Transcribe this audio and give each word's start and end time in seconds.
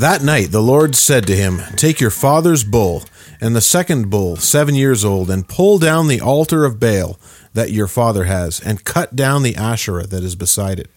That 0.00 0.22
night 0.22 0.50
the 0.50 0.60
Lord 0.60 0.94
said 0.94 1.26
to 1.26 1.34
him, 1.34 1.62
Take 1.74 2.00
your 2.00 2.10
father's 2.10 2.64
bull 2.64 3.04
and 3.40 3.56
the 3.56 3.62
second 3.62 4.10
bull, 4.10 4.36
seven 4.36 4.74
years 4.74 5.06
old, 5.06 5.30
and 5.30 5.48
pull 5.48 5.78
down 5.78 6.06
the 6.06 6.20
altar 6.20 6.66
of 6.66 6.78
Baal 6.78 7.18
that 7.54 7.72
your 7.72 7.86
father 7.86 8.24
has, 8.24 8.60
and 8.60 8.84
cut 8.84 9.16
down 9.16 9.42
the 9.42 9.56
Asherah 9.56 10.06
that 10.06 10.22
is 10.22 10.36
beside 10.36 10.78
it, 10.78 10.90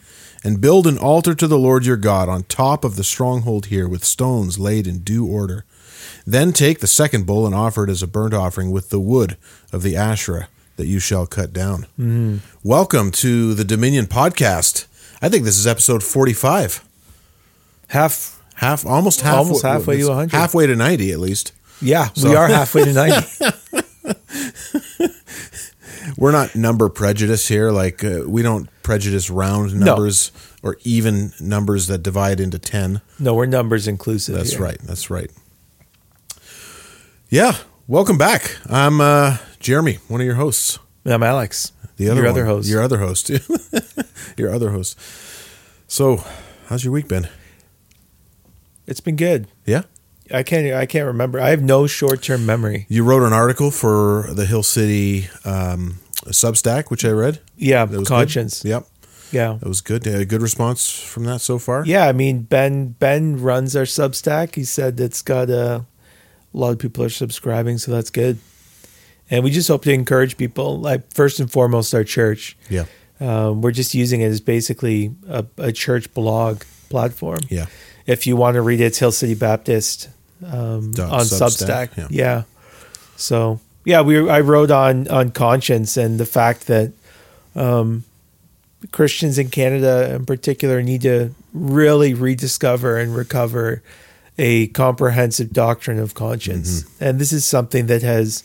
and 0.43 0.59
build 0.59 0.85
an 0.85 0.97
altar 0.97 1.33
to 1.33 1.47
the 1.47 1.57
Lord 1.57 1.85
your 1.85 1.95
God 1.95 2.27
on 2.27 2.43
top 2.43 2.83
of 2.83 2.97
the 2.97 3.05
stronghold 3.05 3.67
here 3.67 3.87
with 3.87 4.03
stones 4.03 4.59
laid 4.59 4.85
in 4.85 4.99
due 4.99 5.25
order. 5.25 5.63
Then 6.27 6.51
take 6.51 6.79
the 6.79 6.85
second 6.87 7.25
bull 7.25 7.45
and 7.45 7.55
offer 7.55 7.85
it 7.85 7.89
as 7.89 8.03
a 8.03 8.07
burnt 8.07 8.33
offering 8.33 8.69
with 8.69 8.89
the 8.89 8.99
wood 8.99 9.37
of 9.71 9.81
the 9.81 9.95
Asherah 9.95 10.49
that 10.75 10.87
you 10.87 10.99
shall 10.99 11.25
cut 11.25 11.53
down. 11.53 11.83
Mm-hmm. 11.97 12.37
Welcome 12.63 13.11
to 13.11 13.53
the 13.53 13.63
Dominion 13.63 14.07
podcast. 14.07 14.87
I 15.21 15.29
think 15.29 15.45
this 15.45 15.57
is 15.57 15.65
episode 15.65 16.03
45. 16.03 16.83
Half. 17.87 18.38
Half, 18.59 18.85
almost 18.85 19.21
half, 19.21 19.37
Almost 19.37 19.63
halfway 19.63 19.97
to 19.99 20.07
100. 20.09 20.35
Halfway 20.35 20.67
to 20.67 20.75
90 20.75 21.11
at 21.13 21.19
least. 21.19 21.53
Yeah, 21.81 22.09
So- 22.13 22.29
we 22.29 22.35
are 22.35 22.47
halfway 22.47 22.83
to 22.83 22.91
90. 22.93 23.27
We're 26.17 26.31
not 26.33 26.55
number 26.55 26.89
prejudice 26.89 27.47
here. 27.47 27.71
Like 27.71 28.03
uh, 28.03 28.23
we 28.27 28.41
don't 28.41 28.67
prejudice 28.83 29.29
round 29.29 29.73
No. 29.79 29.85
numbers 29.85 30.33
or 30.61 30.75
even 30.83 31.31
numbers 31.39 31.87
that 31.87 31.99
divide 32.03 32.41
into 32.41 32.59
10. 32.59 32.99
no, 33.19 33.33
we're 33.33 33.45
numbers 33.45 33.87
inclusive. 33.87 34.35
That's 34.35 34.51
here. 34.53 34.61
right. 34.61 34.77
That's 34.83 35.09
right. 35.09 35.31
Yeah. 37.29 37.55
Welcome 37.87 38.17
back. 38.17 38.57
I'm 38.69 38.99
uh, 38.99 39.37
Jeremy, 39.61 39.99
one 40.09 40.19
of 40.19 40.25
your 40.25 40.35
hosts. 40.35 40.79
I'm 41.05 41.23
Alex. 41.23 41.71
The 41.95 42.09
other 42.09 42.21
your 42.21 42.25
one. 42.25 42.31
other 42.31 42.45
host. 42.45 42.69
Your 42.69 42.81
other 42.83 42.97
host. 42.99 43.29
your 44.37 44.53
other 44.53 44.71
host. 44.71 44.99
So, 45.87 46.23
how's 46.67 46.83
your 46.83 46.91
week 46.93 47.07
been? 47.07 47.29
It's 48.89 48.99
been 48.99 49.15
good. 49.15 49.47
Yeah. 49.65 49.83
I 50.31 50.43
can't. 50.43 50.73
I 50.73 50.85
can't 50.85 51.07
remember. 51.07 51.39
I 51.39 51.49
have 51.49 51.63
no 51.63 51.87
short 51.87 52.21
term 52.21 52.45
memory. 52.45 52.85
You 52.89 53.03
wrote 53.03 53.23
an 53.23 53.33
article 53.33 53.71
for 53.71 54.27
the 54.31 54.45
Hill 54.45 54.61
City 54.63 55.27
um, 55.43 55.97
Substack, 56.25 56.91
which 56.91 57.03
I 57.03 57.09
read. 57.09 57.39
Yeah, 57.57 57.85
That 57.85 57.99
was 57.99 58.07
conscience. 58.07 58.61
Good. 58.61 58.69
Yep. 58.69 58.87
Yeah. 59.31 59.57
That 59.59 59.67
was 59.67 59.81
good. 59.81 60.05
A 60.07 60.25
good 60.25 60.41
response 60.41 60.89
from 60.91 61.23
that 61.25 61.41
so 61.41 61.57
far. 61.59 61.85
Yeah, 61.85 62.07
I 62.07 62.13
mean 62.13 62.43
Ben 62.43 62.89
Ben 62.99 63.41
runs 63.41 63.75
our 63.75 63.83
Substack. 63.83 64.55
He 64.55 64.63
said 64.63 64.99
it's 64.99 65.21
got 65.21 65.49
a, 65.49 65.77
a 65.77 65.85
lot 66.53 66.71
of 66.71 66.79
people 66.79 67.03
are 67.03 67.09
subscribing, 67.09 67.77
so 67.77 67.91
that's 67.91 68.09
good. 68.09 68.37
And 69.31 69.43
we 69.43 69.51
just 69.51 69.67
hope 69.67 69.83
to 69.83 69.93
encourage 69.93 70.37
people. 70.37 70.79
Like 70.79 71.13
first 71.13 71.39
and 71.39 71.51
foremost, 71.51 71.93
our 71.93 72.03
church. 72.03 72.57
Yeah. 72.69 72.85
Um, 73.19 73.61
we're 73.61 73.71
just 73.71 73.93
using 73.93 74.21
it 74.21 74.27
as 74.27 74.41
basically 74.41 75.13
a, 75.27 75.45
a 75.57 75.71
church 75.71 76.11
blog 76.13 76.63
platform. 76.89 77.39
Yeah. 77.49 77.65
If 78.09 78.25
you 78.25 78.35
want 78.35 78.55
to 78.55 78.61
read 78.61 78.81
it, 78.81 78.85
it's 78.85 78.97
Hill 78.97 79.11
City 79.11 79.35
Baptist 79.35 80.09
um, 80.43 80.93
on 80.99 81.25
Substack, 81.25 81.89
Substack. 81.89 81.97
yeah. 81.97 82.07
Yeah. 82.09 82.43
So 83.15 83.59
yeah, 83.85 84.01
we 84.01 84.29
I 84.29 84.41
wrote 84.41 84.71
on 84.71 85.07
on 85.09 85.31
conscience 85.31 85.95
and 85.97 86.19
the 86.19 86.25
fact 86.25 86.67
that 86.67 86.91
um, 87.55 88.03
Christians 88.91 89.37
in 89.37 89.49
Canada 89.49 90.15
in 90.15 90.25
particular 90.25 90.81
need 90.81 91.01
to 91.03 91.35
really 91.53 92.13
rediscover 92.13 92.97
and 92.97 93.15
recover 93.15 93.83
a 94.37 94.67
comprehensive 94.67 95.51
doctrine 95.51 95.99
of 95.99 96.13
conscience. 96.13 96.85
And 97.01 97.19
this 97.19 97.33
is 97.33 97.45
something 97.45 97.87
that 97.87 98.01
has 98.03 98.41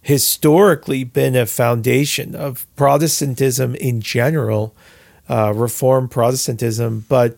historically 0.00 1.04
been 1.04 1.36
a 1.36 1.44
foundation 1.44 2.34
of 2.34 2.66
Protestantism 2.76 3.74
in 3.74 4.00
general, 4.00 4.74
uh, 5.28 5.52
Reformed 5.54 6.10
Protestantism, 6.10 7.04
but 7.10 7.36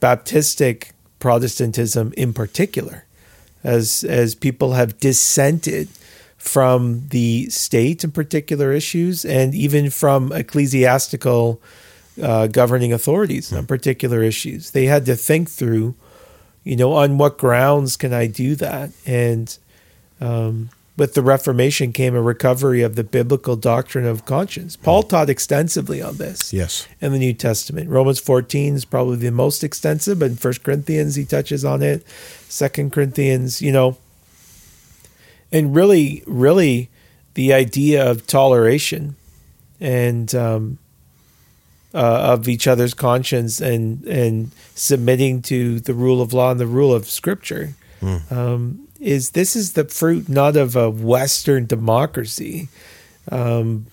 Baptistic 0.00 0.91
Protestantism 1.22 2.12
in 2.16 2.32
particular, 2.32 3.04
as 3.62 4.02
as 4.02 4.34
people 4.34 4.72
have 4.72 4.98
dissented 4.98 5.88
from 6.36 7.06
the 7.10 7.48
state 7.48 8.02
in 8.02 8.10
particular 8.10 8.72
issues, 8.72 9.24
and 9.24 9.54
even 9.54 9.88
from 9.88 10.32
ecclesiastical 10.32 11.60
uh, 12.20 12.48
governing 12.48 12.92
authorities 12.92 13.52
on 13.52 13.66
particular 13.66 14.20
issues. 14.24 14.72
They 14.72 14.86
had 14.86 15.06
to 15.06 15.14
think 15.14 15.48
through, 15.48 15.94
you 16.64 16.74
know, 16.74 16.92
on 16.94 17.18
what 17.18 17.38
grounds 17.38 17.96
can 17.96 18.12
I 18.12 18.26
do 18.26 18.56
that? 18.56 18.90
And 19.06 19.56
um, 20.20 20.70
with 21.02 21.14
the 21.14 21.22
Reformation 21.22 21.92
came 21.92 22.14
a 22.14 22.22
recovery 22.22 22.80
of 22.80 22.94
the 22.94 23.02
biblical 23.02 23.56
doctrine 23.56 24.06
of 24.06 24.24
conscience. 24.24 24.76
Paul 24.76 25.02
taught 25.02 25.28
extensively 25.28 26.00
on 26.00 26.16
this 26.16 26.52
Yes. 26.52 26.86
in 27.00 27.10
the 27.10 27.18
New 27.18 27.32
Testament. 27.32 27.90
Romans 27.90 28.20
14 28.20 28.76
is 28.76 28.84
probably 28.84 29.16
the 29.16 29.32
most 29.32 29.64
extensive, 29.64 30.20
but 30.20 30.30
in 30.30 30.36
First 30.36 30.62
Corinthians 30.62 31.16
he 31.16 31.24
touches 31.24 31.64
on 31.64 31.82
it. 31.82 32.06
Second 32.48 32.92
Corinthians, 32.92 33.60
you 33.60 33.72
know, 33.72 33.96
and 35.50 35.74
really, 35.74 36.22
really, 36.24 36.88
the 37.34 37.52
idea 37.52 38.08
of 38.08 38.24
toleration 38.28 39.16
and 39.80 40.32
um, 40.36 40.78
uh, 41.92 41.98
of 42.32 42.46
each 42.46 42.68
other's 42.68 42.94
conscience 42.94 43.60
and 43.60 44.04
and 44.04 44.52
submitting 44.76 45.42
to 45.42 45.80
the 45.80 45.94
rule 45.94 46.22
of 46.22 46.32
law 46.32 46.52
and 46.52 46.60
the 46.60 46.66
rule 46.68 46.94
of 46.94 47.10
Scripture 47.10 47.74
um, 48.30 48.81
is 49.02 49.30
this 49.30 49.56
is 49.56 49.72
the 49.72 49.84
fruit 49.84 50.28
not 50.28 50.56
of 50.56 50.76
a 50.76 50.88
Western 50.88 51.66
democracy, 51.66 52.68
um, 53.30 53.86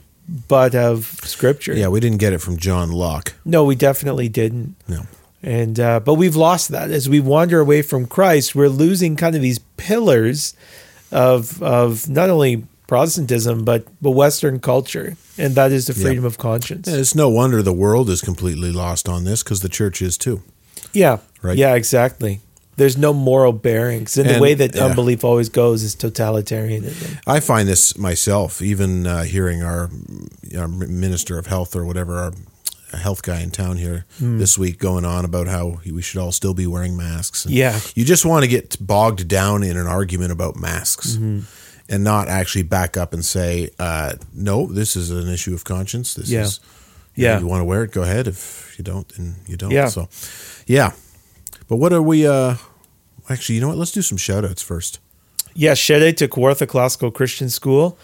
but 0.48 0.76
of 0.76 1.06
Scripture. 1.24 1.74
Yeah, 1.74 1.88
we 1.88 2.00
didn't 2.00 2.20
get 2.20 2.34
it 2.34 2.40
from 2.42 2.58
John 2.58 2.92
Locke. 2.92 3.34
No, 3.44 3.64
we 3.66 3.76
definitely 3.76 4.30
didn't. 4.30 4.76
No. 4.88 5.04
And 5.42 5.80
uh, 5.80 6.00
but 6.02 6.16
we've 6.16 6.36
lost 6.36 6.70
that 6.70 6.92
as 6.92 7.08
we 7.10 7.20
wander 7.20 7.60
away 7.60 7.82
from 7.82 8.06
Christ. 8.06 8.56
We're 8.56 8.68
losing 8.70 9.16
kind 9.16 9.36
of 9.36 9.42
these 9.42 9.60
pillars 9.78 10.54
of 11.12 11.62
of 11.64 12.08
not 12.10 12.30
only 12.30 12.66
Protestantism 12.88 13.64
but 13.66 13.86
but 14.02 14.12
Western 14.12 14.60
culture, 14.60 15.16
and 15.38 15.56
that 15.56 15.72
is 15.72 15.88
the 15.88 15.94
Yeah. 15.94 16.04
freedom 16.08 16.26
of 16.26 16.38
conscience. 16.38 16.88
And 16.88 16.98
it's 16.98 17.16
no 17.16 17.30
wonder 17.30 17.62
the 17.62 17.72
world 17.74 18.10
is 18.10 18.22
completely 18.22 18.72
lost 18.72 19.08
on 19.08 19.24
this 19.24 19.42
because 19.44 19.62
the 19.62 19.70
church 19.70 20.02
is 20.02 20.18
too. 20.18 20.42
Yeah, 20.94 21.18
Right. 21.42 21.58
Yeah, 21.58 21.76
exactly. 21.76 22.42
There's 22.80 22.98
no 22.98 23.14
moral 23.14 23.52
bearings, 23.54 24.18
and, 24.18 24.28
the 24.30 24.40
way 24.40 24.54
that 24.56 24.74
yeah. 24.76 24.86
unbelief 24.86 25.24
always 25.24 25.50
goes 25.50 25.84
is 25.84 25.96
totalitarianism. 25.96 27.20
I 27.28 27.40
find 27.42 27.68
this 27.68 27.98
myself, 27.98 28.62
even 28.62 29.06
uh, 29.06 29.24
hearing 29.24 29.62
our, 29.64 29.90
our 30.58 30.68
minister 30.68 31.38
of 31.38 31.46
health 31.48 31.76
or 31.76 31.84
whatever, 31.86 32.18
our 32.18 32.34
health 32.98 33.22
guy 33.22 33.42
in 33.42 33.52
town 33.52 33.78
here 33.78 34.06
Hmm. 34.18 34.40
this 34.40 34.58
week 34.58 34.80
going 34.80 35.06
on 35.06 35.26
about 35.26 35.48
how 35.48 35.80
we 35.86 36.02
should 36.02 36.20
all 36.20 36.32
still 36.32 36.54
be 36.56 36.66
wearing 36.66 36.98
masks. 36.98 37.46
And 37.46 37.54
Yeah. 37.54 37.80
You 37.96 38.04
just 38.06 38.26
want 38.26 38.44
to 38.44 38.48
get 38.50 38.78
bogged 38.80 39.28
down 39.28 39.62
in 39.64 39.78
an 39.78 39.86
argument 39.88 40.32
about 40.32 40.56
masks 40.56 41.16
Mm-hmm. 41.16 41.40
and 41.90 42.04
not 42.04 42.28
actually 42.30 42.64
back 42.64 42.98
up 42.98 43.14
and 43.14 43.24
say, 43.24 43.70
uh, 43.78 44.14
no, 44.34 44.66
this 44.66 44.96
is 44.96 45.12
an 45.12 45.28
issue 45.28 45.54
of 45.54 45.64
conscience. 45.64 46.16
This 46.16 46.30
Yeah. 46.30 46.44
is, 46.46 46.60
Yeah. 47.16 47.40
you 47.40 47.46
want 47.48 47.62
to 47.62 47.66
wear 47.66 47.84
it, 47.84 47.92
go 47.92 48.02
ahead. 48.04 48.28
If 48.28 48.74
you 48.78 48.84
don't, 48.84 49.08
then 49.18 49.36
you 49.48 49.58
don't. 49.58 49.72
Yeah. 49.72 49.90
So, 49.90 50.08
yeah. 50.66 50.92
But 51.68 51.76
what 51.76 51.94
are 51.94 52.02
we, 52.02 52.26
uh, 52.26 52.56
actually, 53.30 53.56
you 53.56 53.62
know 53.62 53.70
what? 53.70 53.78
Let's 53.78 53.92
do 53.92 54.02
some 54.02 54.18
shout 54.18 54.46
outs 54.46 54.62
first. 54.62 55.00
Yeah, 55.56 55.74
shout 55.74 56.02
out 56.02 56.18
to 56.18 56.28
Kawartha 56.28 56.68
Classical 56.68 57.12
Christian 57.12 57.50
School, 57.50 57.98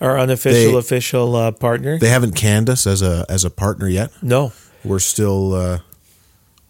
our 0.00 0.18
unofficial 0.18 0.72
They- 0.72 0.78
official 0.78 1.34
uh, 1.36 1.50
partner. 1.52 1.98
They 1.98 2.08
haven't 2.08 2.34
canned 2.36 2.70
us 2.70 2.86
as 2.86 3.02
a 3.02 3.26
as 3.28 3.44
a 3.44 3.50
partner 3.50 3.88
yet. 3.88 4.10
no, 4.22 4.52
We're 4.84 4.98
still 5.00 5.52
uh, 5.54 5.78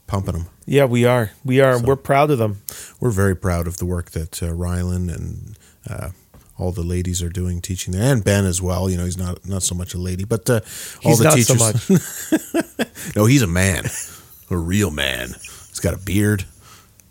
pumping 0.07 0.35
them. 0.35 0.47
yeah, 0.67 0.85
we 0.87 1.05
are. 1.05 1.31
We 1.45 1.61
are. 1.61 1.79
We're 1.81 1.97
proud 1.97 2.31
of 2.31 2.39
them. 2.39 2.61
We're 3.01 3.11
very 3.11 3.37
proud 3.37 3.67
of 3.67 3.77
the 3.77 3.87
work 3.87 4.11
that 4.13 4.43
uh, 4.43 4.47
Rylan 4.47 5.15
and 5.15 5.57
uh, 5.89 6.11
all 6.59 6.73
the 6.73 6.83
ladies 6.83 7.23
are 7.23 7.29
doing 7.31 7.61
teaching 7.61 7.93
there, 7.93 8.13
and 8.13 8.25
Ben 8.25 8.45
as 8.47 8.61
well. 8.63 8.89
You 8.91 8.97
know, 8.97 9.05
he's 9.05 9.19
not 9.19 9.47
not 9.47 9.63
so 9.63 9.75
much 9.75 9.95
a 9.95 9.99
lady, 9.99 10.25
but 10.25 10.49
uh, 10.49 10.61
all 11.05 11.17
the 11.17 11.25
not 11.25 11.35
teachers. 11.35 11.59
so 11.59 11.93
much. 11.95 13.17
no, 13.17 13.27
he's 13.27 13.43
a 13.43 13.47
man, 13.47 13.85
a 14.51 14.57
real 14.57 14.91
man. 14.91 15.29
He's 15.69 15.81
got 15.81 15.95
a 15.95 15.99
beard, 15.99 16.45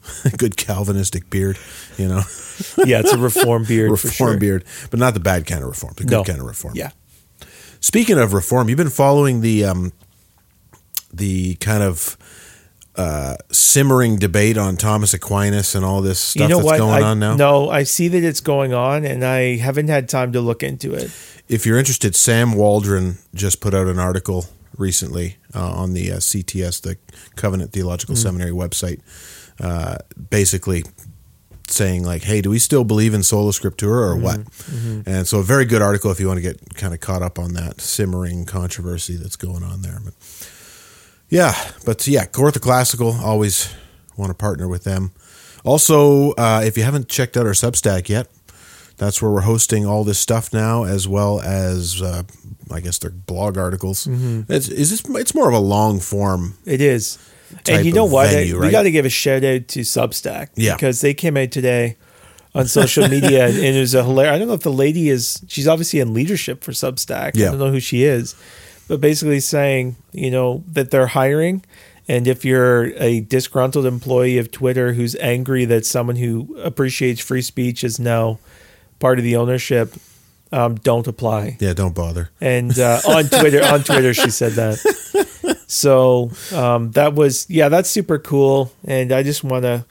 good 0.37 0.57
Calvinistic 0.57 1.29
beard. 1.29 1.57
You 1.97 2.07
know, 2.07 2.21
yeah, 2.85 2.99
it's 2.99 3.13
a 3.13 3.17
reform 3.17 3.63
beard. 3.65 3.89
for 3.99 4.07
reform 4.07 4.31
sure. 4.33 4.39
beard, 4.39 4.65
but 4.89 4.99
not 4.99 5.13
the 5.13 5.19
bad 5.19 5.45
kind 5.45 5.61
of 5.63 5.69
reform, 5.69 5.93
the 5.97 6.03
good 6.03 6.11
No. 6.11 6.23
kind 6.23 6.39
of 6.39 6.45
reform. 6.45 6.73
Yeah. 6.75 6.91
Speaking 7.79 8.17
of 8.19 8.33
reform, 8.33 8.69
you've 8.69 8.77
been 8.77 8.89
following 8.89 9.41
the 9.41 9.65
um, 9.65 9.91
the 11.13 11.55
kind 11.55 11.83
of 11.83 12.17
uh, 12.95 13.35
simmering 13.51 14.17
debate 14.17 14.57
on 14.57 14.75
Thomas 14.77 15.13
Aquinas 15.13 15.75
and 15.75 15.83
all 15.85 16.01
this 16.01 16.19
stuff 16.19 16.41
you 16.43 16.47
know 16.49 16.57
that's 16.57 16.65
what? 16.65 16.77
going 16.77 17.03
I, 17.03 17.07
on 17.07 17.19
now. 17.19 17.35
No, 17.35 17.69
I 17.69 17.83
see 17.83 18.07
that 18.09 18.23
it's 18.23 18.41
going 18.41 18.73
on, 18.73 19.05
and 19.05 19.23
I 19.25 19.57
haven't 19.57 19.87
had 19.87 20.09
time 20.09 20.31
to 20.33 20.41
look 20.41 20.61
into 20.61 20.93
it. 20.93 21.09
If 21.47 21.65
you're 21.65 21.77
interested, 21.79 22.15
Sam 22.15 22.53
Waldron 22.53 23.17
just 23.33 23.61
put 23.61 23.73
out 23.73 23.87
an 23.87 23.97
article 23.99 24.45
recently 24.77 25.37
uh, 25.55 25.71
on 25.71 25.93
the 25.93 26.11
uh, 26.13 26.17
CTS, 26.17 26.81
the 26.81 26.97
Covenant 27.35 27.71
Theological 27.71 28.15
Mm-hmm. 28.15 28.21
Seminary 28.21 28.51
website, 28.51 29.01
uh, 29.61 29.97
basically 30.29 30.83
saying 31.67 32.03
like, 32.03 32.23
"Hey, 32.23 32.41
do 32.41 32.49
we 32.49 32.59
still 32.59 32.83
believe 32.83 33.13
in 33.13 33.23
sola 33.23 33.51
scriptura 33.51 34.09
or 34.09 34.15
what?" 34.15 34.39
Mm-hmm. 34.39 35.01
And 35.05 35.27
so, 35.27 35.39
a 35.39 35.43
very 35.43 35.65
good 35.65 35.81
article 35.81 36.11
if 36.11 36.19
you 36.19 36.27
want 36.27 36.37
to 36.37 36.41
get 36.41 36.75
kind 36.75 36.93
of 36.93 36.99
caught 36.99 37.21
up 37.21 37.39
on 37.39 37.53
that 37.53 37.79
simmering 37.79 38.45
controversy 38.45 39.15
that's 39.15 39.35
going 39.35 39.63
on 39.63 39.81
there. 39.81 39.99
But 40.03 40.13
yeah, 41.29 41.53
but 41.85 42.05
yeah, 42.07 42.25
Kawartha 42.25 42.59
Classical 42.59 43.13
always 43.23 43.73
want 44.17 44.29
to 44.29 44.35
partner 44.35 44.67
with 44.67 44.83
them. 44.83 45.11
Also, 45.63 46.31
uh, 46.31 46.61
if 46.65 46.77
you 46.77 46.83
haven't 46.83 47.07
checked 47.07 47.37
out 47.37 47.45
our 47.45 47.53
Substack 47.53 48.09
yet, 48.09 48.27
that's 48.97 49.21
where 49.21 49.31
we're 49.31 49.41
hosting 49.41 49.85
all 49.85 50.03
this 50.03 50.19
stuff 50.19 50.53
now, 50.53 50.83
as 50.83 51.07
well 51.07 51.41
as 51.41 52.01
uh, 52.01 52.23
I 52.71 52.81
guess 52.81 52.97
they're 52.97 53.11
blog 53.11 53.57
articles. 53.57 54.05
Mm-hmm. 54.07 54.51
It's 54.51 54.67
is 54.67 54.89
this, 54.91 55.03
it's 55.15 55.35
more 55.35 55.47
of 55.47 55.53
a 55.53 55.59
long 55.59 55.99
form. 55.99 56.55
It 56.65 56.81
is. 56.81 57.17
And 57.69 57.85
you 57.85 57.93
know 57.93 58.05
what? 58.05 58.29
venue, 58.29 58.57
right? 58.57 58.65
We 58.67 58.71
got 58.71 58.83
to 58.83 58.91
give 58.91 59.05
a 59.05 59.09
shout 59.09 59.43
out 59.43 59.67
to 59.69 59.79
Substack 59.81 60.49
Yeah. 60.55 60.75
because 60.75 61.01
they 61.01 61.13
came 61.13 61.37
out 61.37 61.51
today 61.51 61.97
on 62.53 62.67
social 62.67 63.07
media 63.07 63.47
and 63.47 63.57
it 63.57 63.79
was 63.79 63.93
a 63.93 64.03
hilarious. 64.03 64.35
I 64.35 64.39
don't 64.39 64.47
know 64.47 64.53
if 64.55 64.61
the 64.63 64.71
lady 64.73 65.09
is. 65.09 65.41
She's 65.47 65.67
obviously 65.67 65.99
in 65.99 66.13
leadership 66.13 66.63
for 66.63 66.71
Substack. 66.71 67.31
Yeah. 67.35 67.47
I 67.47 67.51
don't 67.51 67.59
know 67.59 67.71
who 67.71 67.79
she 67.79 68.03
is, 68.03 68.35
but 68.87 68.99
basically 69.01 69.39
saying 69.39 69.95
you 70.11 70.31
know 70.31 70.63
that 70.67 70.91
they're 70.91 71.07
hiring. 71.07 71.63
And 72.07 72.27
if 72.27 72.43
you're 72.43 72.87
a 72.97 73.21
disgruntled 73.21 73.85
employee 73.85 74.37
of 74.37 74.51
Twitter 74.51 74.93
who's 74.93 75.15
angry 75.17 75.63
that 75.65 75.85
someone 75.85 76.17
who 76.17 76.57
appreciates 76.61 77.21
free 77.21 77.41
speech 77.43 77.83
is 77.85 77.99
now 77.99 78.39
part 78.99 79.17
of 79.17 79.23
the 79.23 79.37
ownership, 79.37 79.93
um, 80.51 80.75
don't 80.75 81.07
apply 81.07 81.55
Yeah, 81.61 81.71
don't 81.73 81.95
bother. 81.95 82.31
and 82.41 82.77
uh, 82.77 82.99
on 83.07 83.25
Twitter, 83.29 83.63
on 83.63 83.83
Twitter, 83.83 84.13
she 84.13 84.29
said 84.29 84.53
that. 84.53 84.77
So 85.71 86.31
um, 86.53 86.91
that 86.91 87.13
was 87.13 87.49
yeah, 87.49 87.69
that's 87.69 87.89
super 87.89 88.19
cool, 88.19 88.73
and 88.83 89.13
I 89.13 89.23
just 89.23 89.41
want 89.41 89.63
to. 89.63 89.85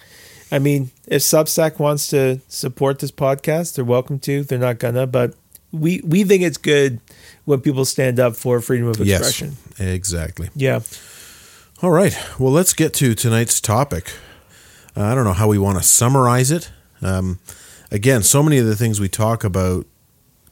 I 0.53 0.59
mean, 0.59 0.91
if 1.07 1.23
Substack 1.23 1.79
wants 1.79 2.09
to 2.09 2.41
support 2.49 2.99
this 2.99 3.11
podcast, 3.11 3.77
they're 3.77 3.85
welcome 3.85 4.19
to. 4.21 4.45
They're 4.45 4.59
not 4.59 4.79
gonna, 4.79 5.07
but 5.07 5.35
we 5.73 6.03
we 6.05 6.25
think 6.25 6.43
it's 6.43 6.59
good 6.59 7.01
when 7.47 7.63
people 7.63 7.87
stand 7.87 8.21
up 8.21 8.37
for 8.37 8.61
freedom 8.61 8.89
of 8.89 9.01
expression. 9.01 9.57
Yes, 9.79 9.89
exactly. 9.89 10.51
Yeah, 10.55 10.81
All 11.83 11.91
right. 11.91 12.15
Well, 12.39 12.53
let's 12.53 12.75
get 12.75 12.93
to 12.95 13.15
tonight's 13.15 13.59
topic. 13.59 14.13
Uh, 14.95 15.05
I 15.05 15.15
don't 15.15 15.25
know 15.25 15.33
how 15.33 15.49
we 15.49 15.57
want 15.57 15.79
to 15.79 15.85
summarize 15.85 16.51
it. 16.51 16.71
Um, 17.01 17.39
again, 17.91 18.23
so 18.23 18.43
many 18.43 18.59
of 18.59 18.67
the 18.67 18.77
things 18.77 19.01
we 19.01 19.09
talk 19.09 19.45
about 19.45 19.87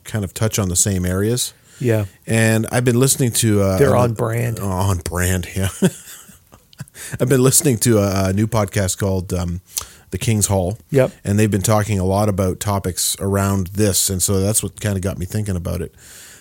kind 0.04 0.24
of 0.24 0.32
touch 0.32 0.58
on 0.58 0.70
the 0.70 0.76
same 0.76 1.04
areas. 1.04 1.52
Yeah, 1.80 2.06
And 2.26 2.66
I've 2.70 2.84
been 2.84 2.98
listening 2.98 3.32
to. 3.32 3.62
Uh, 3.62 3.78
they're 3.78 3.96
on 3.96 4.14
brand. 4.14 4.60
On 4.60 4.98
brand, 4.98 5.48
yeah. 5.54 5.68
I've 7.20 7.28
been 7.28 7.42
listening 7.42 7.78
to 7.78 7.98
a, 7.98 8.28
a 8.28 8.32
new 8.32 8.46
podcast 8.46 8.98
called 8.98 9.32
um, 9.32 9.60
The 10.10 10.18
King's 10.18 10.46
Hall. 10.46 10.78
Yep. 10.90 11.12
And 11.24 11.38
they've 11.38 11.50
been 11.50 11.62
talking 11.62 11.98
a 11.98 12.04
lot 12.04 12.28
about 12.28 12.60
topics 12.60 13.16
around 13.20 13.68
this. 13.68 14.10
And 14.10 14.22
so 14.22 14.40
that's 14.40 14.62
what 14.62 14.80
kind 14.80 14.96
of 14.96 15.02
got 15.02 15.18
me 15.18 15.26
thinking 15.26 15.56
about 15.56 15.80
it. 15.80 15.94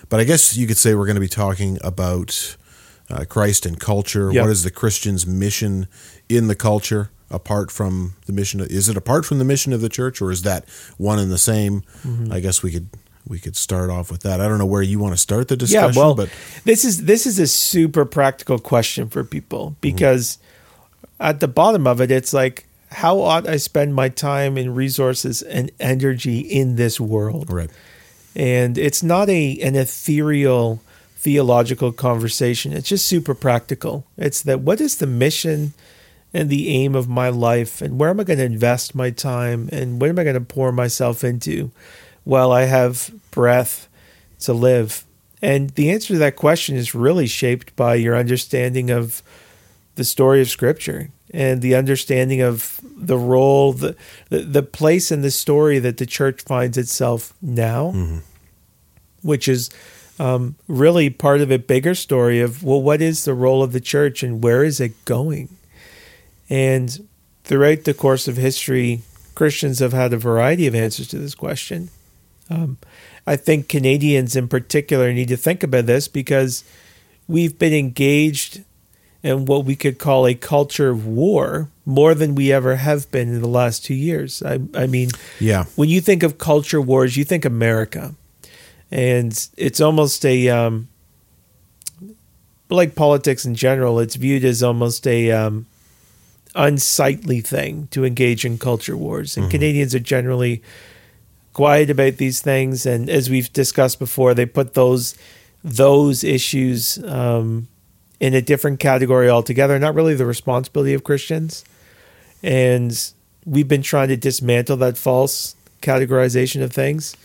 But 0.08 0.20
I 0.20 0.24
guess 0.24 0.56
you 0.56 0.66
could 0.66 0.78
say 0.78 0.94
we're 0.94 1.06
going 1.06 1.16
to 1.16 1.20
be 1.20 1.28
talking 1.28 1.78
about 1.82 2.56
uh, 3.10 3.24
Christ 3.24 3.66
and 3.66 3.78
culture. 3.78 4.32
Yep. 4.32 4.42
What 4.42 4.50
is 4.50 4.62
the 4.64 4.70
Christian's 4.70 5.26
mission 5.26 5.86
in 6.28 6.48
the 6.48 6.54
culture 6.54 7.10
apart 7.30 7.70
from 7.70 8.14
the 8.26 8.32
mission? 8.32 8.60
Of, 8.60 8.68
is 8.68 8.88
it 8.88 8.96
apart 8.96 9.24
from 9.24 9.38
the 9.38 9.44
mission 9.44 9.72
of 9.72 9.80
the 9.80 9.88
church 9.88 10.20
or 10.20 10.30
is 10.30 10.42
that 10.42 10.68
one 10.96 11.18
and 11.18 11.30
the 11.30 11.38
same? 11.38 11.82
Mm-hmm. 12.02 12.32
I 12.32 12.40
guess 12.40 12.62
we 12.62 12.72
could. 12.72 12.88
We 13.28 13.38
could 13.38 13.56
start 13.56 13.90
off 13.90 14.10
with 14.10 14.22
that. 14.22 14.40
I 14.40 14.48
don't 14.48 14.58
know 14.58 14.66
where 14.66 14.82
you 14.82 14.98
want 14.98 15.14
to 15.14 15.18
start 15.18 15.48
the 15.48 15.56
discussion, 15.56 15.94
Yeah, 15.94 16.00
well, 16.00 16.14
but 16.14 16.30
this 16.64 16.84
is 16.84 17.04
this 17.04 17.26
is 17.26 17.38
a 17.38 17.46
super 17.46 18.04
practical 18.04 18.58
question 18.58 19.08
for 19.08 19.24
people 19.24 19.70
mm-hmm. 19.70 19.80
because 19.80 20.38
at 21.20 21.40
the 21.40 21.48
bottom 21.48 21.86
of 21.86 22.00
it, 22.00 22.10
it's 22.10 22.32
like, 22.32 22.66
how 22.90 23.20
ought 23.20 23.48
I 23.48 23.56
spend 23.56 23.94
my 23.94 24.08
time 24.08 24.56
and 24.56 24.74
resources 24.74 25.42
and 25.42 25.70
energy 25.78 26.40
in 26.40 26.76
this 26.76 26.98
world? 26.98 27.50
right. 27.50 27.70
And 28.34 28.78
it's 28.78 29.02
not 29.02 29.28
a 29.28 29.58
an 29.60 29.74
ethereal 29.74 30.80
theological 31.16 31.92
conversation. 31.92 32.72
It's 32.72 32.88
just 32.88 33.06
super 33.06 33.34
practical. 33.34 34.06
It's 34.16 34.42
that 34.42 34.60
what 34.60 34.80
is 34.80 34.98
the 34.98 35.06
mission 35.06 35.74
and 36.32 36.48
the 36.48 36.68
aim 36.68 36.94
of 36.94 37.08
my 37.08 37.28
life 37.28 37.82
and 37.82 37.98
where 37.98 38.10
am 38.10 38.20
I 38.20 38.24
going 38.24 38.38
to 38.38 38.44
invest 38.44 38.94
my 38.94 39.10
time 39.10 39.68
and 39.72 40.00
what 40.00 40.10
am 40.10 40.18
I 40.18 40.24
going 40.24 40.34
to 40.34 40.40
pour 40.40 40.72
myself 40.72 41.24
into 41.24 41.70
while 42.28 42.52
I 42.52 42.64
have 42.64 43.10
breath 43.30 43.88
to 44.40 44.52
live? 44.52 45.04
And 45.40 45.70
the 45.70 45.90
answer 45.90 46.08
to 46.08 46.18
that 46.18 46.36
question 46.36 46.76
is 46.76 46.94
really 46.94 47.26
shaped 47.26 47.74
by 47.74 47.94
your 47.94 48.14
understanding 48.14 48.90
of 48.90 49.22
the 49.94 50.04
story 50.04 50.42
of 50.42 50.50
scripture 50.50 51.08
and 51.32 51.62
the 51.62 51.74
understanding 51.74 52.42
of 52.42 52.80
the 52.84 53.16
role 53.16 53.72
the 53.72 53.96
the, 54.28 54.40
the 54.40 54.62
place 54.62 55.10
in 55.10 55.22
the 55.22 55.30
story 55.30 55.78
that 55.78 55.96
the 55.96 56.06
church 56.06 56.42
finds 56.42 56.76
itself 56.78 57.32
now 57.40 57.92
which 59.22 59.48
is 59.48 59.70
um, 60.18 60.54
really 60.68 61.10
part 61.10 61.40
of 61.40 61.50
a 61.50 61.58
bigger 61.58 61.94
story 61.94 62.40
of 62.40 62.62
well 62.62 62.82
what 62.82 63.00
is 63.00 63.24
the 63.24 63.34
role 63.34 63.62
of 63.62 63.72
the 63.72 63.80
church 63.80 64.22
and 64.22 64.42
where 64.42 64.64
is 64.64 64.80
it 64.80 65.04
going? 65.04 65.48
And 66.50 67.08
throughout 67.44 67.84
the 67.84 67.94
course 67.94 68.28
of 68.28 68.36
history 68.36 69.02
christians 69.34 69.78
have 69.78 69.92
had 69.92 70.12
a 70.12 70.18
variety 70.18 70.66
of 70.66 70.74
answers 70.74 71.08
to 71.08 71.18
this 71.18 71.34
question 71.34 71.90
um, 72.50 72.76
i 73.26 73.36
think 73.36 73.68
canadians 73.68 74.34
in 74.36 74.48
particular 74.48 75.12
need 75.12 75.28
to 75.28 75.36
think 75.36 75.62
about 75.62 75.86
this 75.86 76.08
because 76.08 76.64
we've 77.26 77.58
been 77.58 77.74
engaged 77.74 78.62
in 79.22 79.44
what 79.46 79.64
we 79.64 79.74
could 79.74 79.98
call 79.98 80.26
a 80.26 80.34
culture 80.34 80.90
of 80.90 81.04
war 81.06 81.68
more 81.84 82.14
than 82.14 82.34
we 82.34 82.52
ever 82.52 82.76
have 82.76 83.10
been 83.10 83.28
in 83.28 83.40
the 83.40 83.48
last 83.48 83.84
two 83.84 83.94
years. 83.94 84.42
I, 84.42 84.60
I 84.74 84.86
mean, 84.86 85.10
Yeah. 85.40 85.64
when 85.74 85.88
you 85.88 86.00
think 86.00 86.22
of 86.22 86.38
culture 86.38 86.80
wars, 86.80 87.16
you 87.16 87.24
think 87.24 87.44
America, 87.44 88.14
and 88.92 89.32
it's 89.56 89.80
almost 89.80 90.24
a 90.24 90.48
um, 90.50 90.86
like 92.70 92.94
politics 92.94 93.44
in 93.44 93.54
general. 93.56 93.98
It's 93.98 94.14
viewed 94.14 94.44
as 94.44 94.62
almost 94.62 95.06
a 95.06 95.32
um, 95.32 95.66
unsightly 96.54 97.40
thing 97.40 97.88
to 97.90 98.04
engage 98.04 98.44
in 98.44 98.58
culture 98.58 98.96
wars, 98.96 99.36
and 99.36 99.50
Canadians 99.50 99.94
are 99.94 100.00
generally 100.00 100.62
quiet 101.58 101.90
about 101.90 102.18
these 102.18 102.40
things. 102.40 102.86
And 102.86 103.10
as 103.10 103.28
we've 103.28 103.52
discussed 103.52 103.98
before, 103.98 104.32
they 104.32 104.46
put 104.46 104.74
those 104.74 105.16
those 105.64 106.22
issues 106.22 107.02
um, 107.02 107.66
in 108.20 108.32
a 108.32 108.40
different 108.40 108.78
category 108.78 109.28
altogether. 109.28 109.76
Not 109.76 109.96
really 109.96 110.14
the 110.14 110.24
responsibility 110.24 110.94
of 110.94 111.02
Christians, 111.02 111.64
and 112.44 112.96
we've 113.44 113.66
been 113.66 113.82
trying 113.82 114.06
to 114.06 114.16
dismantle 114.16 114.76
that 114.76 114.96
false 114.96 115.56
categorization 115.82 116.62
of 116.62 116.72
things. 116.72 117.16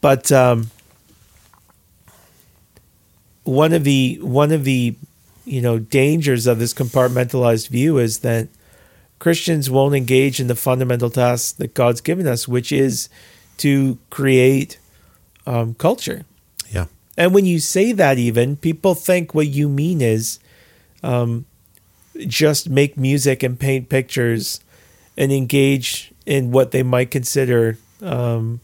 But 0.00 0.32
um, 0.32 0.70
one 3.44 3.74
of 3.74 3.84
the 3.84 4.18
one 4.22 4.50
of 4.50 4.64
the 4.64 4.96
you 5.44 5.60
know 5.60 5.78
dangers 5.78 6.46
of 6.46 6.58
this 6.58 6.72
compartmentalized 6.72 7.68
view 7.68 7.98
is 7.98 8.20
that 8.20 8.48
Christians 9.18 9.68
won't 9.68 9.94
engage 9.94 10.40
in 10.40 10.46
the 10.46 10.54
fundamental 10.54 11.10
task 11.10 11.58
that 11.58 11.74
God's 11.74 12.00
given 12.00 12.26
us, 12.26 12.48
which 12.48 12.72
is 12.72 13.10
to 13.58 13.98
create 14.10 14.78
um, 15.46 15.74
culture. 15.74 16.24
Yeah. 16.70 16.86
And 17.16 17.34
when 17.34 17.46
you 17.46 17.58
say 17.58 17.92
that, 17.92 18.18
even 18.18 18.56
people 18.56 18.94
think 18.94 19.34
what 19.34 19.48
you 19.48 19.68
mean 19.68 20.00
is 20.00 20.38
um, 21.02 21.46
just 22.26 22.68
make 22.68 22.96
music 22.96 23.42
and 23.42 23.58
paint 23.58 23.88
pictures 23.88 24.60
and 25.16 25.32
engage 25.32 26.12
in 26.26 26.50
what 26.52 26.70
they 26.70 26.82
might 26.82 27.10
consider, 27.10 27.76
um, 28.02 28.60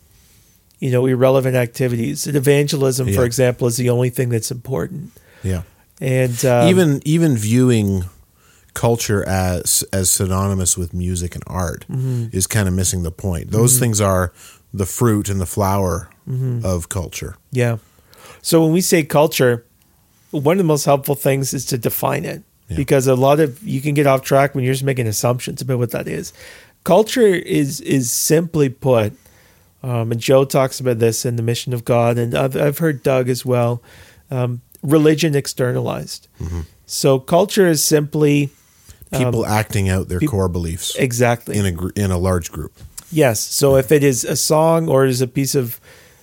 you 0.79 0.91
know, 0.91 1.07
irrelevant 1.07 1.57
activities. 1.57 2.27
And 2.27 2.37
evangelism, 2.37 3.13
for 3.13 3.25
example, 3.25 3.67
is 3.67 3.77
the 3.77 3.91
only 3.91 4.11
thing 4.11 4.29
that's 4.29 4.51
important. 4.51 5.11
Yeah. 5.43 5.63
And 6.01 6.45
um, 6.45 6.69
even 6.69 7.01
even 7.05 7.37
viewing 7.37 8.05
culture 8.75 9.27
as 9.29 9.85
as 9.93 10.11
synonymous 10.11 10.77
with 10.77 10.93
music 10.93 11.35
and 11.35 11.45
art 11.47 11.85
Mm-hmm. 11.89 12.37
is 12.37 12.47
kind 12.49 12.67
of 12.69 12.75
missing 12.75 13.03
the 13.05 13.13
point. 13.13 13.51
Those 13.53 13.79
things 13.79 14.01
are 14.01 14.33
the 14.75 14.87
fruit 14.87 15.29
and 15.31 15.41
the 15.41 15.47
flower 15.47 16.09
Mm-hmm. 16.29 16.65
of 16.65 16.89
culture. 16.89 17.37
Yeah. 17.53 17.77
So 18.41 18.63
when 18.65 18.73
we 18.73 18.81
say 18.81 19.03
culture, 19.05 19.63
one 20.31 20.55
of 20.55 20.59
the 20.59 20.65
most 20.65 20.87
helpful 20.87 21.15
things 21.15 21.53
is 21.53 21.67
to 21.67 21.77
define 21.77 22.25
it 22.25 22.43
Yeah. 22.69 22.77
because 22.77 23.07
a 23.07 23.15
lot 23.15 23.41
of 23.41 23.63
you 23.63 23.83
can 23.83 23.93
get 23.93 24.07
off 24.07 24.23
track 24.23 24.55
when 24.55 24.65
you're 24.65 24.73
just 24.73 24.85
making 24.85 25.07
assumptions 25.07 25.61
about 25.61 25.79
what 25.79 25.91
that 25.91 26.09
is. 26.09 26.33
Culture 26.83 27.27
is 27.29 27.83
is 27.83 28.11
simply 28.11 28.71
put, 28.71 29.13
um, 29.83 30.13
and 30.13 30.19
Joe 30.19 30.47
talks 30.47 30.81
about 30.81 30.99
this 30.99 31.27
in 31.27 31.37
the 31.37 31.43
Mission 31.43 31.75
of 31.75 31.85
God, 31.85 32.17
and 32.17 32.35
I've, 32.35 32.57
I've 32.57 32.79
heard 32.79 33.03
Doug 33.03 33.29
as 33.29 33.45
well. 33.45 33.83
Um, 34.31 34.63
religion 34.83 35.35
externalized. 35.35 36.27
Mm-hmm. 36.41 36.61
So 36.87 37.19
culture 37.19 37.67
is 37.67 37.85
simply 37.85 38.49
People 39.13 39.45
acting 39.47 39.89
out 39.91 40.09
their 40.09 40.21
peop- 40.21 40.31
core 40.31 40.49
beliefs 40.49 40.97
exactly 40.97 41.57
in 41.59 41.67
a 41.67 41.73
gr- 41.73 41.91
in 41.95 42.11
a 42.11 42.19
large 42.19 42.51
group. 42.51 42.73
Yes. 43.15 43.41
So 43.41 43.77
if 43.77 43.93
it 43.93 44.03
is 44.03 44.25
a 44.25 44.37
song 44.37 44.89
or 44.89 45.05
it 45.07 45.11
is 45.11 45.21
a 45.21 45.29
piece 45.29 45.55
of 45.55 45.81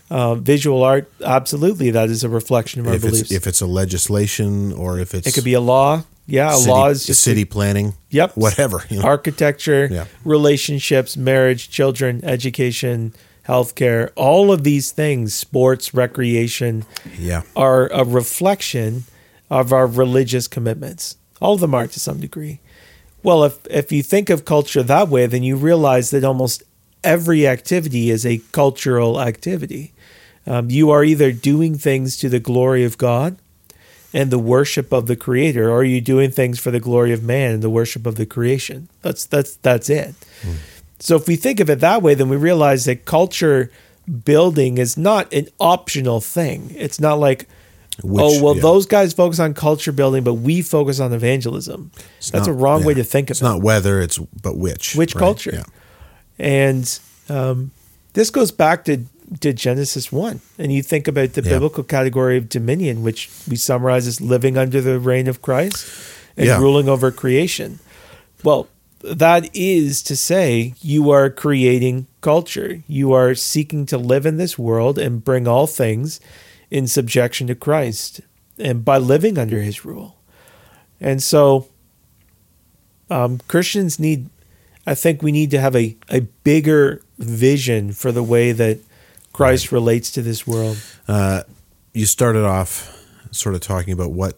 uh, 0.09 0.35
visual 0.35 0.83
art, 0.83 1.09
absolutely, 1.23 1.89
that 1.91 2.09
is 2.09 2.23
a 2.23 2.29
reflection 2.29 2.81
of 2.81 2.87
our 2.87 2.95
If 2.95 3.01
beliefs. 3.01 3.21
it's 3.21 3.31
if 3.31 3.47
it's 3.47 3.61
a 3.61 3.65
legislation 3.67 4.73
or 4.73 4.99
if 4.99 5.13
it's 5.15 5.27
it 5.27 5.33
could 5.33 5.45
be 5.45 5.53
a 5.53 5.61
law. 5.61 6.03
Yeah, 6.27 6.53
a 6.53 6.57
city, 6.57 6.71
law 6.71 6.89
is 6.89 7.05
just 7.05 7.23
city 7.23 7.45
planning. 7.45 7.93
Yep. 8.09 8.37
Whatever. 8.37 8.83
You 8.89 8.99
know? 8.99 9.05
architecture, 9.05 9.87
Yeah. 9.91 10.05
relationships, 10.23 11.17
marriage, 11.17 11.69
children, 11.69 12.21
education, 12.23 13.13
healthcare. 13.47 14.11
All 14.15 14.51
of 14.51 14.63
these 14.63 14.91
things, 14.91 15.33
sports, 15.33 15.93
recreation, 15.93 16.85
yeah. 17.17 17.41
are 17.55 17.87
a 17.91 18.03
reflection 18.05 19.05
of 19.49 19.73
our 19.73 19.87
religious 19.87 20.47
commitments. 20.47 21.17
All 21.41 21.55
of 21.55 21.59
them 21.61 21.73
are 21.73 21.87
to 21.87 21.99
some 21.99 22.19
degree. 22.19 22.59
Well, 23.23 23.43
if 23.43 23.59
if 23.69 23.91
you 23.91 24.01
think 24.03 24.29
of 24.29 24.45
culture 24.45 24.83
that 24.83 25.07
way, 25.09 25.25
then 25.25 25.43
you 25.43 25.55
realize 25.55 26.11
that 26.11 26.23
almost 26.23 26.63
every 27.03 27.47
activity 27.47 28.09
is 28.09 28.25
a 28.25 28.39
cultural 28.51 29.19
activity. 29.21 29.93
Um, 30.47 30.69
you 30.69 30.89
are 30.89 31.03
either 31.03 31.31
doing 31.31 31.77
things 31.77 32.17
to 32.17 32.29
the 32.29 32.39
glory 32.39 32.83
of 32.83 32.97
God 32.97 33.37
and 34.13 34.31
the 34.31 34.39
worship 34.39 34.91
of 34.91 35.05
the 35.07 35.15
Creator, 35.15 35.69
or 35.69 35.77
are 35.77 35.83
you 35.83 36.01
doing 36.01 36.31
things 36.31 36.59
for 36.59 36.71
the 36.71 36.79
glory 36.79 37.13
of 37.13 37.23
man 37.23 37.53
and 37.53 37.63
the 37.63 37.69
worship 37.69 38.05
of 38.05 38.15
the 38.15 38.25
creation? 38.25 38.89
That's 39.01 39.25
that's 39.25 39.55
that's 39.57 39.89
it. 39.89 40.15
So 40.99 41.15
if 41.15 41.27
we 41.27 41.35
think 41.35 41.59
of 41.59 41.69
it 41.69 41.79
that 41.79 42.01
way, 42.01 42.13
then 42.15 42.29
we 42.29 42.37
realize 42.37 42.85
that 42.85 43.05
culture 43.05 43.71
building 44.25 44.77
is 44.77 44.97
not 44.97 45.31
an 45.33 45.47
optional 45.59 46.19
thing. 46.21 46.73
It's 46.75 46.99
not 46.99 47.19
like 47.19 47.47
Which- 48.03 48.21
oh 48.23 48.43
well, 48.43 48.55
yeah. 48.55 48.61
those 48.61 48.85
guys 48.87 49.13
focus 49.13 49.39
on 49.39 49.53
culture 49.53 49.91
building, 49.91 50.23
but 50.23 50.35
we 50.35 50.61
focus 50.61 50.99
on 50.99 51.13
evangelism. 51.13 51.91
It's 52.17 52.31
That's 52.31 52.47
not- 52.47 52.53
a 52.53 52.55
wrong 52.55 52.83
way 52.83 52.93
to 52.95 53.03
think 53.03 53.29
of 53.29 53.35
It's 53.35 53.41
it. 53.41 53.45
It's 53.45 53.53
not 53.53 53.61
whether, 53.61 54.01
it's 54.01 54.17
but 54.17 54.57
which. 54.57 54.95
Which 54.95 55.13
right? 55.15 55.19
culture? 55.19 55.51
Yeah. 55.53 55.63
And 56.39 56.99
um, 57.29 57.71
this 58.13 58.29
goes 58.29 58.51
back 58.51 58.85
to, 58.85 59.05
to 59.41 59.53
Genesis 59.53 60.11
1. 60.11 60.41
And 60.57 60.71
you 60.73 60.81
think 60.83 61.07
about 61.07 61.33
the 61.33 61.41
Yeah. 61.41 61.49
biblical 61.51 61.83
category 61.83 62.37
of 62.37 62.49
dominion, 62.49 63.03
which 63.03 63.29
we 63.47 63.55
summarize 63.55 64.07
as 64.07 64.19
living 64.21 64.57
under 64.57 64.81
the 64.81 64.99
reign 64.99 65.27
of 65.27 65.41
Christ 65.41 65.87
and 66.37 66.47
Yeah. 66.47 66.59
ruling 66.59 66.89
over 66.89 67.11
creation. 67.11 67.79
Well, 68.43 68.67
that 69.03 69.49
is 69.55 70.01
to 70.03 70.15
say, 70.15 70.73
you 70.81 71.09
are 71.11 71.29
creating 71.29 72.07
culture. 72.21 72.83
You 72.87 73.13
are 73.13 73.33
seeking 73.35 73.85
to 73.87 73.97
live 73.97 74.25
in 74.25 74.37
this 74.37 74.57
world 74.59 74.97
and 74.99 75.23
bring 75.23 75.47
all 75.47 75.67
things 75.67 76.19
in 76.69 76.87
subjection 76.87 77.47
to 77.47 77.55
Christ 77.55 78.21
and 78.59 78.85
by 78.85 78.97
living 78.99 79.37
under 79.39 79.61
his 79.61 79.83
rule. 79.85 80.17
And 80.99 81.21
so 81.23 81.67
um, 83.09 83.39
Christians 83.47 83.99
need, 83.99 84.29
I 84.87 84.95
think 84.95 85.21
we 85.21 85.31
need 85.31 85.51
to 85.51 85.59
have 85.59 85.75
a, 85.75 85.95
a 86.09 86.21
bigger 86.43 87.01
vision 87.19 87.91
for 87.93 88.11
the 88.11 88.23
way 88.23 88.51
that 88.51 88.79
Christ 89.33 89.71
relates 89.71 90.11
to 90.11 90.21
this 90.21 90.45
world. 90.47 90.77
Uh, 91.07 91.43
you 91.93 92.05
started 92.05 92.43
off 92.45 92.97
sort 93.31 93.55
of 93.55 93.61
talking 93.61 93.93
about 93.93 94.11
what, 94.11 94.37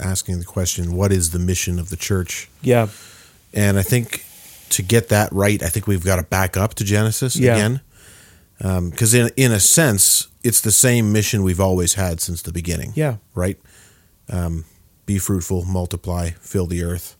asking 0.00 0.38
the 0.38 0.44
question, 0.44 0.94
what 0.96 1.12
is 1.12 1.30
the 1.30 1.38
mission 1.38 1.78
of 1.78 1.90
the 1.90 1.96
church? 1.96 2.48
Yeah. 2.62 2.88
And 3.52 3.78
I 3.78 3.82
think 3.82 4.24
to 4.70 4.82
get 4.82 5.10
that 5.10 5.30
right, 5.32 5.62
I 5.62 5.68
think 5.68 5.86
we've 5.86 6.04
got 6.04 6.16
to 6.16 6.22
back 6.22 6.56
up 6.56 6.74
to 6.74 6.84
Genesis 6.84 7.36
Yeah. 7.36 7.54
again. 7.54 7.80
Because 8.90 9.12
in, 9.12 9.28
in 9.36 9.52
a 9.52 9.60
sense, 9.60 10.28
it's 10.44 10.60
the 10.60 10.70
same 10.72 11.12
mission 11.12 11.42
we've 11.42 11.60
always 11.60 11.94
had 11.94 12.20
since 12.20 12.42
the 12.42 12.52
beginning. 12.52 12.92
Yeah. 12.94 13.16
Right? 13.34 13.58
Um, 14.30 14.64
be 15.04 15.18
fruitful, 15.18 15.64
multiply, 15.64 16.30
fill 16.40 16.66
the 16.66 16.82
earth, 16.84 17.16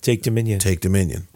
Take 0.00 0.22
dominion. 0.22 0.58
take 0.58 0.80
dominion. 0.80 1.28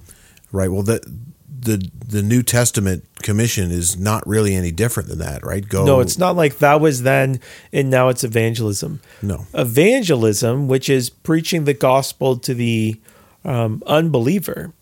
Right? 0.55 0.71
Well, 0.71 0.83
the, 0.83 1.01
the, 1.49 1.91
the 2.07 2.23
New 2.23 2.43
Testament 2.43 3.05
commission 3.23 3.71
is 3.71 3.99
not 3.99 4.27
really 4.27 4.55
any 4.55 4.71
different 4.71 5.09
than 5.09 5.19
that, 5.19 5.45
right? 5.45 5.69
Go. 5.69 5.85
no, 5.85 6.01
it's 6.01 6.19
not 6.19 6.37
like 6.37 6.59
that 6.59 6.81
was 6.81 7.03
then 7.03 7.41
and 7.73 7.91
now 7.91 8.09
it's 8.09 8.23
evangelism. 8.23 9.01
No. 9.21 9.47
Evangelism, 9.53 10.69
which 10.69 10.89
is 10.89 11.11
preaching 11.11 11.65
the 11.65 11.75
gospel 11.75 12.37
to 12.39 12.55
the 12.55 13.01
um, 13.45 13.83
unbeliever, 13.87 14.73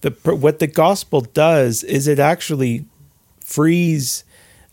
the 0.00 0.10
what 0.24 0.60
the 0.60 0.66
gospel 0.66 1.20
does 1.20 1.82
is 1.82 2.06
it 2.06 2.18
actually 2.18 2.86
frees 3.40 4.24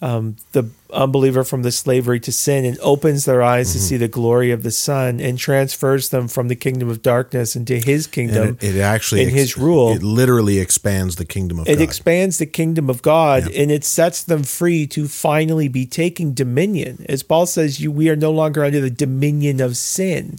um, 0.04 0.36
the 0.52 0.70
unbeliever 0.92 1.46
from 1.46 1.64
the 1.64 1.72
slavery 1.72 2.20
to 2.20 2.32
sin 2.32 2.66
and 2.66 2.78
opens 2.80 3.24
their 3.24 3.42
eyes 3.42 3.70
Mm-hmm. 3.70 3.80
to 3.80 3.84
see 3.84 3.98
the 3.98 4.08
glory 4.10 4.52
of 4.52 4.62
the 4.62 4.72
Son 4.72 5.22
and 5.22 5.40
transfers 5.40 6.10
them 6.10 6.28
from 6.28 6.50
the 6.50 6.56
kingdom 6.56 6.90
of 6.90 7.02
darkness 7.02 7.56
into 7.56 7.76
His 7.78 8.06
kingdom. 8.06 8.50
And 8.50 8.64
it, 8.64 8.76
it 8.76 8.80
actually 8.82 9.24
in 9.24 9.30
His 9.30 9.58
rule. 9.58 9.94
It 9.94 10.04
literally 10.04 10.60
expands 10.60 11.16
the 11.16 11.26
kingdom 11.26 11.60
of 11.60 11.66
God, 11.66 11.72
it 11.72 11.78
God. 11.78 11.84
expands 11.84 12.38
the 12.38 12.46
kingdom 12.46 12.90
of 12.90 13.02
God 13.02 13.50
and 13.50 13.72
it 13.72 13.86
sets 13.86 14.22
them 14.24 14.44
free 14.44 14.86
to 14.88 15.08
finally 15.08 15.70
be 15.70 15.86
taking 15.86 16.34
dominion. 16.34 17.06
As 17.08 17.24
Paul 17.24 17.46
says, 17.46 17.80
you 17.80 17.90
we 17.92 18.10
are 18.10 18.18
no 18.18 18.32
longer 18.32 18.64
under 18.66 18.82
the 18.82 18.90
dominion 18.90 19.62
of 19.62 19.78
sin, 19.78 20.38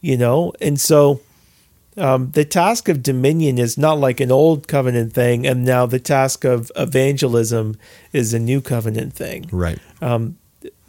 you 0.00 0.16
know? 0.16 0.52
And 0.60 0.80
so 0.80 1.20
um, 1.96 2.30
the 2.30 2.44
task 2.44 2.88
of 2.88 3.02
dominion 3.02 3.58
is 3.58 3.76
not 3.76 3.98
like 3.98 4.20
an 4.20 4.32
old 4.32 4.66
covenant 4.66 5.12
thing, 5.12 5.46
and 5.46 5.64
now 5.64 5.86
the 5.86 6.00
task 6.00 6.44
of 6.44 6.72
evangelism 6.74 7.76
is 8.12 8.32
a 8.32 8.38
new 8.38 8.60
covenant 8.60 9.12
thing. 9.12 9.48
right. 9.52 9.78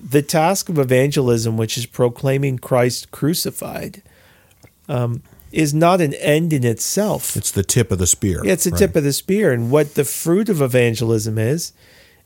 The 0.06 0.22
task 0.22 0.68
of 0.68 0.78
evangelism, 0.78 1.56
which 1.56 1.78
is 1.78 1.86
proclaiming 1.86 2.60
Christ 2.60 3.12
crucified, 3.12 4.02
um, 4.90 5.24
is 5.54 5.74
not 5.74 6.02
an 6.02 6.14
end 6.16 6.52
in 6.52 6.66
itself. 6.66 7.38
It's 7.38 7.52
the 7.52 7.64
tip 7.64 7.92
of 7.92 8.00
the 8.00 8.08
spear. 8.08 8.44
Yeah, 8.44 8.54
it's 8.54 8.66
the 8.66 8.72
right? 8.72 8.80
tip 8.80 8.96
of 8.98 9.04
the 9.06 9.14
spear. 9.14 9.54
And 9.54 9.72
what 9.72 9.96
the 9.96 10.04
fruit 10.04 10.50
of 10.50 10.62
evangelism 10.62 11.38
is, 11.38 11.72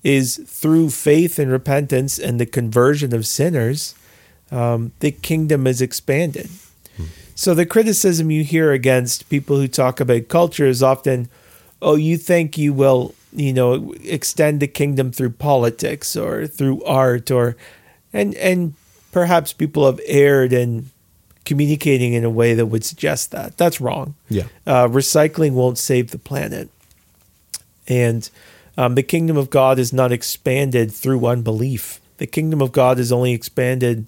is 0.04 0.38
through 0.48 0.90
faith 0.90 1.38
and 1.38 1.52
repentance 1.52 2.18
and 2.18 2.40
the 2.40 2.46
conversion 2.46 3.14
of 3.14 3.28
sinners, 3.28 3.94
um, 4.50 4.92
the 5.00 5.12
kingdom 5.12 5.68
is 5.68 5.82
expanded. 5.82 6.50
So 7.38 7.54
the 7.54 7.68
criticism 7.68 8.32
you 8.32 8.44
hear 8.44 8.72
against 8.72 9.30
people 9.30 9.58
who 9.58 9.68
talk 9.68 10.00
about 10.00 10.28
culture 10.28 10.66
is 10.66 10.82
often, 10.82 11.30
oh, 11.84 11.94
you 11.94 12.18
think 12.18 12.58
you 12.58 12.74
will, 12.74 13.14
you 13.32 13.54
know, 13.54 13.94
extend 14.04 14.60
the 14.60 14.66
kingdom 14.68 15.12
through 15.12 15.30
politics 15.30 16.16
or 16.16 16.48
through 16.48 16.84
art 16.84 17.30
or, 17.30 17.56
and 18.12 18.34
and 18.36 18.74
perhaps 19.12 19.54
people 19.54 19.86
have 19.86 20.02
erred 20.08 20.52
in 20.52 20.90
communicating 21.46 22.14
in 22.14 22.24
a 22.24 22.30
way 22.30 22.56
that 22.56 22.66
would 22.66 22.84
suggest 22.84 23.30
that. 23.32 23.56
That's 23.56 23.80
wrong 23.80 24.16
Yeah. 24.30 24.46
uh, 24.66 24.88
recycling 24.88 25.54
won't 25.54 25.78
save 25.78 26.10
the 26.10 26.18
planet. 26.18 26.70
And 27.88 28.28
um, 28.80 28.96
the 28.96 29.04
kingdom 29.04 29.38
of 29.38 29.52
God 29.52 29.78
is 29.78 29.94
not 29.94 30.12
expanded 30.12 30.92
through 30.92 31.24
unbelief. 31.28 32.02
The 32.18 32.26
kingdom 32.28 32.62
of 32.64 32.72
God 32.72 32.98
is 32.98 33.12
only 33.12 33.32
expanded 33.32 34.08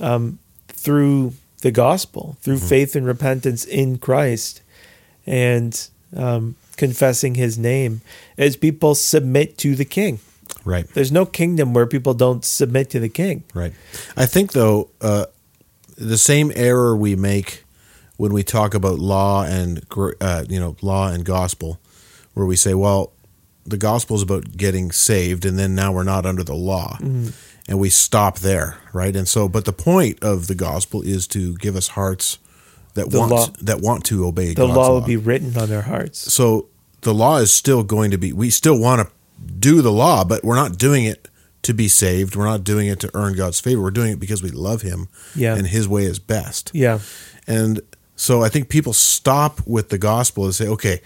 um, 0.00 0.40
through 0.68 1.34
the 1.62 1.70
gospel, 1.70 2.36
through 2.40 2.58
faith 2.58 2.94
and 2.94 3.06
repentance 3.06 3.64
in 3.64 3.98
Christ, 3.98 4.62
and 5.26 5.88
um, 6.16 6.56
confessing 6.76 7.34
His 7.36 7.56
name 7.56 8.02
as 8.36 8.56
people 8.56 8.94
submit 8.94 9.58
to 9.58 9.74
the 9.74 9.84
King. 9.84 10.20
Right. 10.64 10.86
There's 10.88 11.10
no 11.10 11.24
kingdom 11.26 11.72
where 11.72 11.86
people 11.86 12.14
don't 12.14 12.44
submit 12.44 12.90
to 12.90 13.00
the 13.00 13.08
King. 13.08 13.44
Right. 13.54 13.72
I 14.16 14.26
think 14.26 14.52
though 14.52 14.90
uh, 15.00 15.26
the 15.96 16.18
same 16.18 16.52
error 16.54 16.96
we 16.96 17.16
make 17.16 17.64
when 18.16 18.32
we 18.32 18.42
talk 18.42 18.74
about 18.74 18.98
law 18.98 19.44
and 19.44 19.84
uh, 20.20 20.44
you 20.48 20.60
know 20.60 20.76
law 20.82 21.08
and 21.08 21.24
gospel, 21.24 21.80
where 22.34 22.46
we 22.46 22.56
say, 22.56 22.74
well, 22.74 23.12
the 23.64 23.76
gospel 23.76 24.16
is 24.16 24.22
about 24.22 24.56
getting 24.56 24.92
saved, 24.92 25.44
and 25.44 25.58
then 25.58 25.74
now 25.74 25.92
we're 25.92 26.02
not 26.02 26.26
under 26.26 26.42
the 26.42 26.54
law, 26.54 26.98
and 27.68 27.78
we 27.78 27.88
stop 27.90 28.40
there, 28.40 28.78
right? 28.92 29.14
And 29.14 29.26
so, 29.28 29.48
but 29.48 29.64
the 29.64 29.72
point 29.72 30.22
of 30.22 30.46
the 30.48 30.54
gospel 30.54 31.02
is 31.02 31.26
to 31.28 31.54
give 31.56 31.76
us 31.76 31.88
hearts 31.88 32.38
that 32.94 33.10
The 33.10 33.18
want 33.18 33.30
law- 33.32 33.46
that 33.62 33.80
want 33.80 34.04
to 34.06 34.26
obey. 34.26 34.54
God. 34.54 34.62
The 34.62 34.66
God's 34.66 34.76
law 34.76 34.88
law 34.88 34.94
will 34.94 35.06
be 35.06 35.16
written 35.16 35.56
on 35.56 35.68
their 35.68 35.82
hearts. 35.82 36.32
so 36.32 36.68
the 37.02 37.14
law 37.14 37.38
is 37.38 37.52
still 37.52 37.82
going 37.82 38.10
to 38.12 38.18
be 38.18 38.32
we 38.32 38.48
still 38.50 38.78
want 38.78 39.00
to 39.06 39.12
do 39.58 39.82
the 39.82 39.90
law 39.90 40.22
but 40.22 40.44
we're 40.44 40.54
not 40.54 40.78
doing 40.78 41.04
it 41.04 41.26
to 41.62 41.72
be 41.74 41.88
saved 41.88 42.36
we're 42.36 42.44
not 42.44 42.62
doing 42.62 42.86
it 42.86 43.00
to 43.00 43.10
earn 43.14 43.34
god's 43.34 43.58
favor 43.58 43.82
we're 43.82 43.90
doing 43.90 44.12
it 44.12 44.20
because 44.20 44.40
we 44.40 44.50
love 44.50 44.82
him 44.82 45.08
Yeah. 45.34 45.56
and 45.56 45.66
his 45.66 45.88
way 45.88 46.04
is 46.04 46.20
best 46.20 46.70
Yeah. 46.72 47.00
and 47.48 47.80
so 48.14 48.44
i 48.44 48.48
think 48.48 48.68
people 48.68 48.92
stop 48.92 49.60
with 49.66 49.88
the 49.88 49.98
gospel 49.98 50.44
and 50.44 50.54
say 50.54 50.68
okay 50.68 51.00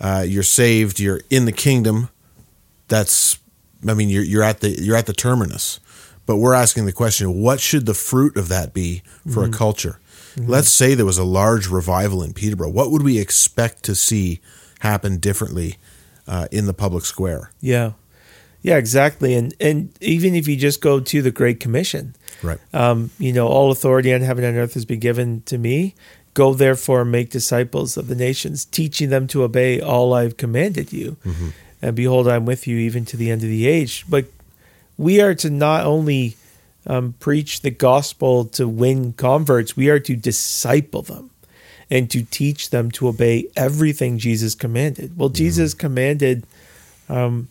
uh, 0.00 0.24
you're 0.26 0.42
saved 0.42 0.98
you're 1.00 1.20
in 1.28 1.44
the 1.44 1.52
kingdom 1.52 2.08
that's 2.88 3.38
i 3.88 3.92
mean 3.94 4.08
you're, 4.08 4.24
you're 4.24 4.42
at 4.42 4.60
the 4.60 4.70
you're 4.80 4.96
at 4.96 5.06
the 5.06 5.12
terminus 5.12 5.80
but 6.26 6.36
we're 6.36 6.54
asking 6.54 6.84
the 6.86 6.92
question 6.92 7.40
what 7.40 7.60
should 7.60 7.86
the 7.86 7.94
fruit 7.94 8.36
of 8.36 8.48
that 8.48 8.72
be 8.72 9.02
for 9.32 9.44
a 9.44 9.50
culture 9.50 9.98
let's 10.38 10.68
say 10.70 10.94
there 10.94 11.04
was 11.06 11.18
a 11.18 11.24
large 11.24 11.68
revival 11.68 12.22
in 12.22 12.32
peterborough 12.32 12.70
what 12.70 12.90
would 12.90 13.02
we 13.02 13.18
expect 13.18 13.82
to 13.82 13.94
see 13.94 14.40
happen 14.80 15.18
differently 15.18 15.76
uh, 16.26 16.46
in 16.50 16.66
the 16.66 16.74
public 16.74 17.04
square 17.04 17.50
Yeah. 17.60 17.92
Yeah, 18.64 18.76
exactly. 18.76 19.34
And 19.34 19.52
and 19.60 19.90
even 20.00 20.36
if 20.36 20.46
you 20.46 20.56
just 20.56 20.80
go 20.80 21.00
to 21.00 21.20
the 21.20 21.32
Great 21.32 21.58
Commission, 21.58 22.14
right 22.44 22.60
um, 22.72 23.10
you 23.18 23.32
know, 23.32 23.48
all 23.48 23.72
authority 23.72 24.14
on 24.14 24.20
heaven 24.20 24.44
and 24.44 24.56
earth 24.56 24.74
has 24.74 24.84
been 24.84 25.00
given 25.00 25.42
to 25.46 25.58
me. 25.58 25.94
Go 26.34 26.54
therefore 26.54 27.00
and 27.02 27.10
make 27.10 27.28
disciples 27.30 27.96
of 27.96 28.06
the 28.06 28.14
nations, 28.14 28.64
teaching 28.64 29.10
them 29.10 29.26
to 29.26 29.42
obey 29.42 29.80
all 29.80 30.14
I've 30.14 30.36
commanded 30.36 30.92
you. 30.92 31.16
And 31.82 31.96
behold, 31.96 32.28
I'm 32.28 32.46
with 32.46 32.68
you 32.68 32.78
even 32.78 33.04
to 33.06 33.16
the 33.16 33.32
end 33.32 33.42
of 33.42 33.48
the 33.48 33.66
age. 33.66 34.04
But 34.08 34.26
we 35.02 35.20
are 35.20 35.34
to 35.34 35.50
not 35.50 35.84
only 35.84 36.36
um, 36.86 37.14
preach 37.18 37.60
the 37.62 37.70
gospel 37.70 38.44
to 38.46 38.68
win 38.68 39.12
converts, 39.12 39.76
we 39.76 39.90
are 39.90 39.98
to 40.00 40.14
disciple 40.14 41.02
them 41.02 41.30
and 41.90 42.10
to 42.10 42.22
teach 42.22 42.70
them 42.70 42.90
to 42.92 43.08
obey 43.08 43.48
everything 43.56 44.18
Jesus 44.18 44.54
commanded. 44.54 45.18
Well, 45.18 45.28
Jesus 45.28 45.74
commanded, 45.74 46.46
um, 47.08 47.48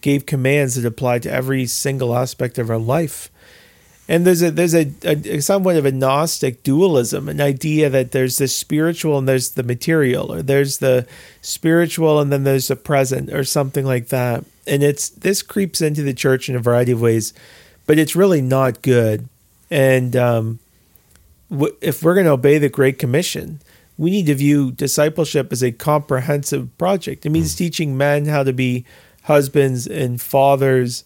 gave 0.00 0.26
commands 0.26 0.74
that 0.74 0.84
apply 0.84 1.20
to 1.20 1.32
every 1.32 1.66
single 1.66 2.16
aspect 2.16 2.58
of 2.58 2.68
our 2.68 2.78
life. 2.78 3.30
And 4.08 4.26
there's 4.26 4.42
a 4.42 4.50
there's 4.50 4.74
a, 4.74 4.90
a 5.04 5.40
somewhat 5.40 5.76
of 5.76 5.86
a 5.86 5.92
gnostic 5.92 6.64
dualism, 6.64 7.28
an 7.28 7.40
idea 7.40 7.88
that 7.88 8.10
there's 8.10 8.36
the 8.36 8.48
spiritual 8.48 9.16
and 9.16 9.28
there's 9.28 9.52
the 9.52 9.62
material, 9.62 10.32
or 10.32 10.42
there's 10.42 10.78
the 10.78 11.06
spiritual 11.40 12.20
and 12.20 12.32
then 12.32 12.42
there's 12.42 12.66
the 12.66 12.76
present, 12.76 13.32
or 13.32 13.44
something 13.44 13.86
like 13.86 14.08
that. 14.08 14.44
And 14.66 14.82
it's 14.82 15.08
this 15.08 15.42
creeps 15.42 15.80
into 15.80 16.02
the 16.02 16.14
church 16.14 16.48
in 16.48 16.56
a 16.56 16.60
variety 16.60 16.92
of 16.92 17.00
ways, 17.00 17.34
but 17.86 17.98
it's 17.98 18.16
really 18.16 18.40
not 18.40 18.82
good. 18.82 19.28
And 19.70 20.14
um, 20.16 20.58
w- 21.50 21.76
if 21.80 22.02
we're 22.02 22.14
going 22.14 22.26
to 22.26 22.32
obey 22.32 22.58
the 22.58 22.68
Great 22.68 22.98
Commission, 22.98 23.60
we 23.98 24.10
need 24.10 24.26
to 24.26 24.34
view 24.34 24.72
discipleship 24.72 25.52
as 25.52 25.62
a 25.62 25.72
comprehensive 25.72 26.76
project. 26.78 27.26
It 27.26 27.30
means 27.30 27.54
teaching 27.54 27.96
men 27.96 28.26
how 28.26 28.42
to 28.42 28.52
be 28.52 28.84
husbands 29.24 29.86
and 29.86 30.20
fathers 30.20 31.04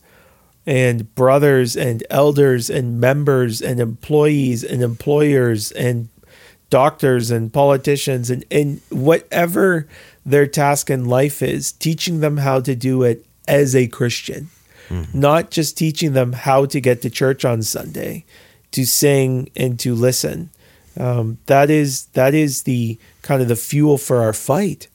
and 0.67 1.15
brothers 1.15 1.77
and 1.77 2.03
elders 2.11 2.71
and 2.71 3.01
members 3.01 3.61
and 3.61 3.81
employees 3.81 4.65
and 4.65 4.83
employers 4.83 5.73
and 5.73 6.09
doctors 6.71 7.31
and 7.31 7.53
politicians 7.53 8.31
and, 8.31 8.45
and 8.51 8.81
whatever 8.91 9.87
their 10.25 10.47
task 10.47 10.91
in 10.91 11.05
life 11.05 11.43
is, 11.43 11.73
teaching 11.73 12.21
them 12.21 12.39
how 12.39 12.61
to 12.61 12.75
do 12.75 13.03
it 13.03 13.25
as 13.49 13.75
a 13.75 13.87
Christian, 13.87 14.49
not 15.12 15.50
just 15.50 15.76
teaching 15.76 16.12
them 16.12 16.33
how 16.33 16.65
to 16.67 16.81
get 16.81 17.03
to 17.03 17.11
church 17.11 17.45
on 17.45 17.62
Sunday, 17.62 18.25
to 18.73 18.85
sing 18.87 19.49
and 19.57 19.79
to 19.81 19.95
listen. 19.95 20.50
Um, 20.99 21.38
that 21.47 21.71
is 21.71 22.07
that 22.15 22.35
is 22.35 22.62
the 22.62 22.99
kind 23.23 23.43
of 23.43 23.49
the 23.49 23.57
fuel 23.57 23.99
for 23.99 24.23
our 24.23 24.33
fight. 24.33 24.88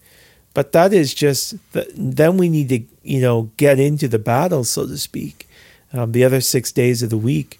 But 0.54 0.72
that 0.74 0.94
is 0.94 1.14
just 1.14 1.56
the, 1.74 1.90
then 1.96 2.38
we 2.38 2.50
need 2.50 2.70
to 2.70 2.82
you 3.04 3.22
know 3.22 3.52
get 3.58 3.80
into 3.80 4.08
the 4.08 4.20
battle, 4.20 4.64
so 4.64 4.88
to 4.88 4.98
speak, 4.98 5.48
um, 5.94 6.12
the 6.12 6.24
other 6.24 6.42
six 6.42 6.72
days 6.72 7.04
of 7.04 7.10
the 7.10 7.18
week. 7.18 7.60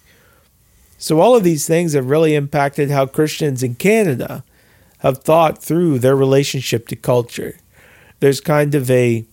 So 0.98 1.20
all 1.20 1.34
of 1.34 1.42
these 1.42 1.66
things 1.66 1.94
have 1.94 2.08
really 2.10 2.34
impacted 2.34 2.90
how 2.90 3.06
Christians 3.06 3.62
in 3.62 3.74
Canada 3.74 4.44
have 4.98 5.18
thought 5.18 5.58
through 5.58 5.98
their 5.98 6.14
relationship 6.14 6.86
to 6.88 6.96
culture. 6.96 7.58
There's 8.20 8.40
kind 8.40 8.72
of 8.76 8.88
a 8.88 9.24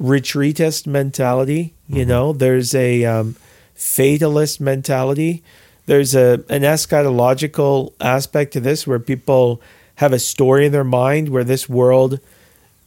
retreatist 0.00 0.86
mentality, 0.86 1.74
you 1.88 2.04
know. 2.04 2.32
There's 2.32 2.74
a 2.74 3.04
um, 3.04 3.36
fatalist 3.74 4.60
mentality. 4.60 5.42
There's 5.86 6.14
a 6.14 6.44
an 6.48 6.62
eschatological 6.62 7.92
aspect 8.00 8.52
to 8.54 8.60
this 8.60 8.86
where 8.86 8.98
people 8.98 9.60
have 9.96 10.12
a 10.12 10.18
story 10.18 10.66
in 10.66 10.72
their 10.72 10.84
mind 10.84 11.28
where 11.28 11.44
this 11.44 11.68
world 11.68 12.20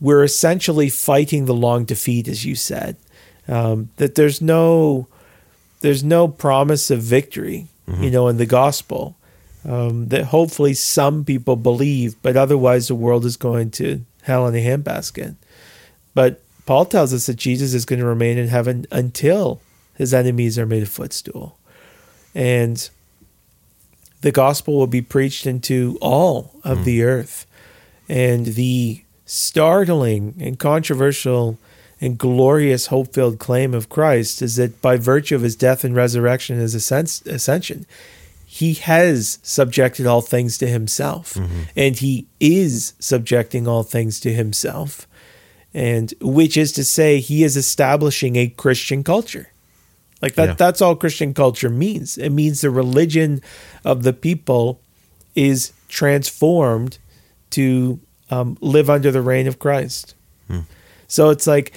we're 0.01 0.23
essentially 0.23 0.89
fighting 0.89 1.45
the 1.45 1.53
long 1.53 1.85
defeat, 1.85 2.27
as 2.27 2.45
you 2.45 2.55
said. 2.55 2.97
Um, 3.47 3.89
that 3.97 4.15
there's 4.15 4.41
no 4.41 5.07
there's 5.81 6.03
no 6.03 6.27
promise 6.27 6.89
of 6.89 7.01
victory, 7.01 7.67
you 8.01 8.09
know, 8.11 8.27
in 8.27 8.37
the 8.37 8.45
gospel. 8.45 9.15
Um, 9.65 10.07
that 10.09 10.25
hopefully 10.25 10.73
some 10.73 11.23
people 11.23 11.55
believe, 11.55 12.15
but 12.21 12.35
otherwise 12.35 12.89
the 12.89 12.95
world 12.95 13.23
is 13.23 13.37
going 13.37 13.71
to 13.71 14.01
hell 14.23 14.45
in 14.47 14.55
a 14.55 14.57
handbasket. 14.57 15.35
But 16.13 16.42
Paul 16.65 16.85
tells 16.85 17.13
us 17.13 17.25
that 17.25 17.35
Jesus 17.35 17.73
is 17.73 17.85
going 17.85 17.99
to 17.99 18.05
remain 18.05 18.37
in 18.37 18.47
heaven 18.47 18.85
until 18.91 19.61
his 19.95 20.13
enemies 20.13 20.57
are 20.57 20.65
made 20.65 20.83
a 20.83 20.87
footstool. 20.87 21.57
And 22.33 22.89
the 24.21 24.31
gospel 24.31 24.75
will 24.75 24.87
be 24.87 25.01
preached 25.01 25.45
into 25.45 25.97
all 26.01 26.59
of 26.63 26.79
hmm. 26.79 26.83
the 26.85 27.03
earth. 27.03 27.45
And 28.09 28.47
the 28.47 29.03
startling 29.25 30.35
and 30.39 30.57
controversial 30.57 31.57
and 32.01 32.17
glorious 32.17 32.87
hope 32.87 33.13
filled 33.13 33.39
claim 33.39 33.73
of 33.73 33.89
Christ 33.89 34.41
is 34.41 34.55
that 34.57 34.81
by 34.81 34.97
virtue 34.97 35.35
of 35.35 35.41
his 35.41 35.55
death 35.55 35.83
and 35.83 35.95
resurrection 35.95 36.55
and 36.55 36.61
his 36.61 36.75
ascension, 36.75 37.85
he 38.45 38.73
has 38.75 39.39
subjected 39.41 40.05
all 40.05 40.21
things 40.21 40.57
to 40.57 40.67
himself. 40.67 41.35
Mm-hmm. 41.35 41.61
And 41.75 41.97
he 41.97 42.27
is 42.39 42.93
subjecting 42.99 43.67
all 43.67 43.83
things 43.83 44.19
to 44.19 44.33
himself. 44.33 45.07
And 45.73 46.13
which 46.21 46.55
is 46.57 46.71
to 46.73 46.83
say, 46.83 47.19
he 47.19 47.43
is 47.43 47.57
establishing 47.57 48.35
a 48.35 48.47
Christian 48.47 49.03
culture. 49.03 49.49
Like 50.21 50.35
that 50.35 50.49
Yeah. 50.49 50.53
that's 50.55 50.81
all 50.81 50.95
Christian 50.95 51.33
culture 51.33 51.69
means. 51.69 52.17
It 52.17 52.29
means 52.29 52.61
the 52.61 52.69
religion 52.69 53.41
of 53.83 54.03
the 54.03 54.13
people 54.13 54.79
is 55.35 55.71
transformed 55.89 56.97
to 57.51 57.99
um, 58.29 58.57
live 58.61 58.89
under 58.89 59.11
the 59.11 59.21
reign 59.21 59.47
of 59.47 59.59
Christ. 59.59 60.15
So 61.07 61.29
it's 61.29 61.45
like, 61.45 61.73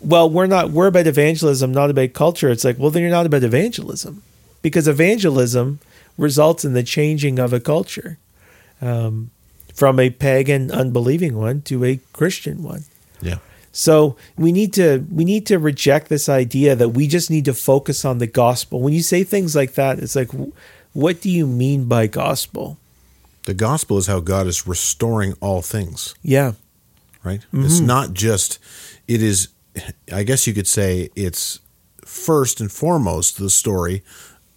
well, 0.00 0.28
we're 0.28 0.46
not 0.46 0.70
we're 0.72 0.88
about 0.88 1.06
evangelism, 1.06 1.72
not 1.72 1.88
about 1.90 2.12
culture. 2.12 2.50
It's 2.50 2.64
like, 2.64 2.78
well, 2.78 2.90
then 2.90 3.00
you're 3.02 3.10
not 3.10 3.24
about 3.24 3.42
evangelism, 3.42 4.22
because 4.60 4.86
evangelism 4.88 5.78
results 6.18 6.64
in 6.66 6.74
the 6.74 6.82
changing 6.82 7.38
of 7.38 7.52
a 7.54 7.60
culture 7.60 8.18
um, 8.82 9.30
from 9.72 9.98
a 9.98 10.10
pagan, 10.10 10.70
unbelieving 10.70 11.36
one 11.36 11.62
to 11.62 11.84
a 11.84 12.00
Christian 12.12 12.62
one. 12.62 12.84
Yeah. 13.70 13.72
So 13.72 14.16
we 14.36 14.52
need 14.52 14.72
to 14.74 15.04
we 15.12 15.24
need 15.24 15.46
to 15.46 15.58
reject 15.58 16.08
this 16.08 16.28
idea 16.28 16.74
that 16.76 16.90
we 16.90 17.06
just 17.06 17.30
need 17.30 17.44
to 17.44 17.54
focus 17.54 18.04
on 18.04 18.18
the 18.18 18.26
gospel. 18.26 18.80
When 18.80 18.92
you 18.92 19.02
say 19.02 19.24
things 19.24 19.54
like 19.54 19.74
that, 19.74 19.98
it's 19.98 20.16
like, 20.16 20.30
what 20.92 21.20
do 21.20 21.30
you 21.30 21.46
mean 21.46 21.84
by 21.84 22.06
gospel? 22.06 22.76
The 23.44 23.54
gospel 23.54 23.96
is 23.98 24.06
how 24.06 24.20
God 24.20 24.46
is 24.46 24.66
restoring 24.66 25.34
all 25.40 25.62
things, 25.62 26.14
Yeah, 26.22 26.52
right? 27.24 27.40
Mm-hmm. 27.40 27.64
It's 27.64 27.80
not 27.80 28.12
just, 28.12 28.58
it 29.06 29.22
is, 29.22 29.48
I 30.12 30.22
guess 30.22 30.46
you 30.46 30.52
could 30.52 30.66
say 30.66 31.08
it's 31.16 31.60
first 32.04 32.60
and 32.60 32.70
foremost 32.70 33.38
the 33.38 33.48
story 33.48 34.02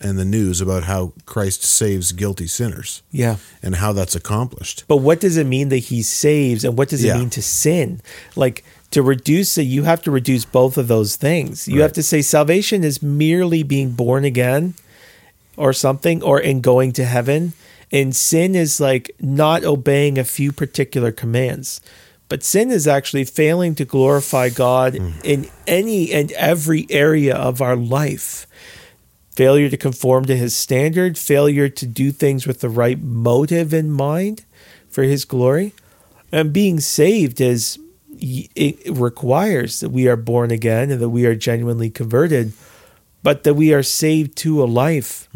and 0.01 0.17
the 0.19 0.25
news 0.25 0.59
about 0.59 0.83
how 0.83 1.13
Christ 1.25 1.63
saves 1.63 2.11
guilty 2.11 2.47
sinners 2.47 3.01
yeah. 3.11 3.37
and 3.63 3.75
how 3.75 3.93
that's 3.93 4.15
accomplished. 4.15 4.83
But 4.89 4.97
what 4.97 5.21
does 5.21 5.37
it 5.37 5.45
mean 5.47 5.69
that 5.69 5.77
he 5.77 6.01
saves, 6.01 6.65
and 6.65 6.77
what 6.77 6.89
does 6.89 7.01
Yeah. 7.03 7.15
it 7.15 7.19
mean 7.19 7.29
to 7.29 7.41
sin? 7.41 8.01
Like 8.35 8.65
to 8.91 9.01
reduce 9.01 9.57
it, 9.57 9.63
you 9.63 9.83
have 9.83 10.01
to 10.03 10.11
reduce 10.11 10.45
both 10.45 10.77
of 10.77 10.87
those 10.87 11.15
things. 11.15 11.67
You 11.67 11.81
have 11.81 11.93
to 11.93 12.03
say 12.03 12.21
salvation 12.21 12.83
is 12.83 13.01
merely 13.01 13.63
being 13.63 13.91
born 13.91 14.25
again, 14.25 14.75
or 15.57 15.73
something, 15.73 16.21
or 16.21 16.39
in 16.39 16.61
going 16.61 16.91
to 16.93 17.05
heaven. 17.05 17.53
And 17.91 18.15
sin 18.15 18.55
is 18.55 18.79
like 18.79 19.11
not 19.19 19.63
obeying 19.63 20.17
a 20.17 20.23
few 20.23 20.51
particular 20.51 21.11
commands. 21.11 21.81
But 22.29 22.43
sin 22.43 22.71
is 22.71 22.87
actually 22.87 23.25
failing 23.25 23.75
to 23.75 23.85
glorify 23.85 24.49
God 24.49 24.93
mm. 24.93 25.13
in 25.23 25.49
any 25.67 26.13
and 26.13 26.31
every 26.31 26.87
area 26.89 27.35
of 27.35 27.61
our 27.61 27.75
life. 27.75 28.47
Failure 29.35 29.69
to 29.69 29.77
conform 29.77 30.25
to 30.25 30.37
his 30.37 30.55
standard, 30.55 31.17
failure 31.17 31.67
to 31.67 31.85
do 31.85 32.11
things 32.11 32.47
with 32.47 32.61
the 32.61 32.69
right 32.69 33.01
motive 33.01 33.73
in 33.73 33.91
mind 33.91 34.45
for 34.89 35.03
his 35.03 35.25
glory. 35.25 35.73
And 36.31 36.53
being 36.53 36.79
saved 36.79 37.41
is 37.41 37.77
it 38.21 38.97
requires 38.97 39.79
that 39.79 39.89
we 39.89 40.07
are 40.07 40.15
born 40.15 40.51
again 40.51 40.91
and 40.91 41.01
that 41.01 41.09
we 41.09 41.25
are 41.25 41.35
genuinely 41.35 41.89
converted, 41.89 42.53
but 43.23 43.43
that 43.43 43.55
we 43.55 43.73
are 43.73 43.83
saved 43.83 44.37
to 44.37 44.63
a 44.63 44.65
life 44.65 45.27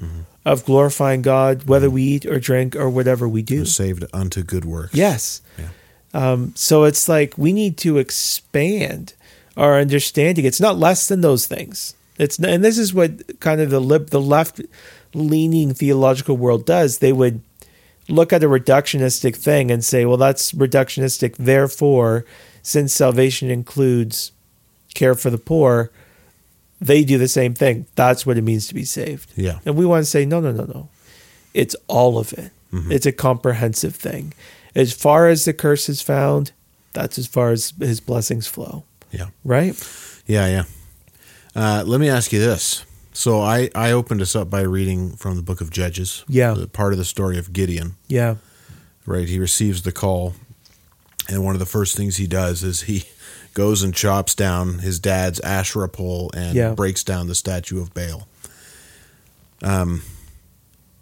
of 0.46 0.64
glorifying 0.66 1.22
God, 1.22 1.64
whether 1.68 1.90
we 1.90 2.04
eat 2.04 2.26
or 2.26 2.40
drink 2.40 2.76
or 2.76 2.90
whatever 2.90 3.28
we 3.28 3.42
do. 3.42 3.60
We're 3.60 3.66
saved 3.66 4.06
unto 4.14 4.44
good 4.44 4.66
works. 4.66 4.94
Yes. 4.94 5.42
Yeah. 5.58 5.70
Um, 6.14 6.54
so 6.56 6.84
it's 6.84 7.10
like 7.10 7.38
we 7.38 7.52
need 7.52 7.78
to 7.80 7.98
expand 7.98 9.16
our 9.58 9.80
understanding. 9.80 10.46
It's 10.46 10.62
not 10.62 10.78
less 10.78 11.08
than 11.08 11.22
those 11.22 11.48
things. 11.48 11.96
It's 12.18 12.40
and 12.40 12.64
this 12.64 12.78
is 12.78 12.94
what 12.94 13.40
kind 13.40 13.60
of 13.60 13.70
the 13.70 13.82
lib, 13.82 14.12
the 14.12 14.22
left 14.22 14.62
leaning 15.14 15.74
theological 15.74 16.38
world 16.38 16.66
does. 16.66 17.00
They 17.00 17.12
would 17.12 17.42
look 18.08 18.32
at 18.32 18.44
a 18.44 18.48
reductionistic 18.48 19.36
thing 19.36 19.72
and 19.72 19.84
say, 19.84 20.06
well, 20.06 20.18
that's 20.18 20.52
reductionistic. 20.52 21.36
Therefore, 21.38 22.26
since 22.66 22.94
salvation 22.94 23.52
includes 23.52 24.32
care 24.96 25.14
for 25.14 25.30
the 25.30 25.38
poor, 25.38 25.92
they 26.82 27.04
do 27.04 27.20
the 27.20 27.28
same 27.28 27.54
thing. 27.54 27.86
That's 27.94 28.26
what 28.26 28.40
it 28.40 28.42
means 28.42 28.68
to 28.68 28.74
be 28.74 28.84
saved. 28.84 29.32
Yeah. 29.36 29.60
And 29.66 29.76
we 29.78 29.86
want 29.86 30.02
to 30.04 30.10
say, 30.10 30.26
no, 30.26 30.40
no, 30.40 30.52
no, 30.52 30.64
no. 30.64 30.90
It's 31.54 31.76
all 31.88 32.18
of 32.18 32.34
it. 32.34 32.52
It's 32.92 33.06
a 33.06 33.14
comprehensive 33.14 33.96
thing. 33.96 34.34
As 34.76 34.92
far 34.92 35.30
as 35.30 35.46
the 35.46 35.54
curse 35.54 35.88
is 35.88 36.02
found, 36.02 36.52
that's 36.92 37.18
as 37.18 37.26
far 37.26 37.52
as 37.52 37.72
his 37.80 38.02
blessings 38.02 38.48
flow. 38.48 38.84
Yeah. 39.12 39.28
Right? 39.46 39.76
Yeah, 40.26 40.48
yeah. 40.48 40.64
Uh, 41.56 41.84
let 41.86 42.02
me 42.02 42.10
ask 42.10 42.34
you 42.34 42.40
this. 42.40 42.84
So 43.14 43.40
I, 43.40 43.70
I 43.74 43.92
opened 43.92 44.22
us 44.22 44.36
up 44.36 44.50
by 44.50 44.62
reading 44.62 45.12
from 45.16 45.38
the 45.38 45.42
book 45.42 45.62
of 45.62 45.70
Judges. 45.72 46.26
Yeah. 46.28 46.54
the 46.54 46.68
part 46.68 46.92
of 46.92 47.00
the 47.00 47.06
story 47.06 47.38
of 47.38 47.54
Gideon. 47.54 47.96
Yeah. 48.10 48.36
Right. 49.06 49.30
He 49.30 49.40
receives 49.40 49.84
the 49.84 49.94
call, 49.94 50.34
and 51.30 51.44
one 51.44 51.56
of 51.56 51.60
the 51.60 51.66
first 51.66 51.96
things 51.98 52.18
he 52.18 52.28
does 52.28 52.64
is 52.64 52.82
he 52.84 53.06
goes 53.54 53.82
and 53.84 53.94
chops 53.96 54.36
down 54.36 54.80
his 54.80 55.00
dad's 55.00 55.40
Asherah 55.40 55.90
pole 55.90 56.30
and 56.36 56.56
Yeah. 56.56 56.74
breaks 56.74 57.04
down 57.04 57.28
the 57.28 57.36
statue 57.36 57.82
of 57.82 57.94
Baal. 57.94 58.28
Um, 59.64 60.02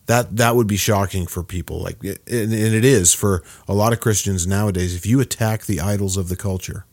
that 0.06 0.36
that 0.38 0.56
would 0.56 0.68
be 0.68 0.76
shocking 0.78 1.28
for 1.28 1.44
people, 1.44 1.82
like, 1.82 1.98
and, 2.04 2.18
and 2.28 2.54
it 2.54 2.84
is 2.86 3.14
for 3.14 3.42
a 3.68 3.74
lot 3.74 3.94
of 3.94 4.00
Christians 4.02 4.46
nowadays. 4.46 4.96
If 4.96 5.06
you 5.06 5.20
attack 5.22 5.66
the 5.66 5.80
idols 5.80 6.18
of 6.18 6.28
the 6.30 6.36
culture, 6.36 6.86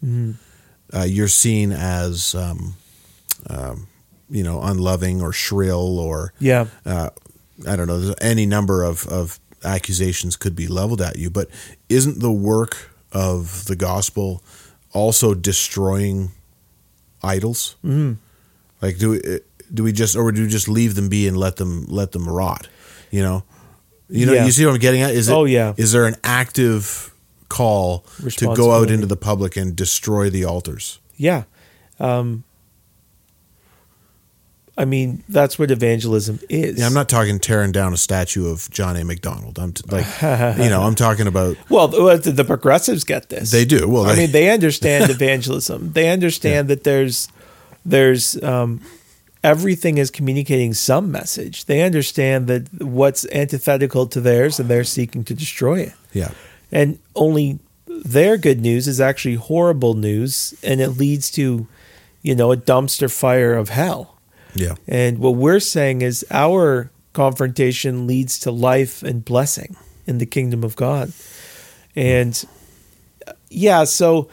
uh, 0.94 1.02
you're 1.02 1.28
seen 1.28 1.72
as, 1.72 2.34
um, 2.36 2.74
um, 3.48 3.88
you 4.30 4.42
know, 4.44 4.62
unloving 4.62 5.20
or 5.20 5.32
shrill 5.32 5.98
or 5.98 6.32
Yeah. 6.38 6.66
uh, 6.86 7.10
I 7.66 7.76
don't 7.76 7.88
know, 7.88 8.14
any 8.20 8.46
number 8.46 8.84
of, 8.84 9.06
of 9.08 9.40
accusations 9.64 10.36
could 10.36 10.54
be 10.56 10.68
leveled 10.68 11.02
at 11.02 11.16
you, 11.16 11.30
but 11.30 11.48
isn't 11.88 12.20
the 12.20 12.30
work 12.32 12.89
of 13.12 13.64
the 13.66 13.76
gospel 13.76 14.42
also 14.92 15.34
destroying 15.34 16.30
idols? 17.22 17.76
Mm. 17.84 18.16
Like, 18.82 18.98
do 18.98 19.10
we, 19.10 19.20
do 19.72 19.82
we 19.82 19.92
just, 19.92 20.16
or 20.16 20.32
do 20.32 20.42
we 20.42 20.48
just 20.48 20.68
leave 20.68 20.94
them 20.94 21.08
be 21.08 21.28
and 21.28 21.36
let 21.36 21.56
them, 21.56 21.84
let 21.88 22.12
them 22.12 22.28
rot? 22.28 22.68
You 23.10 23.22
know, 23.22 23.44
you 24.08 24.26
know, 24.26 24.32
Yeah. 24.32 24.44
you 24.46 24.52
see 24.52 24.64
what 24.66 24.74
I'm 24.74 24.80
getting 24.80 25.02
at? 25.02 25.10
Is 25.14 25.28
it, 25.28 25.32
Oh, 25.32 25.44
yeah. 25.44 25.74
Is 25.76 25.92
there 25.92 26.06
an 26.06 26.16
active 26.24 27.12
call 27.48 28.04
to 28.36 28.54
go 28.54 28.72
out 28.72 28.90
into 28.90 29.06
the 29.06 29.16
public 29.16 29.56
and 29.56 29.74
destroy 29.76 30.30
the 30.30 30.44
altars? 30.44 30.98
Yeah. 31.16 31.44
Um, 31.98 32.44
I 34.80 34.86
mean, 34.86 35.22
that's 35.28 35.58
what 35.58 35.70
evangelism 35.70 36.38
is. 36.48 36.78
Yeah, 36.78 36.86
I'm 36.86 36.94
not 36.94 37.08
talking 37.10 37.38
tearing 37.38 37.70
down 37.70 37.92
a 37.92 37.98
statue 37.98 38.50
of 38.50 38.70
John 38.70 38.96
A. 38.96 39.04
Macdonald. 39.04 39.58
I'm 39.58 39.72
t- 39.74 39.84
like, 39.90 40.06
you 40.58 40.70
know, 40.70 40.82
I'm 40.82 40.94
talking 40.94 41.26
about 41.26 41.58
Well, 41.68 41.88
the, 41.88 42.32
the 42.32 42.44
progressives 42.44 43.04
get 43.04 43.28
this. 43.28 43.50
they 43.50 43.66
do. 43.66 43.86
Well, 43.86 44.06
I 44.06 44.16
mean, 44.16 44.32
they 44.32 44.48
understand 44.50 45.10
evangelism. 45.18 45.92
They 45.92 46.08
understand 46.08 46.68
that 46.68 46.84
there's 46.84 47.28
there's 47.84 48.42
um, 48.42 48.80
everything 49.44 49.98
is 49.98 50.10
communicating 50.10 50.72
some 50.72 51.12
message. 51.12 51.66
They 51.66 51.82
understand 51.82 52.46
that 52.46 52.82
what's 52.82 53.26
antithetical 53.32 54.06
to 54.06 54.20
theirs, 54.20 54.58
and 54.58 54.68
they're 54.70 54.84
seeking 54.84 55.24
to 55.24 55.34
destroy 55.34 55.80
it. 55.80 55.92
yeah, 56.14 56.30
And 56.72 56.98
only 57.14 57.58
their 57.86 58.38
good 58.38 58.60
news 58.62 58.88
is 58.88 58.98
actually 59.00 59.34
horrible 59.34 59.92
news, 59.94 60.54
and 60.62 60.80
it 60.80 60.90
leads 60.90 61.30
to, 61.32 61.66
you 62.22 62.34
know, 62.34 62.50
a 62.50 62.56
dumpster 62.56 63.10
fire 63.12 63.54
of 63.54 63.68
hell. 63.68 64.09
Yeah, 64.54 64.74
And 64.88 65.18
what 65.18 65.36
we're 65.36 65.60
saying 65.60 66.02
is 66.02 66.24
our 66.30 66.90
confrontation 67.12 68.06
leads 68.06 68.38
to 68.40 68.50
life 68.50 69.02
and 69.02 69.24
blessing 69.24 69.76
in 70.06 70.18
the 70.18 70.26
kingdom 70.26 70.64
of 70.64 70.76
God. 70.76 71.12
And 71.96 72.44
yeah, 73.48 73.84
so 73.84 74.28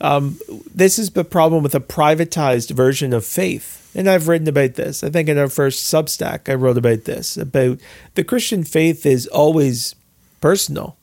um, 0.00 0.38
this 0.74 0.98
is 0.98 1.10
the 1.10 1.24
problem 1.24 1.62
with 1.62 1.74
a 1.74 1.80
privatized 1.80 2.70
version 2.70 3.12
of 3.12 3.24
faith. 3.24 3.90
And 3.94 4.10
I've 4.10 4.28
written 4.28 4.48
about 4.48 4.74
this. 4.74 5.02
I 5.02 5.08
think 5.10 5.28
in 5.28 5.38
our 5.38 5.48
first 5.48 5.92
Substack, 5.92 6.50
I 6.50 6.54
wrote 6.54 6.76
about 6.76 7.04
this 7.04 7.36
about 7.36 7.78
the 8.14 8.24
Christian 8.24 8.62
faith 8.62 9.06
is 9.06 9.26
always 9.28 9.94
personal, 10.40 10.96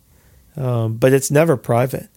um, 0.56 0.98
but 0.98 1.12
it's 1.12 1.32
never 1.32 1.58
private. 1.58 2.10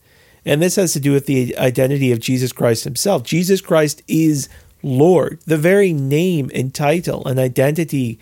And 0.44 0.62
this 0.62 0.76
has 0.76 0.92
to 0.92 1.00
do 1.00 1.12
with 1.12 1.26
the 1.26 1.56
identity 1.56 2.12
of 2.12 2.20
Jesus 2.20 2.52
Christ 2.52 2.84
himself. 2.84 3.24
Jesus 3.24 3.60
Christ 3.60 4.02
is 4.06 4.48
Lord. 4.86 5.40
The 5.46 5.58
very 5.58 5.92
name 5.92 6.50
and 6.54 6.72
title 6.72 7.26
and 7.26 7.38
identity 7.40 8.18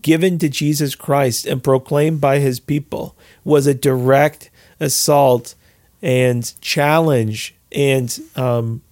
given 0.00 0.38
to 0.38 0.48
Jesus 0.48 0.94
Christ 0.94 1.46
and 1.46 1.62
proclaimed 1.62 2.20
by 2.20 2.38
his 2.38 2.58
people 2.58 3.14
was 3.44 3.66
a 3.66 3.74
direct 3.74 4.50
assault 4.80 5.54
and 6.00 6.58
challenge 6.60 7.54
and 7.70 8.18
um, 8.34 8.82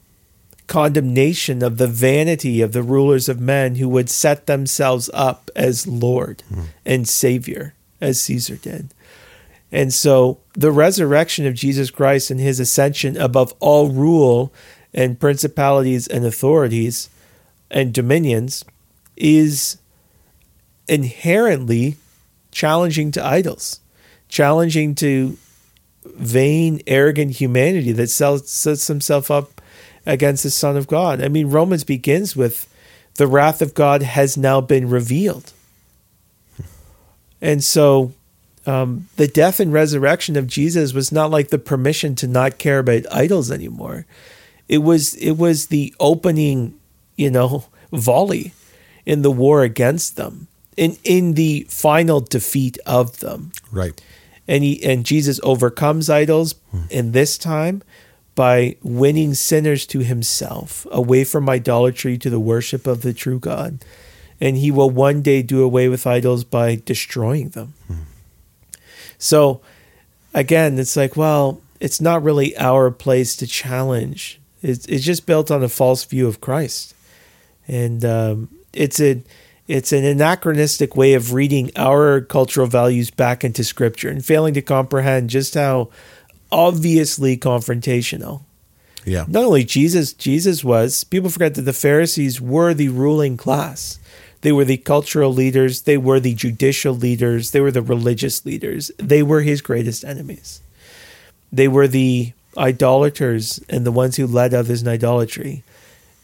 condemnation 0.67 1.63
of 1.63 1.79
the 1.79 1.87
vanity 1.87 2.61
of 2.61 2.73
the 2.73 2.83
rulers 2.83 3.29
of 3.29 3.41
men 3.41 3.77
who 3.77 3.89
would 3.89 4.11
set 4.11 4.47
themselves 4.47 5.09
up 5.15 5.51
as 5.57 5.87
Lord 5.87 6.43
and 6.85 7.09
Savior, 7.09 7.75
as 8.01 8.21
Caesar 8.23 8.57
did. 8.57 8.93
And 9.73 9.93
so 9.95 10.41
the 10.53 10.73
resurrection 10.73 11.47
of 11.47 11.55
Jesus 11.55 11.91
Christ 11.91 12.31
and 12.31 12.39
his 12.39 12.61
ascension 12.61 13.17
above 13.17 13.55
all 13.61 13.89
rule 13.89 14.53
and 14.93 15.19
principalities 15.19 16.07
and 16.07 16.25
authorities 16.25 17.09
and 17.71 17.93
dominions 17.93 18.65
is 19.17 19.79
inherently 20.89 21.97
challenging 22.51 23.11
to 23.13 23.25
idols, 23.25 23.81
challenging 24.29 24.95
to 24.97 25.37
vain, 26.05 26.81
arrogant 26.87 27.33
humanity 27.33 27.93
that 27.93 28.09
sets 28.09 28.87
himself 28.87 29.31
up 29.31 29.61
against 30.07 30.43
the 30.43 30.51
Son 30.51 30.77
of 30.77 30.87
God. 30.87 31.23
I 31.23 31.29
mean, 31.29 31.49
Romans 31.49 31.85
begins 31.85 32.37
with 32.37 32.69
the 33.15 33.27
wrath 33.27 33.63
of 33.63 33.75
God 33.75 34.03
has 34.03 34.37
now 34.37 34.61
been 34.61 34.89
revealed. 34.89 35.53
And 37.41 37.63
so 37.63 38.13
um, 38.67 39.09
the 39.17 39.29
death 39.29 39.61
and 39.61 39.73
resurrection 39.73 40.37
of 40.37 40.47
Jesus 40.47 40.93
was 40.93 41.13
not 41.13 41.31
like 41.31 41.49
the 41.49 41.59
permission 41.59 42.15
to 42.17 42.27
not 42.27 42.59
care 42.59 42.79
about 42.79 43.13
idols 43.13 43.51
anymore. 43.51 44.07
It 44.69 44.79
was 44.79 45.15
it 45.15 45.33
was 45.33 45.67
the 45.67 45.95
opening, 46.01 46.75
you 47.17 47.31
know, 47.31 47.67
volley 47.93 48.53
in 49.07 49.23
the 49.23 49.31
war 49.31 49.63
against 49.63 50.17
them, 50.17 50.49
in 50.77 50.97
in 51.05 51.35
the 51.35 51.67
final 51.69 52.21
defeat 52.21 52.79
of 52.87 53.21
them. 53.21 53.53
Right. 53.71 54.01
and 54.47 54.63
he 54.63 54.85
and 54.85 55.05
Jesus 55.05 55.41
overcomes 55.43 56.11
idols 56.11 56.55
hmm. 56.71 56.83
in 56.91 57.13
this 57.13 57.39
time 57.39 57.83
by 58.35 58.77
winning 58.83 59.35
sinners 59.35 59.87
to 59.87 60.01
himself 60.01 60.87
away 60.91 61.25
from 61.25 61.49
idolatry 61.49 62.19
to 62.19 62.29
the 62.29 62.41
worship 62.41 62.87
of 62.87 63.03
the 63.03 63.13
true 63.13 63.39
God. 63.39 63.85
And 64.41 64.57
he 64.57 64.71
will 64.71 64.91
one 64.91 65.23
day 65.23 65.43
do 65.43 65.63
away 65.63 65.89
with 65.89 66.07
idols 66.07 66.43
by 66.45 66.83
destroying 66.85 67.51
them. 67.51 67.75
Hmm. 67.87 68.03
So 69.19 69.61
again 70.33 70.79
it's 70.79 70.97
like 70.97 71.17
well 71.17 71.61
it's 71.81 72.01
not 72.01 72.23
really 72.23 72.57
our 72.57 72.91
place 72.91 73.37
to 73.37 73.47
challenge. 73.47 74.41
It's, 74.63 74.87
it's 74.87 75.05
just 75.05 75.27
built 75.27 75.51
on 75.51 75.63
a 75.63 75.69
false 75.69 76.05
view 76.05 76.27
of 76.27 76.41
Christ 76.41 76.94
and 77.69 78.05
um, 78.05 78.49
it's 78.73 79.01
a 79.01 79.23
it's 79.67 79.93
an 79.93 80.05
anachronistic 80.05 80.95
way 80.95 81.15
of 81.15 81.33
reading 81.33 81.71
our 81.77 82.21
cultural 82.21 82.67
values 82.67 83.11
back 83.11 83.45
into 83.45 83.65
scripture 83.65 84.11
and 84.11 84.25
failing 84.25 84.55
to 84.55 84.63
comprehend 84.63 85.31
just 85.31 85.55
how 85.55 85.89
obviously 86.53 87.37
confrontational. 87.37 88.43
Yeah. 89.07 89.27
not 89.29 89.45
only 89.45 89.65
Jesus 89.65 90.15
Jesus 90.15 90.65
was 90.65 91.05
people 91.05 91.29
forget 91.29 91.55
that 91.57 91.63
the 91.63 91.75
Pharisees 91.75 92.41
were 92.41 92.73
the 92.73 92.89
ruling 92.89 93.37
class. 93.37 93.99
They 94.41 94.53
were 94.53 94.65
the 94.65 94.77
cultural 94.77 95.33
leaders. 95.33 95.83
They 95.83 95.97
were 95.97 96.21
the 96.21 96.35
judicial 96.35 96.95
leaders. 96.95 97.53
They 97.53 97.61
were 97.61 97.71
the 97.71 97.81
religious 97.81 98.45
leaders. 98.45 98.91
They 98.99 99.23
were 99.23 99.41
his 99.41 99.63
greatest 99.63 100.05
enemies. 100.05 100.61
They 101.51 101.67
were 101.67 101.89
the 101.89 102.33
idolaters 102.57 103.59
and 103.71 103.87
the 103.87 103.93
ones 103.93 104.17
who 104.17 104.27
led 104.27 104.53
others 104.53 104.83
in 104.83 104.89
idolatry. 104.89 105.63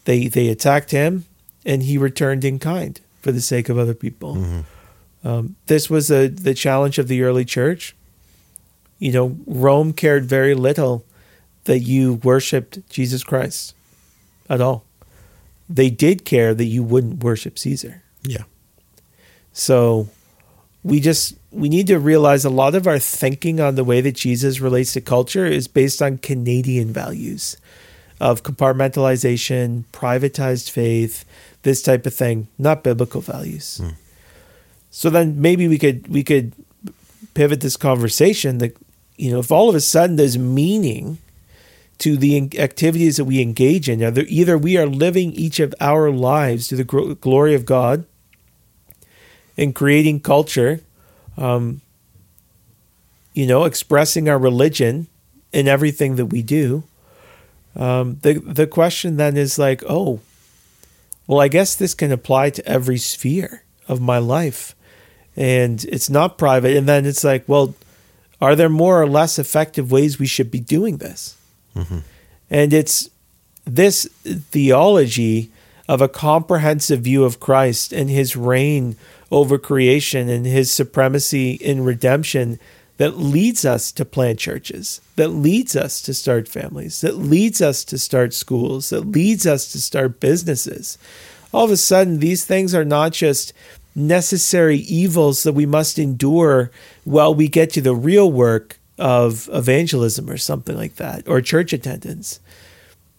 They 0.04 0.28
they 0.28 0.48
attacked 0.48 0.90
him 0.90 1.24
and 1.64 1.82
he 1.82 1.98
returned 1.98 2.44
in 2.44 2.58
kind 2.58 3.00
for 3.20 3.32
the 3.32 3.40
sake 3.40 3.68
of 3.68 3.78
other 3.78 3.94
people. 3.94 4.64
Um, 5.22 5.56
this 5.66 5.90
was 5.90 6.10
a, 6.10 6.28
the 6.28 6.54
challenge 6.54 6.98
of 6.98 7.08
the 7.08 7.22
early 7.22 7.44
church. 7.44 7.94
You 8.98 9.12
know 9.12 9.36
rome 9.46 9.92
cared 9.92 10.26
very 10.26 10.54
little 10.54 11.04
that 11.64 11.80
you 11.80 12.14
worshiped 12.14 12.88
jesus 12.90 13.24
christ 13.24 13.74
at 14.48 14.60
all. 14.60 14.84
They 15.68 15.88
did 15.88 16.24
care 16.24 16.52
that 16.54 16.64
you 16.64 16.82
wouldn't 16.82 17.22
worship 17.24 17.58
caesar. 17.58 18.02
Yeah. 18.22 18.44
so 19.52 20.08
we 20.82 21.00
just 21.00 21.34
we 21.50 21.68
need 21.68 21.86
to 21.88 21.98
realize 21.98 22.44
a 22.44 22.50
lot 22.50 22.74
of 22.74 22.86
our 22.86 22.98
thinking 22.98 23.60
on 23.60 23.74
the 23.74 23.84
way 23.84 24.00
that 24.00 24.14
Jesus 24.14 24.60
relates 24.60 24.92
to 24.92 25.00
culture 25.00 25.46
is 25.46 25.66
based 25.68 26.00
on 26.00 26.18
Canadian 26.18 26.92
values 26.92 27.56
of 28.20 28.42
compartmentalization, 28.42 29.84
privatized 29.92 30.70
faith, 30.70 31.24
this 31.62 31.82
type 31.82 32.06
of 32.06 32.14
thing, 32.14 32.48
not 32.58 32.82
biblical 32.82 33.20
values. 33.20 33.80
So 34.90 35.10
then 35.10 35.40
maybe 35.40 35.68
we 35.68 35.78
could 35.78 36.08
we 36.08 36.24
could 36.24 36.52
pivot 37.34 37.60
this 37.60 37.76
conversation 37.76 38.58
that 38.58 38.76
you 39.16 39.30
know 39.30 39.38
if 39.40 39.52
all 39.52 39.68
of 39.68 39.74
a 39.74 39.80
sudden 39.80 40.16
there's 40.16 40.38
meaning 40.38 41.18
to 41.98 42.16
the 42.16 42.58
activities 42.58 43.18
that 43.18 43.26
we 43.26 43.40
engage 43.42 43.88
in 43.88 44.02
either 44.02 44.24
either 44.28 44.56
we 44.58 44.76
are 44.76 44.86
living 44.86 45.32
each 45.32 45.60
of 45.60 45.74
our 45.80 46.10
lives 46.10 46.66
to 46.68 46.76
the 46.76 46.84
gro- 46.84 47.14
glory 47.14 47.54
of 47.54 47.64
God 47.64 48.04
in 49.56 49.74
creating 49.74 50.20
culture, 50.20 50.80
um, 51.36 51.82
you 53.34 53.46
know, 53.46 53.64
expressing 53.64 54.28
our 54.28 54.38
religion 54.38 55.06
in 55.52 55.68
everything 55.68 56.16
that 56.16 56.26
we 56.26 56.42
do. 56.42 56.82
Um, 57.76 58.18
the 58.22 58.34
the 58.40 58.66
question 58.66 59.16
then 59.16 59.36
is 59.36 59.58
like, 59.58 59.84
oh, 59.88 60.20
well, 61.30 61.40
I 61.40 61.46
guess 61.46 61.76
this 61.76 61.94
can 61.94 62.10
apply 62.10 62.50
to 62.50 62.66
every 62.66 62.98
sphere 62.98 63.62
of 63.86 64.00
my 64.00 64.18
life, 64.18 64.74
and 65.36 65.84
it's 65.84 66.10
not 66.10 66.36
private. 66.36 66.76
And 66.76 66.88
then 66.88 67.06
it's 67.06 67.22
like, 67.22 67.44
well, 67.46 67.76
are 68.40 68.56
there 68.56 68.68
more 68.68 69.00
or 69.00 69.06
less 69.06 69.38
effective 69.38 69.92
ways 69.92 70.18
we 70.18 70.26
should 70.26 70.50
be 70.50 70.58
doing 70.58 70.96
this? 70.96 71.36
Mm-hmm. 71.76 71.98
And 72.50 72.72
it's 72.72 73.10
this 73.64 74.06
theology 74.24 75.52
of 75.86 76.00
a 76.00 76.08
comprehensive 76.08 77.02
view 77.02 77.22
of 77.22 77.38
Christ 77.38 77.92
and 77.92 78.10
his 78.10 78.34
reign 78.34 78.96
over 79.30 79.56
creation 79.56 80.28
and 80.28 80.44
his 80.44 80.72
supremacy 80.72 81.52
in 81.52 81.84
redemption 81.84 82.58
that 83.00 83.16
leads 83.16 83.64
us 83.64 83.90
to 83.92 84.04
plant 84.04 84.38
churches, 84.38 85.00
that 85.16 85.28
leads 85.28 85.74
us 85.74 86.02
to 86.02 86.12
start 86.12 86.46
families, 86.46 87.00
that 87.00 87.16
leads 87.16 87.62
us 87.62 87.82
to 87.82 87.96
start 87.96 88.34
schools, 88.34 88.90
that 88.90 89.00
leads 89.06 89.46
us 89.46 89.72
to 89.72 89.80
start 89.80 90.20
businesses. 90.20 90.98
All 91.50 91.64
of 91.64 91.70
a 91.70 91.78
sudden, 91.78 92.18
these 92.18 92.44
things 92.44 92.74
are 92.74 92.84
not 92.84 93.12
just 93.12 93.54
necessary 93.94 94.76
evils 94.80 95.44
that 95.44 95.54
we 95.54 95.64
must 95.64 95.98
endure 95.98 96.70
while 97.04 97.34
we 97.34 97.48
get 97.48 97.70
to 97.70 97.80
the 97.80 97.94
real 97.96 98.30
work 98.30 98.78
of 98.98 99.48
evangelism 99.50 100.28
or 100.28 100.36
something 100.36 100.76
like 100.76 100.96
that, 100.96 101.26
or 101.26 101.40
church 101.40 101.72
attendance. 101.72 102.38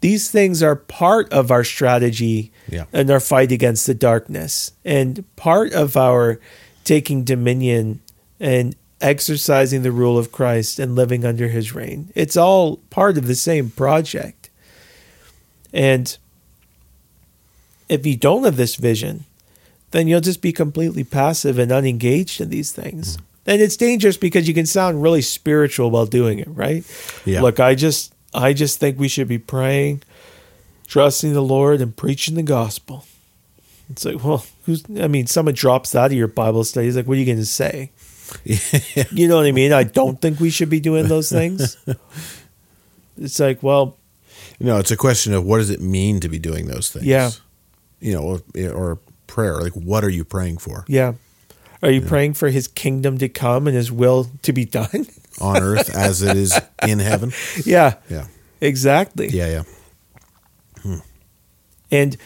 These 0.02 0.30
things 0.30 0.62
are 0.62 0.76
part 0.76 1.34
of 1.34 1.50
our 1.50 1.64
strategy 1.64 2.52
Yeah. 2.70 2.86
and 2.94 3.10
our 3.10 3.20
fight 3.20 3.52
against 3.52 3.88
the 3.88 3.96
darkness, 3.96 4.74
and 4.86 5.24
part 5.38 5.74
of 5.74 5.98
our 5.98 6.40
taking 6.84 7.24
dominion 7.24 8.00
and 8.40 8.76
exercising 9.02 9.84
the 9.84 9.92
rule 9.92 10.18
of 10.18 10.32
Christ 10.32 10.80
and 10.80 10.96
living 10.96 11.26
under 11.26 11.48
his 11.48 11.74
reign. 11.74 12.12
It's 12.16 12.38
all 12.38 12.78
part 12.90 13.18
of 13.18 13.28
the 13.28 13.36
same 13.36 13.70
project. 13.70 14.50
And 15.74 16.18
if 17.90 18.06
you 18.06 18.16
don't 18.16 18.44
have 18.44 18.58
this 18.58 18.76
vision, 18.76 19.26
then 19.92 20.08
you'll 20.08 20.22
just 20.22 20.42
be 20.42 20.54
completely 20.54 21.04
passive 21.04 21.60
and 21.60 21.72
unengaged 21.72 22.40
in 22.42 22.50
these 22.50 22.72
things. 22.72 23.18
Mm-hmm. 23.18 23.26
And 23.48 23.62
it's 23.62 23.76
dangerous 23.76 24.18
because 24.18 24.48
you 24.48 24.54
can 24.54 24.66
sound 24.66 25.02
really 25.02 25.22
spiritual 25.22 25.92
while 25.92 26.06
doing 26.06 26.40
it, 26.40 26.48
right? 26.48 26.86
Yeah. 27.26 27.42
Look, 27.42 27.60
I 27.60 27.76
just 27.76 28.14
I 28.34 28.54
just 28.54 28.80
think 28.80 29.00
we 29.00 29.08
should 29.08 29.28
be 29.28 29.40
praying, 29.40 30.04
trusting 30.88 31.34
the 31.34 31.42
Lord 31.42 31.82
and 31.82 31.96
preaching 31.96 32.36
the 32.36 32.44
gospel. 32.44 33.06
It's 33.90 34.06
like, 34.06 34.24
well, 34.24 34.46
who's 34.66 34.84
I 35.00 35.08
mean, 35.08 35.28
someone 35.28 35.56
drops 35.56 35.92
that 35.92 36.12
of 36.12 36.18
your 36.18 36.28
Bible 36.28 36.64
study, 36.64 36.88
it's 36.88 36.96
like, 36.96 37.08
what 37.08 37.18
are 37.18 37.20
you 37.20 37.26
gonna 37.26 37.46
say? 37.46 37.92
You 39.12 39.28
know 39.28 39.38
what 39.38 39.46
I 39.46 39.52
mean? 39.52 39.74
I 39.74 39.84
don't 39.84 40.22
think 40.22 40.40
we 40.40 40.50
should 40.50 40.70
be 40.70 40.80
doing 40.80 41.08
those 41.08 41.30
things. 41.30 41.78
It's 43.18 43.40
like, 43.40 43.62
well, 43.62 43.98
No, 44.60 44.80
it's 44.80 44.90
a 44.90 44.98
question 44.98 45.34
of 45.34 45.46
what 45.46 45.58
does 45.58 45.70
it 45.70 45.80
mean 45.80 46.20
to 46.22 46.30
be 46.30 46.40
doing 46.40 46.68
those 46.68 46.90
things? 46.90 47.06
Yeah. 47.06 47.32
You 48.00 48.14
know, 48.14 48.24
or, 48.24 48.72
or 48.72 49.00
prayer. 49.28 49.60
Like, 49.60 49.74
what 49.74 50.04
are 50.04 50.10
you 50.10 50.24
praying 50.24 50.58
for 50.58 50.86
yeah. 50.88 51.14
Are 51.84 51.92
you 51.92 52.02
praying 52.02 52.36
for 52.36 52.50
his 52.50 52.68
kingdom 52.68 53.18
to 53.18 53.28
come 53.28 53.68
and 53.68 53.76
his 53.76 53.92
will 53.92 54.28
to 54.44 54.54
be 54.54 54.66
done? 54.66 55.08
on 55.42 55.62
earth 55.62 55.96
as 55.96 56.22
it 56.22 56.38
is 56.38 56.60
in 56.88 57.00
heaven? 57.00 57.32
yeah. 57.66 57.96
Yeah. 58.10 58.28
Exactly. 58.60 59.30
Yeah, 59.30 59.48
yeah. 59.48 59.64
Hmm. 60.84 61.00
And 61.92 62.18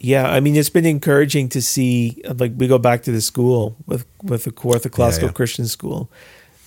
yeah, 0.00 0.28
I 0.28 0.40
mean, 0.40 0.54
it's 0.54 0.70
been 0.70 0.86
encouraging 0.86 1.48
to 1.50 1.62
see. 1.62 2.22
Like, 2.24 2.52
we 2.56 2.68
go 2.68 2.78
back 2.78 3.02
to 3.02 3.12
the 3.12 3.20
school 3.20 3.76
with 3.86 4.06
with 4.22 4.44
the 4.44 4.52
Kawartha 4.52 4.90
Classical 4.90 5.28
yeah. 5.28 5.32
Christian 5.32 5.66
School. 5.66 6.10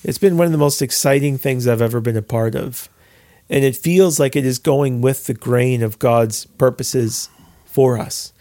It's 0.03 0.17
been 0.17 0.37
one 0.37 0.47
of 0.47 0.51
the 0.51 0.57
most 0.57 0.81
exciting 0.81 1.37
things 1.37 1.67
I've 1.67 1.81
ever 1.81 2.01
been 2.01 2.17
a 2.17 2.21
part 2.21 2.55
of, 2.55 2.89
and 3.49 3.63
it 3.63 3.75
feels 3.75 4.19
like 4.19 4.35
it 4.35 4.45
is 4.45 4.59
going 4.59 5.01
with 5.01 5.27
the 5.27 5.33
grain 5.33 5.83
of 5.83 5.99
God's 5.99 6.45
purposes 6.45 7.29
for 7.65 7.97
us. 7.97 8.33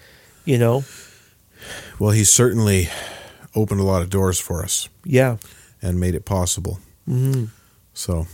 You 0.44 0.59
know, 0.59 0.85
Well, 1.98 2.11
he's 2.11 2.31
certainly 2.31 2.88
opened 3.55 3.81
a 3.81 3.85
lot 3.85 4.03
of 4.03 4.11
doors 4.11 4.40
for 4.40 4.62
us 4.62 4.88
yeah, 5.05 5.37
and 5.83 6.00
made 6.00 6.14
it 6.14 6.24
possible. 6.24 6.81
Mm-hmm. 7.09 7.46
So, 7.94 8.26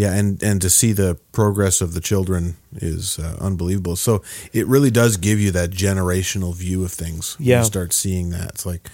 yeah, 0.00 0.12
and 0.18 0.42
and 0.42 0.60
to 0.62 0.70
see 0.70 0.92
the 0.94 1.10
progress 1.32 1.80
of 1.80 1.90
the 1.94 2.00
children 2.00 2.56
is 2.76 3.18
uh, 3.18 3.36
unbelievable. 3.48 3.96
So 3.96 4.22
it 4.52 4.66
really 4.66 4.90
does 4.90 5.16
give 5.18 5.38
you 5.44 5.50
that 5.52 5.70
generational 5.70 6.54
view 6.54 6.84
of 6.84 6.92
things. 6.92 7.38
when 7.38 7.48
Yeah. 7.48 7.58
you 7.60 7.64
start 7.66 7.92
seeing 7.92 8.30
that. 8.30 8.48
It's 8.54 8.66
like 8.66 8.88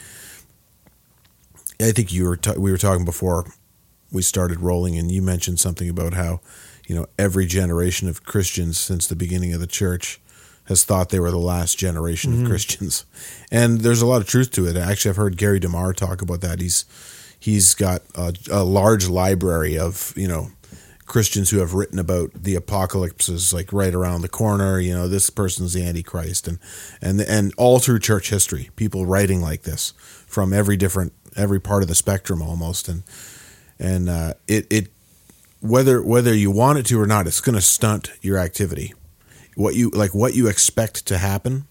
I 1.81 1.93
think 1.93 2.13
you 2.13 2.25
were 2.25 2.37
ta- 2.37 2.55
we 2.59 2.71
were 2.71 2.79
talking 2.79 3.05
before 3.05 3.45
we 4.11 4.23
started 4.23 4.61
rolling, 4.61 4.97
and 4.99 5.11
you 5.11 5.21
mentioned 5.23 5.61
something 5.61 5.89
about 5.89 6.15
how 6.15 6.41
you 6.87 6.95
know 6.97 7.07
every 7.19 7.47
generation 7.47 8.09
of 8.09 8.23
Christians 8.25 8.79
since 8.79 9.07
the 9.07 9.17
beginning 9.17 9.53
of 9.53 9.61
the 9.61 9.67
church 9.67 10.21
has 10.65 10.85
thought 10.85 11.11
they 11.11 11.21
were 11.21 11.31
the 11.31 11.39
last 11.55 11.79
generation 11.79 12.33
Mm-hmm. 12.33 12.45
of 12.45 12.49
Christians, 12.51 13.05
and 13.51 13.81
there's 13.83 14.03
a 14.03 14.07
lot 14.07 14.21
of 14.23 14.27
truth 14.29 14.51
to 14.53 14.67
it. 14.67 14.77
Actually, 14.77 15.11
I've 15.11 15.17
heard 15.17 15.37
Gary 15.37 15.61
DeMar 15.61 15.93
talk 15.93 16.23
about 16.23 16.41
that. 16.41 16.61
He's 16.61 16.85
he's 17.39 17.75
got 17.75 18.03
a, 18.15 18.33
a 18.51 18.65
large 18.65 19.09
library 19.09 19.79
of 19.79 20.13
you 20.17 20.27
know 20.29 20.51
Christians 21.07 21.51
who 21.51 21.59
have 21.59 21.75
written 21.75 21.99
about 21.99 22.33
the 22.35 22.55
apocalypse 22.57 23.29
is 23.29 23.53
like 23.53 23.73
right 23.73 23.95
around 23.95 24.23
the 24.23 24.29
corner. 24.29 24.79
You 24.81 24.95
know, 24.95 25.09
this 25.09 25.31
person's 25.31 25.73
the 25.73 25.85
Antichrist, 25.85 26.49
and 26.49 26.59
and 27.01 27.21
and 27.21 27.53
all 27.57 27.79
through 27.79 28.01
church 28.01 28.31
history, 28.31 28.71
people 28.77 29.07
writing 29.07 29.41
like 29.41 29.63
this 29.63 29.93
from 30.27 30.53
every 30.53 30.77
different 30.77 31.13
every 31.37 31.61
part 31.61 31.83
of 31.83 31.89
the 31.89 31.95
spectrum 31.95 32.43
almost, 32.43 32.89
and 32.89 33.03
and 33.79 34.09
uh, 34.09 34.35
it 34.49 34.67
it 34.71 34.89
whether 35.61 36.03
whether 36.03 36.35
you 36.35 36.51
want 36.51 36.79
it 36.79 36.87
to 36.87 37.01
or 37.01 37.07
not, 37.07 37.27
it's 37.27 37.41
going 37.41 37.55
to 37.55 37.63
stunt 37.63 38.11
your 38.21 38.39
activity. 38.39 38.93
What 39.55 39.75
you 39.75 39.91
like, 39.91 40.15
what 40.15 40.35
you 40.35 40.49
expect 40.49 41.07
to 41.07 41.19
happen, 41.19 41.67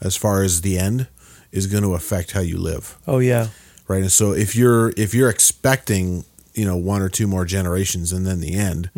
as 0.00 0.16
far 0.16 0.42
as 0.42 0.60
the 0.60 0.78
end, 0.78 1.08
is 1.50 1.66
going 1.66 1.82
to 1.82 1.94
affect 1.94 2.32
how 2.32 2.40
you 2.40 2.58
live 2.58 2.98
oh 3.06 3.18
yeah, 3.18 3.48
right 3.88 4.02
and 4.02 4.12
so 4.12 4.32
if 4.32 4.54
you're 4.54 4.90
if 4.96 5.14
you're 5.14 5.30
expecting 5.30 6.24
you 6.56 6.64
know 6.64 6.76
one 6.76 7.02
or 7.02 7.08
two 7.08 7.26
more 7.26 7.44
generations 7.44 8.12
and 8.12 8.26
then 8.26 8.40
the 8.40 8.54
end 8.54 8.90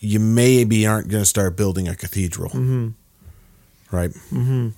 you 0.00 0.20
maybe 0.20 0.86
aren't 0.86 1.08
going 1.08 1.22
to 1.22 1.26
start 1.26 1.56
building 1.56 1.86
a 1.86 1.94
cathedral 1.94 2.50
right 3.92 4.10
mm-hmm. 4.10 4.68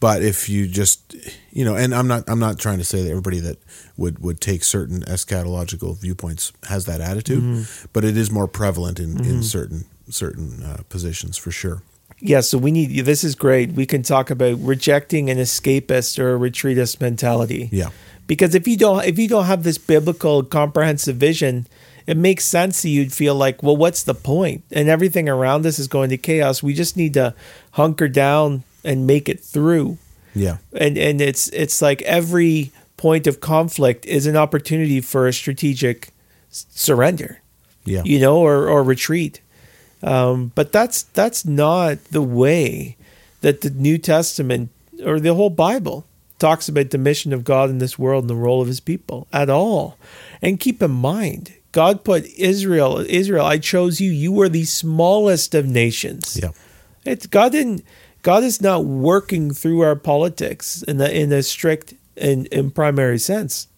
but 0.00 0.22
if 0.22 0.48
you 0.48 0.68
just 0.68 1.16
you 1.50 1.64
know 1.64 1.74
and 1.74 1.94
i'm 1.94 2.06
not 2.06 2.22
i'm 2.28 2.38
not 2.38 2.58
trying 2.58 2.78
to 2.78 2.84
say 2.84 3.02
that 3.02 3.10
everybody 3.10 3.40
that 3.40 3.58
would 3.96 4.18
would 4.20 4.40
take 4.40 4.62
certain 4.62 5.00
eschatological 5.02 5.98
viewpoints 5.98 6.52
has 6.64 6.84
that 6.84 7.00
attitude 7.00 7.66
but 7.92 8.04
it 8.04 8.16
is 8.16 8.30
more 8.30 8.46
prevalent 8.46 9.00
in 9.00 9.24
in 9.24 9.42
certain 9.42 9.84
certain 10.10 10.62
uh, 10.62 10.82
positions 10.88 11.36
for 11.36 11.50
sure 11.50 11.82
yeah. 12.20 12.40
So 12.40 12.58
we 12.58 12.72
need 12.72 13.04
this 13.04 13.22
is 13.22 13.36
great. 13.36 13.72
We 13.72 13.86
can 13.86 14.02
talk 14.02 14.30
about 14.30 14.58
rejecting 14.60 15.30
an 15.30 15.38
escapist 15.38 16.18
or 16.18 16.34
a 16.34 16.38
retreatist 16.38 17.00
mentality. 17.00 17.68
yeah 17.70 17.90
because 18.28 18.54
if 18.54 18.68
you 18.68 18.76
don't 18.76 19.04
if 19.04 19.18
you 19.18 19.26
don't 19.26 19.46
have 19.46 19.64
this 19.64 19.78
biblical 19.78 20.44
comprehensive 20.44 21.16
vision 21.16 21.66
it 22.06 22.16
makes 22.16 22.44
sense 22.44 22.82
that 22.82 22.90
you'd 22.90 23.12
feel 23.12 23.34
like 23.34 23.60
well 23.62 23.76
what's 23.76 24.04
the 24.04 24.14
point? 24.14 24.62
And 24.70 24.88
everything 24.88 25.28
around 25.28 25.66
us 25.66 25.80
is 25.80 25.88
going 25.88 26.10
to 26.10 26.16
chaos. 26.16 26.62
We 26.62 26.74
just 26.74 26.96
need 26.96 27.14
to 27.14 27.34
hunker 27.72 28.08
down 28.08 28.62
and 28.84 29.06
make 29.06 29.28
it 29.28 29.40
through. 29.40 29.98
Yeah. 30.34 30.58
And 30.72 30.96
and 30.96 31.20
it's 31.20 31.48
it's 31.48 31.82
like 31.82 32.02
every 32.02 32.70
point 32.96 33.26
of 33.26 33.40
conflict 33.40 34.06
is 34.06 34.26
an 34.26 34.36
opportunity 34.36 35.00
for 35.00 35.26
a 35.26 35.32
strategic 35.32 36.10
surrender 36.50 37.42
yeah. 37.88 38.02
you 38.04 38.20
know, 38.20 38.38
or 38.38 38.68
or 38.68 38.82
retreat. 38.82 39.40
Um, 40.02 40.52
but 40.54 40.70
that's 40.70 41.02
that's 41.02 41.44
not 41.44 42.02
the 42.04 42.22
way 42.22 42.96
that 43.40 43.62
the 43.62 43.70
New 43.70 43.98
Testament 43.98 44.70
or 45.04 45.18
the 45.18 45.34
whole 45.34 45.50
Bible 45.50 46.06
talks 46.38 46.68
about 46.68 46.90
the 46.90 46.98
mission 46.98 47.32
of 47.32 47.44
God 47.44 47.70
in 47.70 47.78
this 47.78 47.98
world 47.98 48.24
and 48.24 48.30
the 48.30 48.34
role 48.36 48.60
of 48.60 48.68
His 48.68 48.80
people 48.80 49.26
at 49.32 49.50
all. 49.50 49.96
And 50.42 50.60
keep 50.60 50.80
in 50.82 50.90
mind, 50.92 51.52
God 51.72 52.04
put 52.04 52.24
Israel, 52.38 52.98
Israel, 53.08 53.44
I 53.44 53.58
chose 53.58 54.00
you. 54.00 54.10
You 54.10 54.32
were 54.32 54.48
the 54.48 54.64
smallest 54.64 55.54
of 55.54 55.66
nations. 55.66 56.38
yeah 56.40 56.50
It's 57.04 57.26
God 57.26 57.52
didn't. 57.52 57.82
God 58.22 58.42
is 58.42 58.60
not 58.60 58.84
working 58.84 59.52
through 59.54 59.80
our 59.82 59.96
politics 59.96 60.82
in 60.82 60.98
the 60.98 61.08
in 61.14 61.32
a 61.32 61.42
strict 61.42 61.94
and 62.16 62.46
in 62.48 62.70
primary 62.70 63.18
sense. 63.18 63.68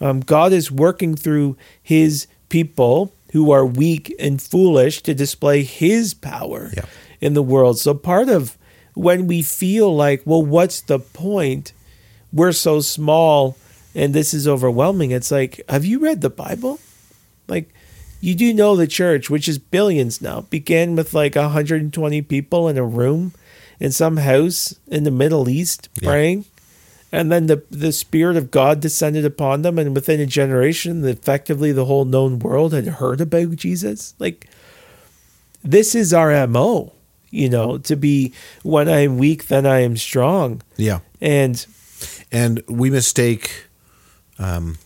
Um, 0.00 0.20
God 0.20 0.52
is 0.52 0.70
working 0.70 1.14
through 1.16 1.56
His 1.82 2.26
people 2.48 3.12
who 3.32 3.50
are 3.50 3.64
weak 3.66 4.14
and 4.18 4.40
foolish 4.40 5.02
to 5.02 5.14
display 5.14 5.62
His 5.64 6.14
power 6.14 6.70
Yeah. 6.76 6.86
in 7.20 7.34
the 7.34 7.42
world. 7.42 7.78
So 7.78 7.94
part 7.94 8.28
of 8.28 8.56
when 8.94 9.26
we 9.26 9.42
feel 9.42 9.94
like, 9.94 10.22
well, 10.24 10.42
what's 10.42 10.80
the 10.80 10.98
point? 10.98 11.72
We're 12.32 12.52
so 12.52 12.80
small 12.80 13.56
and 13.94 14.14
this 14.14 14.34
is 14.34 14.46
overwhelming. 14.46 15.10
It's 15.10 15.30
like, 15.30 15.60
have 15.68 15.84
you 15.84 15.98
read 15.98 16.20
the 16.20 16.30
Bible? 16.30 16.78
Like, 17.48 17.72
you 18.20 18.34
do 18.34 18.52
know 18.52 18.76
the 18.76 18.86
church, 18.86 19.30
which 19.30 19.48
is 19.48 19.58
billions 19.58 20.20
now, 20.20 20.42
began 20.42 20.94
with 20.96 21.14
like 21.14 21.34
120 21.36 22.22
people 22.22 22.68
in 22.68 22.76
a 22.76 22.84
room 22.84 23.32
in 23.80 23.92
some 23.92 24.18
house 24.18 24.74
in 24.88 25.04
the 25.04 25.10
Middle 25.10 25.48
East 25.48 25.88
Yeah. 26.00 26.08
praying. 26.10 26.44
And 27.10 27.32
then 27.32 27.46
the, 27.46 27.62
the 27.70 27.92
Spirit 27.92 28.36
of 28.36 28.50
God 28.50 28.80
descended 28.80 29.24
upon 29.24 29.62
them. 29.62 29.78
And 29.78 29.94
within 29.94 30.20
a 30.20 30.26
generation, 30.26 31.02
effectively 31.06 31.72
the 31.72 31.86
whole 31.86 32.04
known 32.04 32.38
world 32.38 32.74
had 32.74 32.86
heard 32.86 33.20
about 33.22 33.56
Jesus. 33.56 34.14
Like, 34.18 34.46
this 35.64 35.94
is 35.94 36.12
our 36.12 36.46
MO, 36.46 36.92
you 37.30 37.48
know, 37.48 37.78
to 37.78 37.96
be 37.96 38.32
when 38.62 38.88
I 38.88 39.00
am 39.00 39.16
weak, 39.16 39.46
then 39.48 39.64
I 39.64 39.80
am 39.80 39.96
strong. 39.96 40.60
yeah 40.76 41.00
And 41.20 41.64
and 42.32 42.62
we 42.68 42.90
mistake 42.90 43.66
um, 44.38 44.78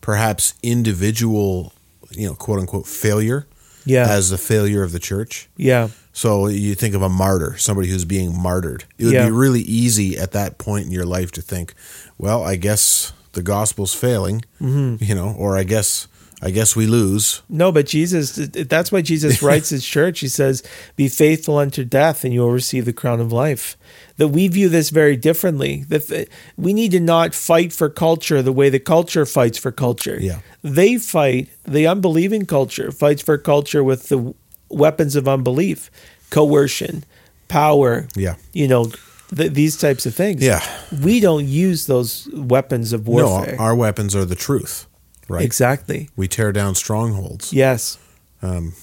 perhaps 0.00 0.54
individual 0.62 1.72
you 2.10 2.26
know 2.26 2.34
quote 2.34 2.60
unquote 2.60 2.86
failure 2.86 3.46
yeah, 3.88 4.08
as 4.10 4.30
the 4.30 4.38
failure 4.38 4.82
of 4.82 4.90
the 4.90 4.98
church 4.98 5.48
yeah, 5.56 5.88
so 6.12 6.48
you 6.48 6.74
think 6.74 6.94
of 6.94 7.02
a 7.02 7.08
martyr 7.08 7.56
somebody 7.56 7.88
who's 7.88 8.04
being 8.04 8.36
martyred 8.40 8.84
it 8.98 9.04
would 9.04 9.14
Yeah. 9.14 9.26
be 9.26 9.30
really 9.32 9.60
easy 9.62 10.18
at 10.18 10.32
that 10.32 10.58
point 10.58 10.86
in 10.86 10.92
your 10.92 11.06
life 11.06 11.30
to 11.32 11.42
think 11.42 11.74
well 12.18 12.42
i 12.42 12.56
guess 12.56 13.12
the 13.32 13.42
gospel's 13.42 13.94
failing 13.94 14.42
Mm-hmm. 14.60 15.04
you 15.04 15.14
know 15.14 15.34
or 15.38 15.56
i 15.56 15.62
guess 15.64 16.08
I 16.42 16.50
guess 16.50 16.76
we 16.76 16.86
lose. 16.86 17.42
No, 17.48 17.72
but 17.72 17.86
Jesus, 17.86 18.36
that's 18.36 18.92
why 18.92 19.00
Jesus 19.00 19.42
writes 19.42 19.70
his 19.70 19.86
church. 19.86 20.20
He 20.20 20.28
says, 20.28 20.62
Be 20.94 21.08
faithful 21.08 21.56
unto 21.58 21.84
death, 21.84 22.24
and 22.24 22.34
you 22.34 22.40
will 22.40 22.50
receive 22.50 22.84
the 22.84 22.92
crown 22.92 23.20
of 23.20 23.32
life. 23.32 23.76
That 24.18 24.28
we 24.28 24.48
view 24.48 24.68
this 24.68 24.90
very 24.90 25.16
differently. 25.16 25.84
That 25.88 26.28
we 26.56 26.74
need 26.74 26.90
to 26.92 27.00
not 27.00 27.34
fight 27.34 27.72
for 27.72 27.88
culture 27.88 28.42
the 28.42 28.52
way 28.52 28.68
the 28.68 28.78
culture 28.80 29.24
fights 29.24 29.56
for 29.56 29.72
culture. 29.72 30.18
Yeah. 30.20 30.40
They 30.62 30.98
fight, 30.98 31.48
the 31.64 31.86
unbelieving 31.86 32.44
culture 32.46 32.92
fights 32.92 33.22
for 33.22 33.38
culture 33.38 33.82
with 33.82 34.08
the 34.08 34.34
weapons 34.68 35.16
of 35.16 35.26
unbelief, 35.26 35.90
coercion, 36.30 37.04
power. 37.48 38.08
Yeah. 38.14 38.36
You 38.52 38.68
know, 38.68 38.90
th- 39.34 39.52
these 39.52 39.76
types 39.78 40.06
of 40.06 40.14
things. 40.14 40.42
Yeah. 40.42 40.60
We 41.02 41.20
don't 41.20 41.46
use 41.46 41.86
those 41.86 42.28
weapons 42.32 42.92
of 42.92 43.08
warfare. 43.08 43.56
No, 43.56 43.62
our 43.62 43.74
weapons 43.74 44.14
are 44.14 44.24
the 44.24 44.34
truth, 44.34 44.86
right? 45.28 45.44
Exactly. 45.44 46.10
We 46.16 46.28
tear 46.28 46.52
down 46.52 46.74
strongholds. 46.74 47.52
Yes. 47.52 47.98
Um, 48.42 48.74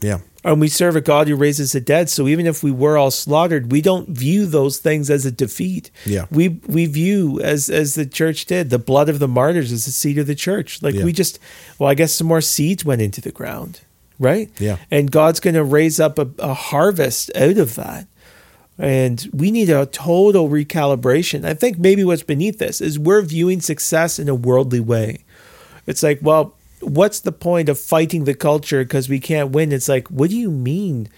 yeah. 0.00 0.18
And 0.44 0.60
we 0.60 0.68
serve 0.68 0.94
a 0.94 1.00
God 1.00 1.26
who 1.26 1.34
raises 1.34 1.72
the 1.72 1.80
dead. 1.80 2.08
So 2.08 2.28
even 2.28 2.46
if 2.46 2.62
we 2.62 2.70
were 2.70 2.96
all 2.96 3.10
slaughtered, 3.10 3.72
we 3.72 3.80
don't 3.80 4.08
view 4.08 4.46
those 4.46 4.78
things 4.78 5.10
as 5.10 5.26
a 5.26 5.32
defeat. 5.32 5.90
Yeah. 6.04 6.26
We 6.30 6.60
we 6.68 6.86
view 6.86 7.40
as 7.40 7.68
as 7.68 7.94
the 7.96 8.06
church 8.06 8.44
did, 8.46 8.70
the 8.70 8.78
blood 8.78 9.08
of 9.08 9.18
the 9.18 9.26
martyrs 9.26 9.72
as 9.72 9.86
the 9.86 9.90
seed 9.90 10.18
of 10.18 10.28
the 10.28 10.36
church. 10.36 10.82
Like 10.82 10.94
Yeah. 10.94 11.04
we 11.04 11.12
just 11.12 11.40
well, 11.78 11.90
I 11.90 11.94
guess 11.94 12.12
some 12.12 12.28
more 12.28 12.40
seeds 12.40 12.84
went 12.84 13.02
into 13.02 13.20
the 13.20 13.32
ground. 13.32 13.80
Right? 14.20 14.50
Yeah. 14.60 14.76
And 14.90 15.10
God's 15.10 15.40
gonna 15.40 15.64
raise 15.64 15.98
up 15.98 16.18
a, 16.18 16.28
a 16.38 16.54
harvest 16.54 17.30
out 17.34 17.58
of 17.58 17.74
that. 17.74 18.06
And 18.78 19.28
we 19.32 19.50
need 19.50 19.70
a 19.70 19.86
total 19.86 20.48
recalibration. 20.48 21.44
I 21.44 21.54
think 21.54 21.78
maybe 21.78 22.04
what's 22.04 22.22
beneath 22.22 22.58
this 22.58 22.80
is 22.80 22.98
we're 22.98 23.22
viewing 23.22 23.60
success 23.62 24.18
in 24.18 24.28
a 24.28 24.34
worldly 24.34 24.80
way. 24.80 25.24
It's 25.86 26.02
like, 26.02 26.18
well, 26.22 26.54
what's 26.80 27.20
the 27.20 27.32
point 27.32 27.68
of 27.68 27.78
fighting 27.78 28.24
the 28.24 28.34
culture 28.34 28.84
because 28.84 29.08
we 29.08 29.20
can't 29.20 29.50
win? 29.50 29.72
It's 29.72 29.88
like, 29.88 30.08
what 30.08 30.30
do 30.30 30.36
you 30.36 30.50
mean? 30.50 31.08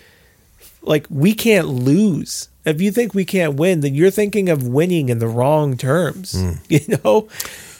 Like, 0.82 1.06
we 1.10 1.34
can't 1.34 1.68
lose. 1.68 2.48
If 2.64 2.80
you 2.80 2.90
think 2.90 3.14
we 3.14 3.24
can't 3.24 3.54
win, 3.54 3.80
then 3.80 3.94
you're 3.94 4.10
thinking 4.10 4.48
of 4.48 4.66
winning 4.66 5.08
in 5.08 5.18
the 5.18 5.28
wrong 5.28 5.76
terms. 5.76 6.32
Hmm. 6.32 6.52
You 6.68 6.98
know, 7.04 7.28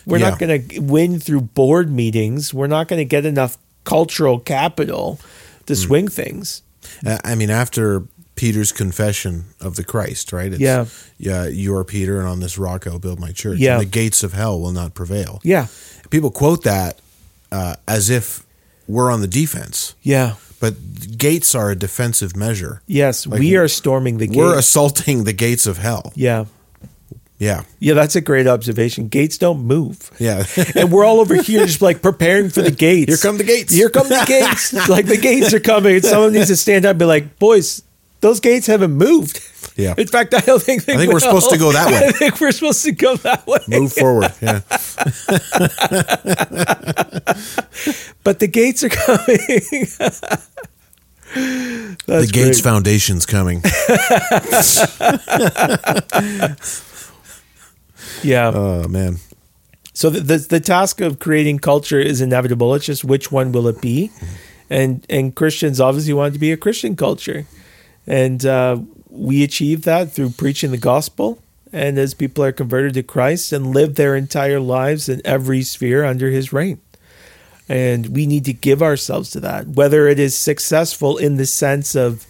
we're 0.07 0.18
not 0.18 0.38
going 0.38 0.68
to 0.68 0.81
win 0.81 1.20
through 1.20 1.42
board 1.42 1.90
meetings. 1.90 2.55
We're 2.55 2.66
not 2.66 2.88
going 2.88 2.98
to 2.98 3.05
get 3.05 3.27
enough 3.27 3.59
cultural 3.85 4.38
capital 4.38 5.20
to 5.66 5.74
hmm. 5.74 5.81
swing 5.81 6.09
things. 6.09 6.62
I 7.05 7.35
mean, 7.35 7.51
after 7.51 8.05
Peter's 8.38 8.70
confession 8.70 9.46
of 9.61 9.74
the 9.74 9.83
Christ, 9.83 10.33
right? 10.33 10.53
It's, 10.53 10.61
Yeah. 10.61 10.87
Yeah. 11.18 11.48
You 11.48 11.74
are 11.77 11.85
Peter, 11.85 12.20
and 12.20 12.29
on 12.29 12.38
this 12.38 12.57
rock 12.57 12.87
I'll 12.87 13.01
build 13.01 13.18
my 13.18 13.33
church. 13.33 13.59
Yeah. 13.59 13.74
And 13.74 13.83
the 13.83 13.90
gates 13.90 14.22
of 14.22 14.33
hell 14.33 14.61
will 14.61 14.72
not 14.72 14.94
prevail. 14.94 15.40
Yeah. 15.42 15.66
People 16.11 16.31
quote 16.31 16.62
that 16.64 16.99
uh, 17.53 17.77
as 17.87 18.11
if 18.11 18.44
we're 18.87 19.11
on 19.11 19.21
the 19.21 19.27
defense, 19.29 19.94
Yeah. 20.03 20.35
but 20.61 20.75
gates 21.18 21.55
are 21.55 21.71
a 21.71 21.77
defensive 21.77 22.35
measure. 22.37 22.81
Yes. 22.87 23.27
Like, 23.27 23.40
we 23.40 23.57
are 23.57 23.68
storming 23.68 24.18
the 24.18 24.27
gate. 24.27 24.37
We're 24.38 24.57
assaulting 24.59 25.25
the 25.25 25.33
gates 25.33 25.66
of 25.66 25.79
hell. 25.79 26.12
yeah. 26.14 26.47
Yeah. 27.40 27.62
Yeah. 27.79 27.94
That's 27.94 28.16
a 28.16 28.21
great 28.21 28.49
observation. 28.49 29.07
Gates 29.07 29.38
don't 29.38 29.61
move. 29.62 30.11
Yeah. 30.18 30.42
and 30.75 30.90
we're 30.90 31.05
all 31.05 31.21
over 31.21 31.40
here 31.40 31.64
just 31.66 31.81
like 31.81 32.03
preparing 32.03 32.51
for 32.51 32.62
the 32.62 32.71
gates. 32.87 33.07
Here 33.12 33.16
come 33.16 33.38
the 33.38 33.44
gates. 33.44 33.73
Here 33.73 33.88
come 33.90 34.09
the 34.09 34.25
gates. 34.27 34.73
like 34.88 35.07
the 35.07 35.16
gates 35.16 35.55
are 35.55 35.61
coming. 35.61 36.01
Someone 36.03 36.33
needs 36.33 36.49
to 36.49 36.57
stand 36.57 36.85
up 36.85 36.90
and 36.90 36.99
be 36.99 37.05
like, 37.05 37.38
boys, 37.38 37.85
those 38.23 38.40
gates 38.40 38.66
haven't 38.66 38.90
moved. 38.90 39.38
Yeah. 39.79 39.95
In 39.97 40.09
fact, 40.09 40.35
I 40.35 40.41
don't 40.41 40.61
think 40.61 40.88
I 40.88 40.97
think 40.97 41.12
we're 41.12 41.21
supposed 41.21 41.51
to 41.51 41.57
go 41.57 41.71
that 41.73 41.87
way. 41.87 41.97
I 42.09 42.12
think 42.12 42.41
we're 42.41 42.51
supposed 42.51 42.85
to 42.85 42.93
go 42.93 43.14
that 43.17 43.47
way. 43.47 43.59
Move 43.69 43.93
forward. 43.93 44.33
Yeah. 44.43 44.61
But 48.25 48.41
the 48.41 48.49
gates 48.49 48.83
are 48.85 48.91
coming. 48.91 49.25
That's 52.07 52.07
the 52.07 52.27
Gates 52.31 52.61
great. 52.61 52.62
Foundation's 52.62 53.25
coming. 53.25 53.62
Yeah. 58.23 58.53
Oh, 58.55 58.87
man. 58.88 59.17
So 59.95 60.11
the, 60.11 60.21
the 60.21 60.37
the 60.38 60.61
task 60.61 61.01
of 61.01 61.19
creating 61.19 61.59
culture 61.61 61.99
is 61.99 62.21
inevitable. 62.21 62.75
It's 62.75 62.85
just 62.87 63.05
which 63.05 63.33
one 63.33 63.53
will 63.53 63.67
it 63.69 63.81
be, 63.81 64.11
and 64.71 65.05
and 65.11 65.35
Christians 65.35 65.81
obviously 65.81 66.12
want 66.12 66.33
it 66.33 66.35
to 66.35 66.38
be 66.38 66.53
a 66.53 66.57
Christian 66.57 66.95
culture, 66.97 67.47
and 68.07 68.45
uh, 68.47 68.77
we 69.11 69.42
achieve 69.42 69.83
that 69.83 70.12
through 70.12 70.31
preaching 70.31 70.71
the 70.71 70.79
gospel. 70.79 71.42
And 71.73 71.99
as 71.99 72.14
people 72.14 72.42
are 72.44 72.53
converted 72.53 72.94
to 72.94 73.03
Christ 73.03 73.53
and 73.53 73.75
live 73.75 73.94
their 73.94 74.16
entire 74.16 74.61
lives 74.61 75.09
in 75.09 75.21
every 75.25 75.62
sphere 75.62 76.05
under 76.05 76.31
His 76.31 76.53
reign, 76.53 76.81
and 77.68 78.09
we 78.09 78.27
need 78.27 78.47
to 78.47 78.55
give 78.55 78.83
ourselves 78.83 79.31
to 79.33 79.40
that, 79.40 79.68
whether 79.68 80.09
it 80.09 80.18
is 80.18 80.35
successful 80.35 81.18
in 81.18 81.37
the 81.37 81.44
sense 81.44 81.94
of 81.94 82.27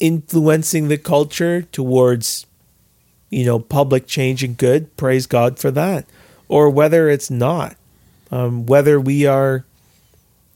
influencing 0.00 0.88
the 0.88 0.96
culture 0.96 1.60
towards 1.60 2.46
you 3.30 3.44
know, 3.44 3.58
public 3.58 4.06
change 4.06 4.42
and 4.42 4.56
good, 4.56 4.96
praise 4.96 5.26
God 5.26 5.58
for 5.58 5.70
that. 5.72 6.06
Or 6.48 6.70
whether 6.70 7.08
it's 7.10 7.30
not, 7.30 7.76
um, 8.30 8.66
whether 8.66 8.98
we 8.98 9.26
are, 9.26 9.64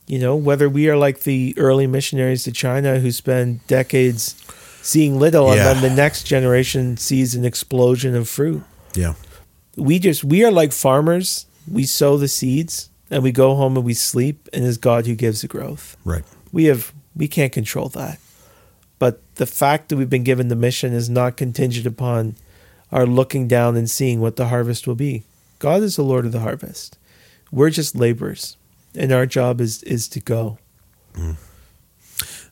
you 0.07 0.19
know, 0.19 0.35
whether 0.35 0.69
we 0.69 0.89
are 0.89 0.97
like 0.97 1.21
the 1.21 1.55
early 1.59 1.87
missionaries 1.87 2.45
to 2.45 2.53
China 2.53 2.99
who 2.99 3.13
spend 3.13 3.67
decades 3.67 4.43
seeing 4.83 5.19
little 5.19 5.47
Yeah. 5.55 5.71
and 5.73 5.81
then 5.81 5.91
the 5.91 5.97
next 5.97 6.25
generation 6.25 6.97
sees 6.97 7.35
an 7.35 7.45
explosion 7.45 8.15
of 8.15 8.29
fruit. 8.29 8.63
Yeah. 8.95 9.15
We 9.77 9.99
just, 9.99 10.23
we 10.25 10.45
are 10.45 10.51
like 10.51 10.73
farmers. 10.73 11.47
We 11.71 11.85
sow 11.85 12.17
the 12.19 12.29
seeds 12.29 12.91
and 13.11 13.23
we 13.23 13.33
go 13.33 13.55
home 13.55 13.77
and 13.77 13.85
we 13.87 13.95
sleep, 13.95 14.49
and 14.53 14.65
it's 14.65 14.77
God 14.79 15.07
who 15.07 15.15
gives 15.15 15.43
the 15.43 15.49
growth 15.49 15.97
Right. 16.05 16.25
we 16.51 16.65
have 16.65 16.93
we 17.15 17.29
can't 17.29 17.53
control 17.53 17.89
that 17.91 18.19
but 18.99 19.21
the 19.35 19.45
fact 19.47 19.89
that 19.89 19.97
we've 19.97 20.09
been 20.09 20.25
given 20.25 20.49
the 20.49 20.57
mission 20.57 20.93
is 20.95 21.11
not 21.11 21.37
contingent 21.37 21.87
upon 21.87 22.37
our 22.91 23.05
looking 23.07 23.47
down 23.49 23.77
and 23.77 23.91
seeing 23.91 24.19
what 24.21 24.37
the 24.37 24.49
harvest 24.49 24.87
will 24.87 24.95
be 24.95 25.25
god 25.59 25.83
is 25.83 25.97
the 25.97 26.03
lord 26.03 26.25
of 26.25 26.33
the 26.33 26.41
harvest 26.41 26.97
we're 27.51 27.69
just 27.69 27.95
laborers 27.95 28.57
and 28.95 29.13
our 29.13 29.27
job 29.27 29.61
is 29.61 29.83
is 29.83 30.09
to 30.09 30.21
go 30.21 30.57
mm. 31.15 31.37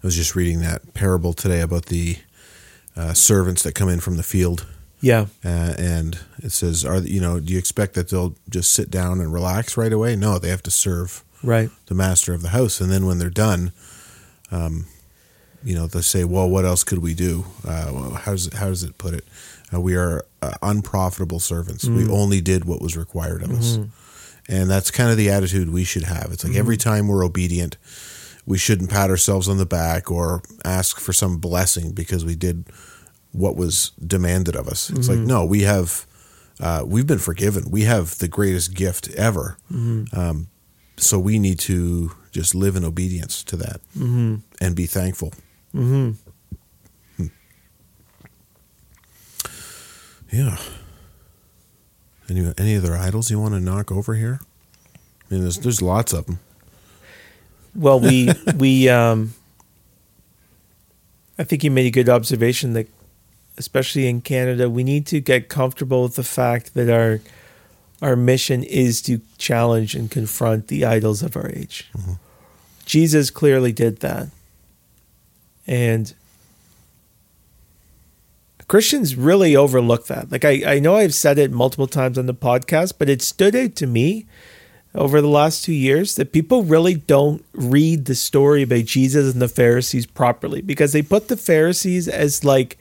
I 0.03 0.07
was 0.07 0.17
just 0.17 0.35
reading 0.35 0.61
that 0.61 0.95
parable 0.95 1.33
today 1.33 1.61
about 1.61 1.87
the 1.87 2.17
uh, 2.97 3.13
servants 3.13 3.63
that 3.63 3.75
come 3.75 3.89
in 3.89 4.01
from 4.01 4.17
the 4.17 4.23
field, 4.23 4.67
yeah 5.01 5.27
uh, 5.45 5.75
and 5.79 6.19
it 6.39 6.53
says, 6.53 6.85
"Are 6.85 6.99
you 6.99 7.21
know? 7.21 7.39
Do 7.41 7.53
you 7.53 7.59
expect 7.59 7.95
that 7.95 8.09
they'll 8.09 8.35
just 8.49 8.73
sit 8.73 8.91
down 8.91 9.21
and 9.21 9.33
relax 9.33 9.77
right 9.77 9.93
away? 9.93 10.17
No, 10.17 10.39
they 10.39 10.49
have 10.49 10.63
to 10.65 10.71
serve 10.71 11.23
right 11.43 11.71
the 11.87 11.95
master 11.95 12.33
of 12.35 12.43
the 12.43 12.49
house, 12.49 12.81
and 12.81 12.91
then 12.91 13.07
when 13.07 13.19
they're 13.19 13.31
done, 13.31 13.73
um, 14.51 14.87
you 15.63 15.75
know, 15.75 15.87
they 15.87 16.01
say, 16.01 16.25
"Well, 16.25 16.49
what 16.49 16.65
else 16.65 16.83
could 16.85 16.99
we 17.01 17.15
do? 17.15 17.45
Uh, 17.67 17.91
well, 17.93 18.11
how's 18.13 18.47
it, 18.47 18.55
how 18.55 18.69
does 18.69 18.83
it 18.83 18.97
put 18.99 19.15
it? 19.15 19.25
Uh, 19.73 19.81
we 19.81 19.95
are 19.97 20.25
uh, 20.43 20.55
unprofitable 20.63 21.41
servants. 21.41 21.87
We 21.87 22.09
only 22.09 22.41
did 22.41 22.65
what 22.65 22.81
was 22.81 22.97
required 22.97 23.43
of 23.43 23.51
us." 23.53 23.77
And 24.49 24.69
that's 24.69 24.91
kind 24.91 25.11
of 25.11 25.17
the 25.17 25.31
attitude 25.31 25.71
we 25.71 25.85
should 25.85 26.03
have. 26.05 26.31
It's 26.33 26.43
like 26.43 26.57
every 26.57 26.77
time 26.77 27.07
we're 27.07 27.25
obedient, 27.25 27.77
we 28.47 28.59
shouldn't 28.59 28.91
pat 28.91 29.11
ourselves 29.11 29.49
on 29.49 29.59
the 29.59 29.67
back 29.67 30.11
or 30.11 30.43
ask 30.65 30.99
for 31.01 31.13
some 31.13 31.39
blessing 31.39 31.93
because 31.93 32.25
we 32.25 32.35
did 32.35 32.65
what 33.33 33.55
was 33.57 33.93
demanded 34.05 34.57
of 34.57 34.67
us. 34.69 34.91
It's 34.91 35.09
like, 35.09 35.19
no, 35.19 35.45
we 35.45 35.63
have, 35.63 36.07
uh, 36.59 36.83
we've 36.87 37.07
been 37.07 37.19
forgiven. 37.19 37.71
We 37.71 37.83
have 37.83 38.19
the 38.19 38.29
greatest 38.29 38.75
gift 38.75 39.09
ever. 39.15 39.57
Um, 39.71 40.49
so 40.97 41.19
we 41.19 41.39
need 41.39 41.59
to 41.61 42.13
just 42.33 42.55
live 42.55 42.77
in 42.77 42.85
obedience 42.85 43.43
to 43.45 43.57
that 43.57 43.81
and 43.95 44.75
be 44.75 44.87
thankful. 44.87 45.33
mm-hmm. 45.75 46.11
Yeah. 50.33 50.59
Any 52.29 52.53
any 52.57 52.77
other 52.77 52.97
idols 52.97 53.31
you 53.33 53.41
want 53.41 53.55
to 53.55 53.61
knock 53.61 53.91
over 53.91 54.15
here? 54.15 54.39
I 55.29 55.35
mean, 55.35 55.43
there's 55.43 55.59
there's 55.59 55.83
lots 55.83 56.13
of 56.13 56.27
them. 56.27 56.39
Well 57.75 58.01
we 58.01 58.31
we 58.57 58.89
um 58.89 59.35
i 61.39 61.45
think 61.45 61.65
you 61.65 61.71
made 61.71 61.87
a 61.87 61.91
good 61.91 62.09
observation 62.09 62.73
that 62.73 62.89
especially 63.59 64.09
in 64.09 64.21
canada 64.21 64.69
we 64.71 64.83
need 64.85 65.07
to 65.07 65.21
get 65.21 65.49
comfortable 65.49 66.03
with 66.03 66.17
the 66.17 66.25
fact 66.25 66.75
that 66.75 66.91
our 66.91 67.21
our 68.03 68.17
mission 68.17 68.63
is 68.63 69.03
to 69.03 69.21
challenge 69.39 69.95
and 69.95 70.11
confront 70.11 70.69
the 70.69 70.85
idols 70.85 71.23
of 71.23 71.37
our 71.37 71.51
age. 71.51 71.91
Jesus 72.87 73.31
clearly 73.31 73.73
did 73.73 74.01
that. 74.01 74.29
And 75.67 76.15
christians 78.67 79.17
really 79.17 79.57
overlook 79.57 80.07
that. 80.07 80.31
Like 80.31 80.45
I, 80.45 80.75
I 80.75 80.79
know 80.79 80.95
i've 80.95 81.15
said 81.15 81.39
it 81.39 81.51
multiple 81.51 81.89
times 81.89 82.17
on 82.17 82.27
the 82.27 82.35
podcast 82.35 82.95
but 82.99 83.09
it 83.09 83.21
stood 83.21 83.57
out 83.57 83.75
to 83.77 83.87
me 83.87 84.27
over 84.95 85.21
the 85.21 85.29
last 85.29 85.65
two 85.65 85.73
years 85.75 86.17
that 86.17 86.33
people 86.33 86.65
really 86.65 86.95
don't 86.95 87.45
read 87.53 88.07
the 88.07 88.15
story 88.15 88.63
about 88.63 88.85
Jesus 88.87 89.33
and 89.33 89.41
the 89.43 89.49
Pharisees 89.49 90.07
properly 90.07 90.63
because 90.63 90.93
they 90.93 91.03
put 91.03 91.29
the 91.29 91.37
Pharisees 91.37 92.09
as 92.09 92.45
like 92.45 92.77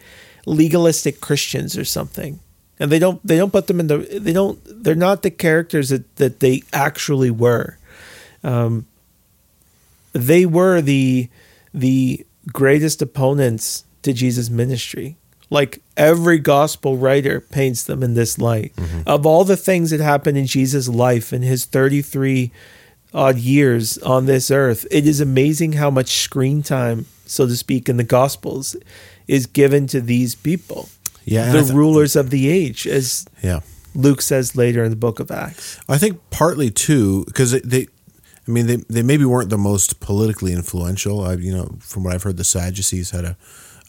legalistic 0.45 1.21
Christians 1.21 1.77
or 1.77 1.85
something. 1.85 2.39
And 2.79 2.91
they 2.91 2.99
don't 2.99 3.25
they 3.25 3.37
don't 3.37 3.51
put 3.51 3.67
them 3.67 3.79
in 3.79 3.87
the 3.87 3.97
they 3.97 4.33
don't 4.33 4.59
they're 4.65 4.95
not 4.95 5.21
the 5.21 5.31
characters 5.31 5.89
that, 5.89 6.15
that 6.15 6.39
they 6.39 6.63
actually 6.73 7.31
were. 7.31 7.77
um, 8.43 8.85
they 10.13 10.45
were 10.45 10.81
the 10.81 11.29
the 11.73 12.25
greatest 12.51 13.01
opponents 13.01 13.83
to 14.01 14.13
Jesus' 14.13 14.49
ministry. 14.49 15.17
Like 15.49 15.81
every 15.97 16.37
gospel 16.39 16.97
writer 16.97 17.39
paints 17.41 17.83
them 17.83 18.03
in 18.03 18.13
this 18.13 18.37
light. 18.37 18.75
Mm-hmm. 18.75 19.01
Of 19.07 19.25
all 19.25 19.43
the 19.43 19.57
things 19.57 19.89
that 19.91 19.99
happened 19.99 20.37
in 20.37 20.45
Jesus' 20.45 20.87
life 20.87 21.33
in 21.33 21.41
his 21.41 21.65
33 21.65 22.51
odd 23.13 23.37
years 23.37 23.97
on 23.99 24.25
this 24.27 24.51
earth, 24.51 24.85
it 24.91 25.07
is 25.07 25.19
amazing 25.19 25.73
how 25.73 25.89
much 25.89 26.09
screen 26.21 26.61
time, 26.61 27.05
so 27.25 27.47
to 27.47 27.55
speak, 27.55 27.89
in 27.89 27.97
the 27.97 28.03
gospels 28.03 28.75
is 29.27 29.45
given 29.47 29.87
to 29.87 30.01
these 30.01 30.35
people. 30.35 30.89
Yeah, 31.25 31.51
the 31.51 31.61
th- 31.61 31.73
rulers 31.73 32.15
of 32.15 32.29
the 32.29 32.49
age, 32.49 32.87
as 32.87 33.25
Yeah. 33.43 33.59
Luke 33.95 34.21
says 34.21 34.55
later 34.55 34.83
in 34.83 34.91
the 34.91 34.95
book 34.95 35.19
of 35.19 35.31
Acts. 35.31 35.79
I 35.89 35.97
think 35.97 36.19
partly 36.29 36.69
too 36.71 37.25
because 37.25 37.51
they, 37.51 37.59
they, 37.59 37.87
I 38.47 38.51
mean, 38.51 38.67
they 38.67 38.77
they 38.89 39.01
maybe 39.03 39.25
weren't 39.25 39.49
the 39.49 39.57
most 39.57 39.99
politically 39.99 40.53
influential. 40.53 41.23
I, 41.23 41.33
you 41.33 41.55
know, 41.55 41.75
from 41.79 42.03
what 42.03 42.13
I've 42.13 42.23
heard, 42.23 42.37
the 42.37 42.43
Sadducees 42.43 43.11
had 43.11 43.25
a, 43.25 43.37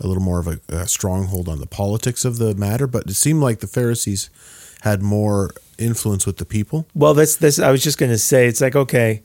a 0.01 0.07
little 0.07 0.22
more 0.22 0.38
of 0.40 0.46
a, 0.46 0.61
a 0.68 0.86
stronghold 0.88 1.48
on 1.48 1.61
the 1.61 1.66
politics 1.66 2.24
of 2.24 2.38
the 2.38 2.55
matter, 2.55 2.86
but 2.86 3.07
it 3.09 3.14
seemed 3.14 3.42
like 3.42 3.61
the 3.61 3.66
Pharisees 3.66 4.30
had 4.82 5.03
more 5.03 5.51
influence 5.78 6.26
with 6.26 6.38
the 6.38 6.44
people. 6.44 6.86
Well, 6.94 7.14
that's 7.14 7.36
this. 7.36 7.59
I 7.59 7.70
was 7.70 7.82
just 7.82 7.98
going 7.98 8.11
to 8.12 8.18
say, 8.18 8.46
it's 8.46 8.61
like 8.61 8.76
okay, 8.76 9.22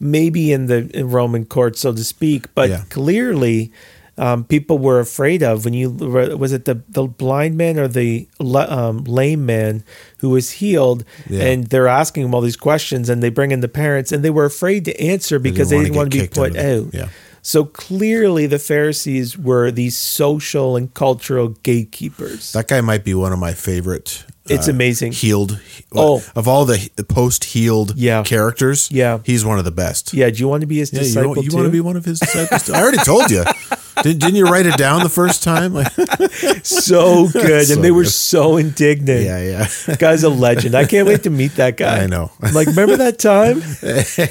maybe 0.00 0.52
in 0.52 0.66
the 0.66 0.88
in 0.96 1.10
Roman 1.10 1.44
court, 1.44 1.76
so 1.78 1.92
to 1.92 2.04
speak, 2.04 2.54
but 2.54 2.68
Yeah. 2.70 2.82
clearly, 2.90 3.72
um, 4.18 4.44
people 4.44 4.78
were 4.78 4.98
afraid 5.00 5.42
of 5.42 5.64
when 5.64 5.74
you 5.74 5.90
was 5.90 6.52
it 6.52 6.64
the 6.64 6.82
the 6.88 7.04
blind 7.06 7.56
man 7.56 7.78
or 7.78 7.88
the 7.88 8.26
um, 8.54 9.04
lame 9.04 9.46
man 9.46 9.82
who 10.18 10.30
was 10.30 10.50
healed, 10.52 11.04
Yeah. 11.28 11.44
and 11.44 11.66
they're 11.68 11.88
asking 11.88 12.24
him 12.24 12.34
all 12.34 12.40
these 12.40 12.56
questions, 12.56 13.08
and 13.08 13.22
they 13.22 13.30
bring 13.30 13.50
in 13.52 13.60
the 13.60 13.68
parents, 13.68 14.10
and 14.12 14.24
they 14.24 14.30
were 14.30 14.44
afraid 14.44 14.84
to 14.86 15.00
answer 15.00 15.38
because 15.38 15.70
they 15.70 15.76
wanna 15.76 15.84
didn't 15.88 15.96
want 15.96 16.12
to 16.12 16.18
be 16.20 16.26
put 16.28 16.56
out 16.56 16.64
out. 16.64 16.86
Yeah. 16.94 17.08
So 17.48 17.64
clearly, 17.64 18.46
the 18.46 18.58
Pharisees 18.58 19.38
were 19.38 19.70
these 19.70 19.96
social 19.96 20.76
and 20.76 20.92
cultural 20.92 21.48
gatekeepers. 21.62 22.52
That 22.52 22.68
guy 22.68 22.82
might 22.82 23.04
be 23.04 23.14
one 23.14 23.32
of 23.32 23.38
my 23.38 23.54
favorite. 23.54 24.24
uh, 24.28 24.54
It's 24.54 24.68
amazing. 24.68 25.12
Healed. 25.12 25.58
Oh. 25.94 26.22
of 26.36 26.46
all 26.46 26.66
the 26.66 26.90
post 27.08 27.44
healed 27.44 27.94
Yeah. 27.96 28.22
characters, 28.22 28.88
Yeah. 28.92 29.20
he's 29.24 29.46
one 29.46 29.58
of 29.58 29.64
the 29.64 29.70
best. 29.70 30.12
yeah, 30.12 30.28
do 30.28 30.36
you 30.40 30.46
want 30.48 30.60
to 30.60 30.66
be 30.66 30.76
his 30.76 30.92
Yeah, 30.92 31.00
disciple 31.00 31.42
you 31.42 31.48
too? 31.48 31.56
want 31.56 31.64
to 31.66 31.72
be 31.72 31.80
one 31.80 31.96
of 31.96 32.04
his 32.04 32.20
disciples? 32.20 32.68
I 32.68 32.82
already 32.82 32.98
told 32.98 33.30
you. 33.30 33.44
Did, 34.02 34.18
didn't 34.18 34.36
you 34.36 34.44
write 34.44 34.66
it 34.66 34.76
down 34.76 35.02
the 35.02 35.08
first 35.08 35.42
time? 35.42 35.72
So 36.62 37.28
good, 37.28 37.66
So 37.66 37.74
and 37.74 37.82
they 37.82 37.90
were 37.90 38.02
good. 38.04 38.12
so 38.12 38.58
indignant. 38.58 39.22
yeah, 39.24 39.40
yeah. 39.88 39.96
Guy's 39.96 40.22
a 40.22 40.28
legend. 40.28 40.74
I 40.74 40.84
can't 40.84 41.06
wait 41.08 41.22
to 41.22 41.30
meet 41.30 41.54
that 41.56 41.76
guy. 41.84 42.02
I 42.04 42.06
know. 42.06 42.30
I'm 42.42 42.52
like, 42.52 42.66
remember 42.68 42.96
that 42.98 43.18
time? 43.18 43.60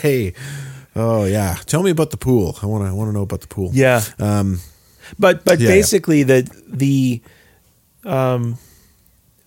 hey, 0.02 0.34
oh 0.98 1.26
yeah. 1.26 1.58
Tell 1.66 1.84
me 1.84 1.92
about 1.92 2.10
the 2.12 2.18
pool. 2.18 2.58
I 2.62 2.66
want 2.66 2.84
to. 2.84 2.90
I 2.90 2.94
want 2.94 3.10
to 3.10 3.14
know 3.14 3.24
about 3.24 3.42
the 3.42 3.48
pool. 3.48 3.70
Yeah. 3.74 4.02
Um, 4.20 4.60
But 5.20 5.46
but 5.46 5.60
Yeah, 5.60 5.70
yeah. 5.70 5.76
basically 5.76 6.24
the 6.24 6.40
the 6.68 7.22
um 8.04 8.58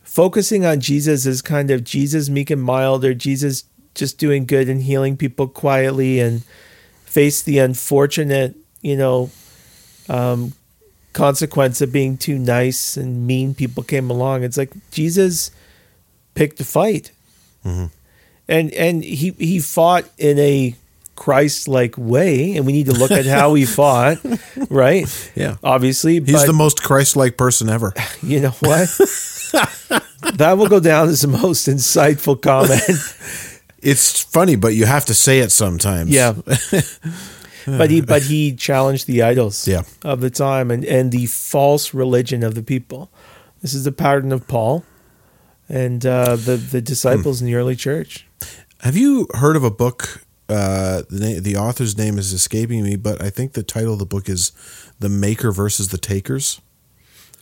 focusing 0.05 0.65
on 0.65 0.81
Jesus 0.81 1.27
is 1.27 1.43
kind 1.43 1.71
of 1.71 1.85
Jesus 1.85 2.29
meek 2.29 2.51
and 2.51 2.63
mild 2.63 3.05
or 3.05 3.15
Jesus 3.15 3.65
just 3.95 4.19
doing 4.19 4.47
good 4.47 4.69
and 4.69 4.83
healing 4.83 5.17
people 5.17 5.47
quietly 5.49 6.21
and 6.21 6.43
face 7.05 7.43
the 7.43 7.59
unfortunate, 7.59 8.55
you 8.83 8.97
know, 8.97 9.31
um 10.09 10.53
consequence 11.13 11.81
of 11.85 11.91
being 11.93 12.17
too 12.17 12.39
nice 12.39 12.97
and 12.97 13.27
mean 13.27 13.53
people 13.55 13.83
came 13.83 14.11
along. 14.11 14.45
It's 14.45 14.57
like 14.57 14.71
Jesus 14.91 15.51
picked 16.35 16.61
a 16.61 16.65
fight. 16.65 17.11
Mhm. 17.67 17.91
And 18.49 18.73
and 18.75 19.05
he 19.05 19.35
he 19.39 19.61
fought 19.61 20.05
in 20.19 20.39
a 20.39 20.75
Christ-like 21.21 21.97
way, 21.99 22.57
and 22.57 22.65
we 22.65 22.73
need 22.73 22.87
to 22.87 22.93
look 22.93 23.11
at 23.11 23.27
how 23.27 23.53
he 23.53 23.67
fought, 23.79 24.17
right? 24.71 25.05
yeah. 25.37 25.57
Obviously, 25.63 26.15
He's 26.21 26.33
but 26.33 26.47
the 26.47 26.55
most 26.55 26.83
Christ-like 26.83 27.37
person 27.37 27.69
ever. 27.69 27.93
you 28.23 28.41
know 28.41 28.51
what? 28.61 28.89
that 30.35 30.55
will 30.57 30.67
go 30.69 30.81
down 30.81 31.11
as 31.11 31.21
the 31.21 31.29
most 31.29 31.69
insightful 31.69 32.41
comment. 32.41 32.81
It's 33.83 34.23
funny, 34.23 34.57
but 34.57 34.75
you 34.75 34.87
have 34.87 35.05
to 35.07 35.15
say 35.15 35.41
it 35.41 35.53
sometimes. 35.53 36.09
Yeah. 36.11 36.33
but 37.67 37.91
he 37.91 38.01
but 38.01 38.23
he 38.23 38.55
challenged 38.57 39.07
the 39.07 39.21
idols 39.23 39.69
Yeah. 39.69 39.83
of 40.03 40.21
the 40.23 40.31
time 40.31 40.71
and, 40.71 40.85
and 40.87 41.13
the 41.13 41.27
false 41.27 41.93
religion 41.93 42.43
of 42.43 42.55
the 42.55 42.63
people. 42.63 43.11
This 43.61 43.75
is 43.75 43.85
the 43.85 43.93
pattern 43.93 44.33
of 44.33 44.49
Paul 44.49 44.85
and 45.69 46.05
uh, 46.07 46.37
the 46.37 46.57
the 46.57 46.81
disciples 46.81 47.41
in 47.43 47.47
the 47.47 47.55
early 47.57 47.77
church. 47.77 48.27
Have 48.81 48.97
you 48.97 49.29
heard 49.35 49.57
of 49.57 49.65
a 49.65 49.71
book? 49.71 50.25
Uh, 50.51 51.03
the 51.09 51.39
the 51.41 51.57
author's 51.57 51.97
name 51.97 52.19
is 52.19 52.33
escaping 52.33 52.83
me, 52.83 52.97
but 52.97 53.23
I 53.23 53.31
think 53.31 53.53
the 53.53 53.63
title 53.63 53.93
of 53.93 53.99
the 54.01 54.07
book 54.07 54.29
is 54.29 54.53
"The 54.99 55.09
Maker 55.09 55.53
versus 55.53 55.89
the 55.89 55.99
Takers." 55.99 56.61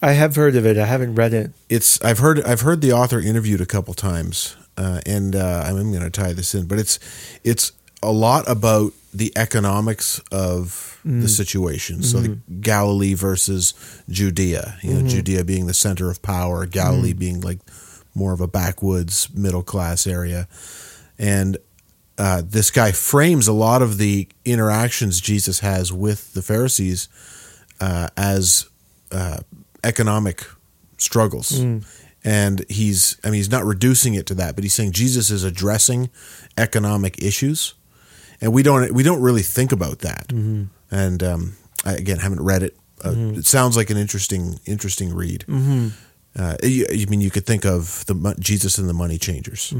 I 0.00 0.12
have 0.12 0.36
heard 0.36 0.54
of 0.54 0.64
it. 0.64 0.76
I 0.78 0.86
haven't 0.86 1.14
read 1.14 1.34
it. 1.34 1.52
It's 1.68 2.00
I've 2.04 2.18
heard 2.18 2.44
I've 2.44 2.60
heard 2.60 2.82
the 2.82 2.92
author 2.92 3.18
interviewed 3.18 3.60
a 3.60 3.66
couple 3.66 3.94
times, 3.94 4.56
uh, 4.76 5.00
and 5.06 5.34
uh, 5.34 5.64
I'm 5.66 5.90
going 5.90 6.04
to 6.04 6.10
tie 6.10 6.34
this 6.34 6.54
in, 6.54 6.66
but 6.66 6.78
it's 6.78 6.98
it's 7.42 7.72
a 8.02 8.12
lot 8.12 8.48
about 8.48 8.92
the 9.12 9.32
economics 9.36 10.20
of 10.30 11.00
the 11.22 11.28
situation. 11.28 12.02
So 12.02 12.20
the 12.20 12.38
Galilee 12.60 13.14
versus 13.14 13.74
Judea, 14.10 14.76
you 14.82 14.92
know, 14.94 15.08
Judea 15.08 15.44
being 15.44 15.66
the 15.66 15.74
center 15.74 16.10
of 16.10 16.20
power, 16.20 16.66
Galilee 16.66 17.14
being 17.14 17.40
like 17.40 17.58
more 18.14 18.32
of 18.34 18.40
a 18.42 18.46
backwoods 18.46 19.28
middle 19.34 19.62
class 19.62 20.06
area, 20.06 20.46
and 21.18 21.56
uh, 22.18 22.42
this 22.44 22.70
guy 22.70 22.92
frames 22.92 23.48
a 23.48 23.52
lot 23.52 23.80
of 23.82 23.96
the 23.98 24.28
interactions 24.44 25.20
Jesus 25.20 25.60
has 25.60 25.92
with 25.92 26.32
the 26.34 26.42
Pharisees 26.42 27.08
uh, 27.80 28.08
as 28.16 28.68
uh, 29.12 29.38
economic 29.84 30.44
struggles. 30.98 31.52
And 32.24 32.64
he's, 32.68 33.16
I 33.22 33.28
mean, 33.28 33.34
he's 33.38 33.50
not 33.50 33.64
reducing 33.64 34.14
it 34.14 34.26
to 34.26 34.34
that, 34.34 34.54
but 34.56 34.64
he's 34.64 34.74
saying 34.74 34.92
Jesus 34.92 35.30
is 35.30 35.44
addressing 35.44 36.10
economic 36.56 37.22
issues, 37.22 37.74
and 38.40 38.52
we 38.52 38.62
don't, 38.62 38.92
we 38.92 39.02
don't 39.04 39.22
really 39.22 39.42
think 39.42 39.72
about 39.72 40.00
that. 40.00 40.32
And 40.90 41.22
um, 41.22 41.56
I, 41.84 41.94
again, 41.94 42.18
haven't 42.18 42.42
read 42.42 42.62
it. 42.62 42.76
Uh, 43.04 43.12
It 43.38 43.46
sounds 43.46 43.76
like 43.76 43.90
an 43.90 43.96
interesting, 43.96 44.58
interesting 44.66 45.14
read. 45.14 45.44
Uh, 46.36 46.56
you, 46.62 46.86
I 46.90 47.06
mean, 47.08 47.20
you 47.20 47.30
could 47.30 47.46
think 47.46 47.64
of 47.64 48.04
the 48.06 48.34
Jesus 48.40 48.78
and 48.78 48.88
the 48.88 48.94
Money 48.94 49.18
Changers, 49.18 49.72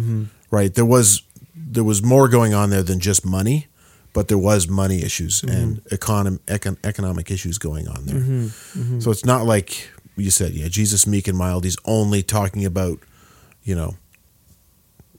right? 0.51 0.72
There 0.74 0.86
was 0.86 1.22
there 1.67 1.85
was 1.85 2.03
more 2.03 2.29
going 2.29 2.55
on 2.55 2.71
there 2.71 2.83
than 2.83 3.01
just 3.01 3.25
money, 3.25 3.67
but 4.13 4.29
there 4.29 4.39
was 4.39 4.69
money 4.69 5.03
issues 5.03 5.43
mm-hmm. 5.43 5.55
and 5.55 5.85
econom, 5.87 6.39
econ, 6.41 6.77
economic 6.85 7.31
issues 7.31 7.59
going 7.59 7.89
on 7.89 8.07
there. 8.07 8.17
Mm-hmm. 8.17 8.81
Mm-hmm. 8.81 9.01
So 9.01 9.11
it's 9.11 9.25
not 9.25 9.45
like 9.45 9.91
you 10.17 10.31
said, 10.31 10.53
yeah, 10.53 10.69
Jesus 10.69 11.07
meek 11.07 11.29
and 11.29 11.37
mild. 11.37 11.65
He's 11.65 11.77
only 11.85 12.23
talking 12.23 12.65
about, 12.65 12.99
you 13.63 13.75
know, 13.75 13.97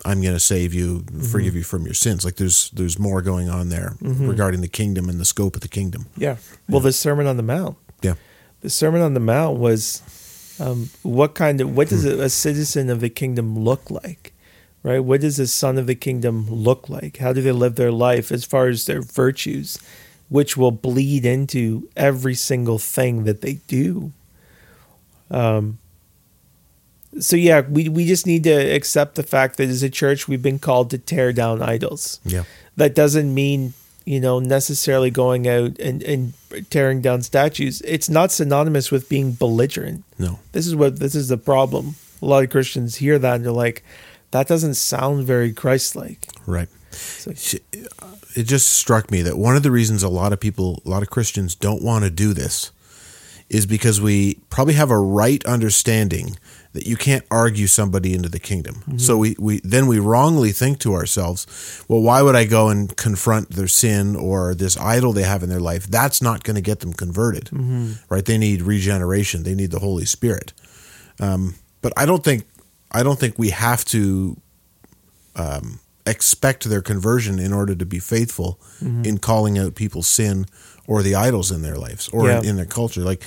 I'm 0.06 0.22
going 0.22 0.34
to 0.34 0.40
save 0.40 0.74
you, 0.74 1.06
forgive 1.32 1.56
you 1.56 1.64
from 1.64 1.84
your 1.84 1.94
sins. 1.94 2.24
Like 2.24 2.38
there's 2.38 2.70
there's 2.72 2.98
more 2.98 3.22
going 3.22 3.50
on 3.50 3.70
there 3.70 3.98
regarding 4.02 4.62
the 4.62 4.70
kingdom 4.70 5.10
and 5.10 5.20
the 5.20 5.26
scope 5.26 5.56
of 5.56 5.62
the 5.62 5.68
kingdom. 5.68 6.06
Yeah. 6.16 6.38
Well, 6.70 6.80
the 6.80 6.94
Sermon 6.94 7.28
on 7.28 7.36
the 7.36 7.44
Mount. 7.44 7.78
Yeah. 8.02 8.14
The 8.62 8.70
Sermon 8.70 9.02
on 9.02 9.14
the 9.14 9.20
Mount 9.20 9.60
was 9.60 10.02
um, 10.60 10.90
what 11.04 11.36
kind 11.36 11.60
of 11.62 11.76
what 11.76 11.90
does 11.90 12.04
hmm. 12.04 12.22
a, 12.22 12.24
a 12.26 12.30
citizen 12.30 12.90
of 12.90 13.02
the 13.02 13.10
kingdom 13.10 13.60
look 13.60 13.92
like, 13.92 14.34
right? 14.84 15.00
What 15.00 15.22
does 15.22 15.40
a 15.40 15.48
son 15.48 15.78
of 15.78 15.88
the 15.88 15.96
kingdom 15.96 16.48
look 16.50 16.90
like? 16.90 17.18
How 17.18 17.34
do 17.34 17.42
they 17.42 17.52
live 17.52 17.76
their 17.76 17.92
life 17.92 18.32
as 18.32 18.46
far 18.46 18.68
as 18.68 18.86
their 18.86 19.02
virtues, 19.02 19.80
which 20.30 20.56
will 20.58 20.72
bleed 20.72 21.26
into 21.26 21.90
every 21.96 22.36
single 22.36 22.78
thing 22.80 23.24
that 23.26 23.42
they 23.42 23.54
do. 23.68 24.12
Um. 25.32 25.80
So 27.20 27.36
yeah, 27.36 27.62
we 27.62 27.90
we 27.90 28.06
just 28.06 28.28
need 28.28 28.44
to 28.44 28.52
accept 28.54 29.16
the 29.16 29.24
fact 29.24 29.58
that 29.58 29.68
as 29.70 29.82
a 29.84 29.90
church 29.90 30.28
we've 30.28 30.42
been 30.44 30.60
called 30.60 30.92
to 30.92 30.98
tear 30.98 31.34
down 31.34 31.62
idols 31.62 32.20
Yeah. 32.24 32.44
that 32.78 32.94
doesn't 32.94 33.34
mean 33.34 33.74
you 34.06 34.20
know 34.20 34.40
necessarily 34.40 35.10
going 35.10 35.48
out 35.48 35.78
and, 35.80 36.04
and 36.04 36.34
tearing 36.70 37.02
down 37.02 37.22
statues 37.24 37.82
it's 37.82 38.10
not 38.10 38.32
synonymous 38.32 38.92
with 38.92 39.10
being 39.10 39.34
belligerent 39.34 40.04
No. 40.18 40.40
this 40.52 40.66
is 40.68 40.76
what 40.76 41.00
this 41.00 41.14
is 41.16 41.28
the 41.30 41.38
problem 41.38 41.96
a 42.22 42.26
lot 42.26 42.44
of 42.44 42.50
christians 42.50 42.96
hear 42.96 43.20
that 43.20 43.36
and 43.38 43.46
they're 43.46 43.52
like 43.52 43.84
that 44.32 44.48
doesn't 44.48 44.76
sound 44.76 45.26
very 45.26 45.52
christ-like 45.54 46.28
Right. 46.46 46.70
like- 47.26 47.64
it 48.36 48.44
just 48.44 48.68
struck 48.70 49.10
me 49.12 49.22
that 49.24 49.38
one 49.38 49.56
of 49.56 49.64
the 49.64 49.72
reasons 49.72 50.04
a 50.04 50.10
lot 50.10 50.34
of 50.34 50.40
people, 50.40 50.82
a 50.86 50.90
lot 50.90 51.02
of 51.02 51.10
Christians 51.10 51.56
don't 51.56 51.82
want 51.82 52.04
to 52.04 52.10
do 52.12 52.34
this 52.34 52.72
is 53.50 53.66
because 53.66 54.00
we 54.00 54.36
probably 54.52 54.76
have 54.76 54.92
a 54.92 54.98
right 55.00 55.44
understanding 55.46 56.38
that 56.74 56.86
you 56.86 56.96
can't 56.96 57.26
argue 57.32 57.66
somebody 57.66 58.14
into 58.14 58.30
the 58.30 58.38
kingdom. 58.40 58.84
So 58.98 59.18
we, 59.18 59.36
we 59.40 59.60
then 59.64 59.88
we 59.88 59.98
wrongly 59.98 60.52
think 60.52 60.78
to 60.82 60.94
ourselves, 60.94 61.48
well, 61.88 62.02
why 62.02 62.22
would 62.22 62.36
I 62.36 62.46
go 62.46 62.70
and 62.70 62.96
confront 62.96 63.50
their 63.50 63.68
sin 63.68 64.16
or 64.16 64.54
this 64.54 64.78
idol 64.78 65.12
they 65.14 65.24
have 65.24 65.42
in 65.42 65.50
their 65.50 65.60
life? 65.60 65.88
That's 65.88 66.22
not 66.22 66.44
going 66.44 66.56
to 66.56 66.62
get 66.62 66.80
them 66.82 66.94
converted, 66.94 67.50
right? 68.10 68.24
They 68.24 68.38
need 68.38 68.62
regeneration. 68.62 69.42
They 69.44 69.56
need 69.56 69.72
the 69.72 69.80
Holy 69.80 70.06
Spirit. 70.06 70.54
Um, 71.20 71.56
but 71.82 71.92
I 71.98 72.06
don't 72.06 72.24
think 72.24 72.44
I 72.92 73.04
don't 73.04 73.20
think 73.20 73.38
we 73.38 73.50
have 73.50 73.86
to 73.86 74.38
um, 75.36 75.80
expect 76.06 76.64
their 76.66 76.82
conversion 76.82 77.40
in 77.40 77.54
order 77.54 77.76
to 77.76 77.86
be 77.86 78.00
faithful 78.00 78.60
Mm-hmm. 78.84 79.04
in 79.06 79.18
calling 79.18 79.58
out 79.60 79.76
people's 79.76 80.08
sin 80.08 80.46
or 80.88 81.04
the 81.04 81.14
idols 81.14 81.52
in 81.52 81.62
their 81.62 81.76
lives 81.76 82.08
or 82.10 82.28
Yeah. 82.30 82.40
in, 82.40 82.46
in 82.46 82.56
their 82.56 82.66
culture. 82.66 83.02
Like, 83.02 83.22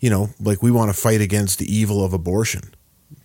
you 0.00 0.08
know, 0.10 0.30
like 0.40 0.62
we 0.62 0.70
want 0.70 0.90
to 0.94 0.98
fight 0.98 1.20
against 1.20 1.58
the 1.58 1.66
evil 1.72 2.02
of 2.02 2.12
abortion 2.14 2.74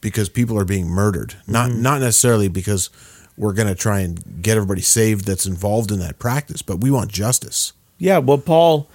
because 0.02 0.28
people 0.30 0.58
are 0.60 0.66
being 0.66 0.88
murdered. 0.88 1.36
Not 1.48 1.70
Mm-hmm. 1.72 1.82
not 1.82 2.02
necessarily 2.02 2.50
because 2.50 2.90
we're 3.38 3.54
going 3.54 3.70
to 3.70 3.76
try 3.76 4.02
and 4.02 4.42
get 4.44 4.58
everybody 4.58 4.82
saved 4.82 5.26
that's 5.26 5.46
involved 5.46 5.92
in 5.92 6.00
that 6.00 6.20
practice, 6.20 6.62
but 6.62 6.82
we 6.82 6.92
want 6.92 7.10
justice. 7.12 7.72
Yeah, 7.98 8.18
well, 8.18 8.38
Paul, 8.38 8.90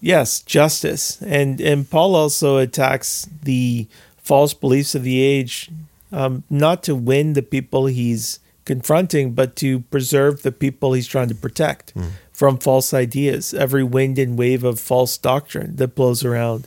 yes, 0.00 0.40
justice, 0.40 1.22
and 1.22 1.60
and 1.60 1.88
Paul 1.88 2.16
also 2.16 2.56
attacks 2.58 3.28
the 3.44 3.86
false 4.22 4.52
beliefs 4.54 4.94
of 4.96 5.04
the 5.04 5.20
age, 5.20 5.70
um, 6.12 6.42
not 6.50 6.82
to 6.84 6.94
win 6.94 7.32
the 7.34 7.42
people 7.42 7.86
he's 7.86 8.38
confronting, 8.64 9.32
but 9.32 9.56
to 9.56 9.80
preserve 9.80 10.42
the 10.42 10.52
people 10.52 10.92
he's 10.92 11.06
trying 11.06 11.28
to 11.28 11.34
protect 11.34 11.92
from 12.32 12.58
false 12.58 12.92
ideas. 12.92 13.54
Every 13.54 13.84
wind 13.84 14.18
and 14.18 14.38
wave 14.38 14.64
of 14.64 14.80
false 14.80 15.16
doctrine 15.18 15.76
that 15.76 15.94
blows 15.94 16.24
around, 16.24 16.66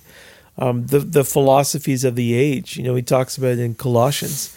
um, 0.57 0.87
the 0.87 0.99
the 0.99 1.23
philosophies 1.23 2.03
of 2.03 2.15
the 2.15 2.33
age. 2.33 2.77
You 2.77 2.83
know, 2.83 2.95
he 2.95 3.01
talks 3.01 3.37
about 3.37 3.51
it 3.51 3.59
in 3.59 3.75
Colossians. 3.75 4.55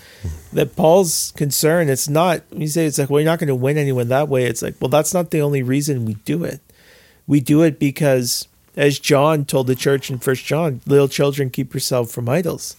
That 0.53 0.77
Paul's 0.77 1.33
concern, 1.37 1.89
it's 1.89 2.09
not, 2.09 2.43
you 2.53 2.69
say 2.69 2.87
it's 2.87 2.97
like, 2.97 3.11
well, 3.11 3.21
you're 3.21 3.31
not 3.31 3.41
going 3.41 3.49
to 3.49 3.57
win 3.57 3.77
anyone 3.77 4.07
that 4.09 4.29
way. 4.29 4.45
It's 4.45 4.63
like, 4.63 4.77
well, 4.81 4.89
that's 4.89 5.13
not 5.13 5.33
the 5.33 5.41
only 5.43 5.65
reason 5.65 6.05
we 6.05 6.15
do 6.15 6.45
it 6.45 6.61
we 7.27 7.41
do 7.41 7.63
it 7.63 7.79
because 7.79 8.49
as 8.77 8.99
john 8.99 9.45
told 9.45 9.67
the 9.67 9.75
church 9.75 10.11
in 10.11 10.19
first 10.19 10.45
john 10.45 10.81
little 10.87 11.09
children 11.09 11.51
keep 11.51 11.73
yourself 11.75 12.11
from 12.11 12.29
idols 12.29 12.77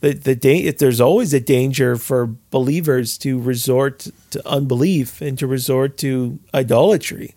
the, 0.00 0.12
the 0.12 0.34
da- 0.36 0.70
there's 0.72 1.00
always 1.00 1.32
a 1.34 1.40
danger 1.40 1.96
for 1.96 2.26
believers 2.50 3.16
to 3.18 3.40
resort 3.40 4.08
to 4.30 4.46
unbelief 4.48 5.20
and 5.20 5.38
to 5.38 5.46
resort 5.46 5.96
to 5.98 6.38
idolatry. 6.52 7.34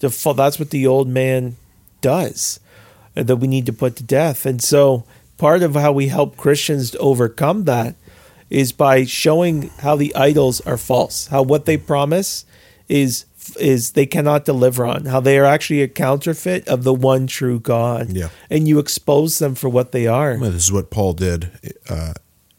To 0.00 0.10
fall, 0.10 0.34
that's 0.34 0.58
what 0.58 0.70
the 0.70 0.86
old 0.86 1.08
man 1.08 1.56
does 2.00 2.60
uh, 3.16 3.22
that 3.22 3.36
we 3.36 3.48
need 3.48 3.66
to 3.66 3.72
put 3.72 3.96
to 3.96 4.02
death. 4.04 4.44
And 4.46 4.62
so 4.62 5.04
part 5.38 5.62
of 5.62 5.74
how 5.74 5.92
we 5.92 6.08
help 6.08 6.36
christians 6.36 6.90
to 6.92 6.98
overcome 6.98 7.64
that 7.64 7.94
is 8.48 8.72
by 8.72 9.04
showing 9.04 9.68
how 9.80 9.96
the 9.96 10.14
idols 10.14 10.60
are 10.62 10.76
false 10.78 11.26
how 11.28 11.42
what 11.42 11.66
they 11.66 11.76
promise 11.76 12.44
is 12.88 13.24
is 13.58 13.92
they 13.92 14.06
cannot 14.06 14.44
deliver 14.44 14.84
on 14.86 15.06
how 15.06 15.20
they 15.20 15.38
are 15.38 15.44
actually 15.44 15.82
a 15.82 15.88
counterfeit 15.88 16.66
of 16.68 16.84
the 16.84 16.94
one 16.94 17.26
true 17.26 17.60
God. 17.60 18.10
Yeah. 18.10 18.28
And 18.50 18.66
you 18.66 18.78
expose 18.78 19.38
them 19.38 19.54
for 19.54 19.68
what 19.68 19.92
they 19.92 20.06
are. 20.06 20.36
Well, 20.38 20.50
this 20.50 20.64
is 20.64 20.72
what 20.72 20.90
Paul 20.90 21.12
did 21.12 21.50
uh, 21.88 22.14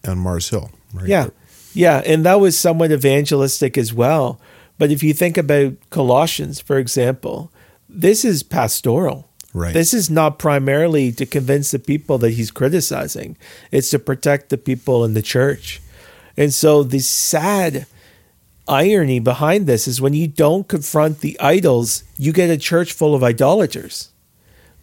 on 0.07 0.19
Mars 0.19 0.49
Hill, 0.49 0.71
right? 0.93 1.07
Yeah. 1.07 1.29
Yeah. 1.73 2.01
And 2.05 2.25
that 2.25 2.39
was 2.39 2.57
somewhat 2.57 2.91
evangelistic 2.91 3.77
as 3.77 3.93
well. 3.93 4.39
But 4.77 4.91
if 4.91 5.03
you 5.03 5.13
think 5.13 5.37
about 5.37 5.73
Colossians, 5.89 6.59
for 6.59 6.77
example, 6.77 7.51
this 7.89 8.23
is 8.23 8.43
pastoral. 8.43 9.29
Right. 9.53 9.73
This 9.73 9.93
is 9.93 10.09
not 10.09 10.37
primarily 10.37 11.11
to 11.13 11.25
convince 11.25 11.71
the 11.71 11.79
people 11.79 12.17
that 12.19 12.31
he's 12.31 12.51
criticizing, 12.51 13.37
it's 13.71 13.89
to 13.91 13.99
protect 13.99 14.49
the 14.49 14.57
people 14.57 15.03
in 15.03 15.13
the 15.13 15.21
church. 15.21 15.81
And 16.35 16.53
so 16.53 16.83
the 16.83 16.99
sad 16.99 17.87
irony 18.67 19.19
behind 19.19 19.67
this 19.67 19.87
is 19.87 20.01
when 20.01 20.13
you 20.13 20.27
don't 20.27 20.67
confront 20.67 21.19
the 21.21 21.39
idols, 21.39 22.03
you 22.17 22.31
get 22.33 22.49
a 22.49 22.57
church 22.57 22.93
full 22.93 23.15
of 23.15 23.23
idolaters 23.23 24.11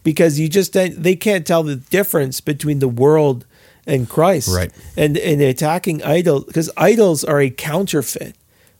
because 0.03 0.39
you 0.39 0.49
just 0.49 0.72
they 0.74 1.16
can't 1.16 1.47
tell 1.47 1.62
the 1.62 1.76
difference 1.76 2.41
between 2.41 2.78
the 2.78 2.89
world 2.89 3.47
and 3.87 4.09
Christ. 4.09 4.55
Right. 4.55 4.72
And 4.97 5.16
and 5.18 5.41
attacking 5.43 6.03
idols 6.03 6.45
because 6.45 6.70
idols 6.76 7.24
are 7.24 7.41
a 7.41 7.51
counterfeit, 7.51 8.37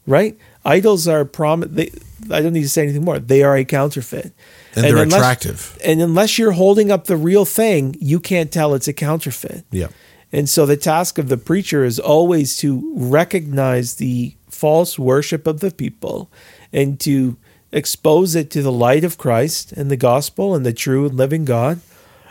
right? 0.07 0.37
Idols 0.63 1.07
are 1.07 1.25
prom. 1.25 1.63
They, 1.67 1.91
I 2.31 2.41
don't 2.41 2.53
need 2.53 2.63
to 2.63 2.69
say 2.69 2.83
anything 2.83 3.05
more. 3.05 3.19
They 3.19 3.43
are 3.43 3.55
a 3.55 3.65
counterfeit, 3.65 4.33
And 4.75 4.83
they're 4.83 4.97
unless- 4.97 5.19
attractive. 5.19 5.77
And 5.83 6.01
unless 6.01 6.39
you're 6.39 6.53
holding 6.53 6.89
up 6.91 7.05
the 7.05 7.17
real 7.17 7.45
thing, 7.45 7.95
you 7.99 8.19
can't 8.19 8.51
tell 8.51 8.73
it's 8.73 8.87
a 8.87 8.93
counterfeit. 8.93 9.63
Yeah. 9.71 9.89
And 10.31 10.49
so 10.49 10.65
the 10.65 10.75
task 10.75 11.19
of 11.19 11.29
the 11.29 11.37
preacher 11.37 11.85
is 11.85 11.99
always 11.99 12.57
to 12.57 12.91
recognize 12.95 13.95
the 13.95 14.35
false 14.55 14.97
worship 14.97 15.47
of 15.47 15.59
the 15.59 15.71
people 15.71 16.29
and 16.71 16.99
to 17.01 17.37
expose 17.71 18.35
it 18.35 18.49
to 18.51 18.61
the 18.61 18.71
light 18.71 19.03
of 19.03 19.17
Christ 19.17 19.71
and 19.73 19.91
the 19.91 19.97
gospel 19.97 20.55
and 20.55 20.65
the 20.65 20.73
true 20.73 21.05
and 21.05 21.17
living 21.17 21.45
God 21.45 21.79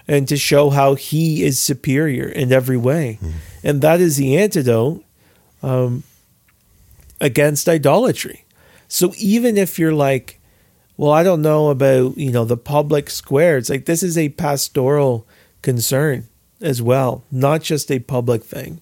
and 0.09 0.27
to 0.29 0.37
show 0.37 0.71
how 0.71 0.95
he 0.95 1.45
is 1.45 1.59
superior 1.59 2.27
in 2.27 2.53
every 2.53 2.77
way. 2.77 3.19
And 3.63 3.81
that 3.83 4.01
is 4.01 4.17
the 4.17 4.37
antidote 4.37 5.05
um, 5.63 6.03
against 7.21 7.69
idolatry. 7.69 8.45
So 8.89 9.13
even 9.19 9.57
if 9.57 9.79
you're 9.79 9.95
like, 9.95 10.41
well, 10.97 11.11
I 11.11 11.23
don't 11.23 11.43
know 11.43 11.71
about, 11.71 12.17
you 12.17 12.31
know, 12.31 12.45
the 12.45 12.57
public 12.57 13.11
square, 13.11 13.57
it's 13.57 13.71
like 13.71 13.87
this 13.87 14.03
is 14.03 14.17
a 14.17 14.29
pastoral 14.31 15.27
concern 15.63 16.29
as 16.61 16.81
well, 16.81 17.25
not 17.31 17.63
just 17.63 17.91
a 17.91 17.99
public 17.99 18.45
thing. 18.45 18.81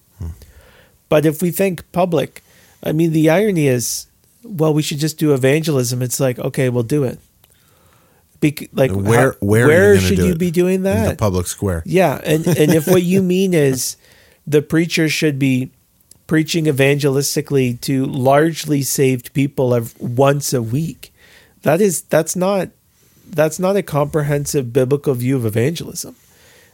But 1.09 1.25
if 1.25 1.41
we 1.41 1.51
think 1.51 1.89
public, 1.91 2.43
I 2.83 2.91
mean, 2.91 3.11
the 3.13 3.29
irony 3.29 3.67
is, 3.67 4.07
well, 4.43 4.73
we 4.73 4.81
should 4.81 4.99
just 4.99 5.17
do 5.17 5.33
evangelism. 5.33 6.01
It's 6.01 6.19
like, 6.19 6.37
okay, 6.39 6.69
we'll 6.69 6.83
do 6.83 7.03
it. 7.05 7.19
Bec- 8.41 8.69
like, 8.73 8.91
Where 8.91 9.31
how- 9.31 9.37
where, 9.39 9.67
where 9.67 9.93
you 9.95 10.01
should 10.01 10.17
you 10.17 10.31
it? 10.33 10.37
be 10.37 10.51
doing 10.51 10.75
In 10.75 10.83
that? 10.83 11.09
the 11.11 11.15
public 11.15 11.47
square. 11.47 11.81
Yeah, 11.85 12.19
and 12.25 12.45
and 12.45 12.73
if 12.73 12.87
what 12.87 13.03
you 13.03 13.21
mean 13.21 13.53
is 13.69 13.95
the 14.45 14.61
preacher 14.61 15.07
should 15.07 15.39
be 15.39 15.71
preaching 16.27 16.65
evangelistically 16.65 17.79
to 17.81 18.05
largely 18.05 18.81
saved 18.81 19.33
people 19.33 19.73
ev- 19.73 19.95
once 19.99 20.51
a 20.51 20.61
week, 20.61 21.13
that 21.61 21.79
is 21.79 22.01
that's 22.01 22.35
not 22.35 22.69
that's 23.29 23.59
not 23.59 23.77
a 23.77 23.83
comprehensive 23.83 24.73
biblical 24.73 25.13
view 25.13 25.37
of 25.37 25.45
evangelism. 25.45 26.17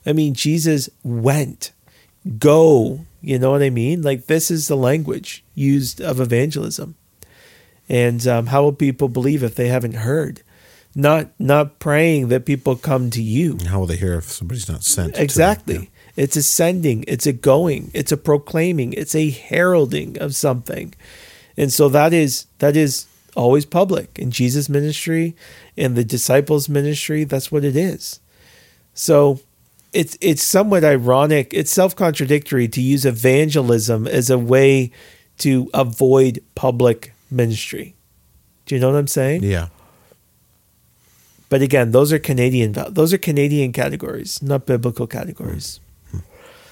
I 0.07 0.13
mean, 0.13 0.33
Jesus 0.33 0.89
went, 1.03 1.71
go. 2.39 3.05
You 3.21 3.39
know 3.39 3.51
what 3.51 3.63
I 3.63 3.69
mean? 3.69 4.01
Like 4.01 4.25
this 4.25 4.49
is 4.49 4.67
the 4.67 4.77
language 4.77 5.43
used 5.55 6.01
of 6.01 6.19
evangelism. 6.19 6.95
And 7.87 8.25
um, 8.27 8.47
how 8.47 8.63
will 8.63 8.73
people 8.73 9.09
believe 9.09 9.43
if 9.43 9.55
they 9.55 9.67
haven't 9.67 9.95
heard? 9.95 10.41
Not 10.95 11.29
not 11.39 11.79
praying 11.79 12.29
that 12.29 12.45
people 12.45 12.75
come 12.75 13.09
to 13.11 13.21
you. 13.21 13.57
How 13.67 13.79
will 13.79 13.87
they 13.87 13.97
hear 13.97 14.15
if 14.15 14.25
somebody's 14.25 14.69
not 14.69 14.83
sent? 14.83 15.13
to 15.13 15.13
them? 15.13 15.23
Exactly. 15.23 15.75
Yeah. 15.75 16.23
It's 16.23 16.35
a 16.35 16.43
sending, 16.43 17.05
it's 17.07 17.27
a 17.27 17.31
going, 17.31 17.91
it's 17.93 18.11
a 18.11 18.17
proclaiming, 18.17 18.93
it's 18.93 19.15
a 19.15 19.29
heralding 19.29 20.17
of 20.19 20.35
something. 20.35 20.93
And 21.55 21.71
so 21.71 21.89
that 21.89 22.11
is 22.11 22.47
that 22.57 22.75
is 22.75 23.05
always 23.35 23.65
public 23.65 24.17
in 24.19 24.31
Jesus' 24.31 24.67
ministry 24.67 25.35
in 25.77 25.93
the 25.93 26.03
disciples' 26.03 26.67
ministry, 26.67 27.23
that's 27.23 27.51
what 27.51 27.63
it 27.63 27.75
is. 27.75 28.19
So 28.93 29.39
it's 29.93 30.17
it's 30.21 30.43
somewhat 30.43 30.83
ironic, 30.83 31.53
it's 31.53 31.71
self-contradictory 31.71 32.67
to 32.69 32.81
use 32.81 33.05
evangelism 33.05 34.07
as 34.07 34.29
a 34.29 34.37
way 34.37 34.91
to 35.39 35.69
avoid 35.73 36.43
public 36.55 37.13
ministry. 37.31 37.95
Do 38.65 38.75
you 38.75 38.81
know 38.81 38.91
what 38.91 38.97
I'm 38.97 39.07
saying? 39.07 39.43
Yeah. 39.43 39.69
But 41.49 41.63
again, 41.63 41.91
those 41.91 42.13
are 42.13 42.19
Canadian 42.19 42.73
those 42.89 43.13
are 43.13 43.17
Canadian 43.17 43.73
categories, 43.73 44.41
not 44.41 44.65
biblical 44.65 45.07
categories. 45.07 45.79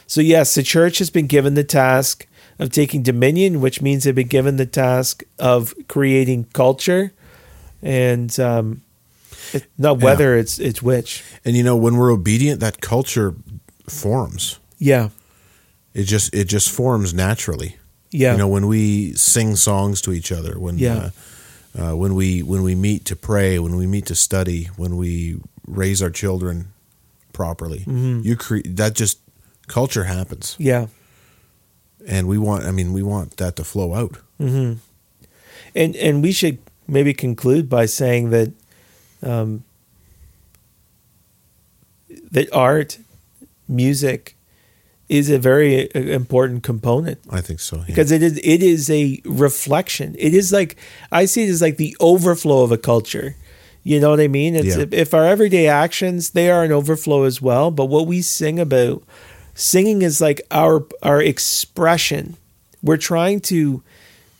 So 0.06 0.22
yes, 0.22 0.56
the 0.56 0.64
church 0.64 1.00
has 1.00 1.10
been 1.10 1.28
given 1.28 1.56
the 1.56 1.64
task 1.64 2.28
of 2.60 2.72
taking 2.72 3.04
dominion, 3.04 3.60
which 3.60 3.82
means 3.82 4.04
they've 4.04 4.16
been 4.16 4.28
given 4.28 4.58
the 4.58 4.66
task 4.66 5.24
of 5.38 5.74
creating 5.88 6.46
culture, 6.54 7.12
and 7.82 8.40
um, 8.40 8.82
it, 9.54 9.66
not 9.78 9.98
Yeah. 10.00 10.04
whether 10.06 10.36
it's 10.38 10.60
it's 10.60 10.82
which. 10.82 11.24
And 11.46 11.56
you 11.56 11.64
know, 11.64 11.76
when 11.76 11.96
we're 11.98 12.12
obedient, 12.14 12.60
that 12.62 12.82
culture 12.82 13.34
forms. 13.90 14.60
Yeah, 14.80 15.10
It 15.94 16.04
just 16.04 16.34
it 16.34 16.46
just 16.52 16.70
forms 16.70 17.14
naturally. 17.14 17.78
yeah, 18.12 18.32
You 18.34 18.38
know, 18.38 18.48
when 18.48 18.68
we 18.68 19.14
sing 19.16 19.56
songs 19.58 20.02
to 20.02 20.12
each 20.12 20.32
other, 20.32 20.60
when 20.60 20.78
Yeah. 20.80 21.10
uh, 21.78 21.92
uh, 21.92 21.96
when 21.96 22.16
we 22.16 22.42
when 22.44 22.64
we 22.64 22.76
meet 22.76 23.06
to 23.06 23.16
pray, 23.16 23.60
when 23.60 23.76
we 23.76 23.88
meet 23.88 24.06
to 24.06 24.16
study, 24.16 24.70
when 24.78 24.96
we 24.98 25.36
raise 25.68 26.02
our 26.04 26.12
children 26.12 26.68
properly, 27.34 27.80
Mm-hmm. 27.80 28.22
you 28.24 28.36
create 28.36 28.76
that 28.78 28.96
just 29.00 29.18
culture 29.68 30.06
happens, 30.06 30.56
yeah. 30.60 30.88
and 32.08 32.28
we 32.28 32.38
want. 32.38 32.64
I 32.64 32.72
mean, 32.72 32.94
we 32.94 33.04
want 33.04 33.38
that 33.38 33.56
to 33.56 33.64
flow 33.64 33.94
out. 33.94 34.18
hmm 34.38 34.74
And 35.76 35.96
and 35.96 36.24
we 36.24 36.32
should 36.32 36.58
maybe 36.88 37.14
conclude 37.14 37.68
by 37.70 37.86
saying 37.88 38.32
that 38.32 38.52
um, 39.24 39.64
that 42.32 42.52
art, 42.54 43.00
music, 43.68 44.36
is 45.10 45.30
a 45.30 45.40
very 45.40 45.90
uh, 45.96 46.00
important 46.00 46.64
component 46.64 47.18
I 47.30 47.40
think 47.40 47.62
so. 47.62 47.78
Yeah. 47.78 47.84
because 47.86 48.12
it 48.12 48.22
is 48.22 48.38
it 48.44 48.62
is 48.62 48.90
a 48.90 49.22
reflection. 49.26 50.16
It 50.20 50.34
is 50.34 50.52
like 50.52 50.76
I 51.12 51.26
see 51.26 51.44
it 51.46 51.50
as 51.50 51.62
like 51.62 51.78
the 51.78 51.96
overflow 52.02 52.64
of 52.64 52.72
a 52.74 52.78
culture. 52.78 53.36
You 53.84 54.02
know 54.02 54.10
what 54.10 54.20
I 54.20 54.28
mean? 54.28 54.54
It's 54.56 54.76
Yeah. 54.76 54.84
if, 54.84 54.94
if 54.94 55.14
our 55.14 55.26
everyday 55.26 55.68
actions 55.68 56.32
they 56.32 56.50
are 56.50 56.64
an 56.64 56.74
overflow 56.74 57.24
as 57.24 57.42
well, 57.42 57.72
but 57.72 57.86
what 57.86 58.06
we 58.06 58.22
sing 58.22 58.60
about, 58.60 59.02
singing 59.56 60.02
is 60.02 60.20
like 60.20 60.42
our 60.52 60.86
our 61.02 61.22
expression. 61.22 62.36
We're 62.84 62.98
trying 62.98 63.40
to 63.42 63.82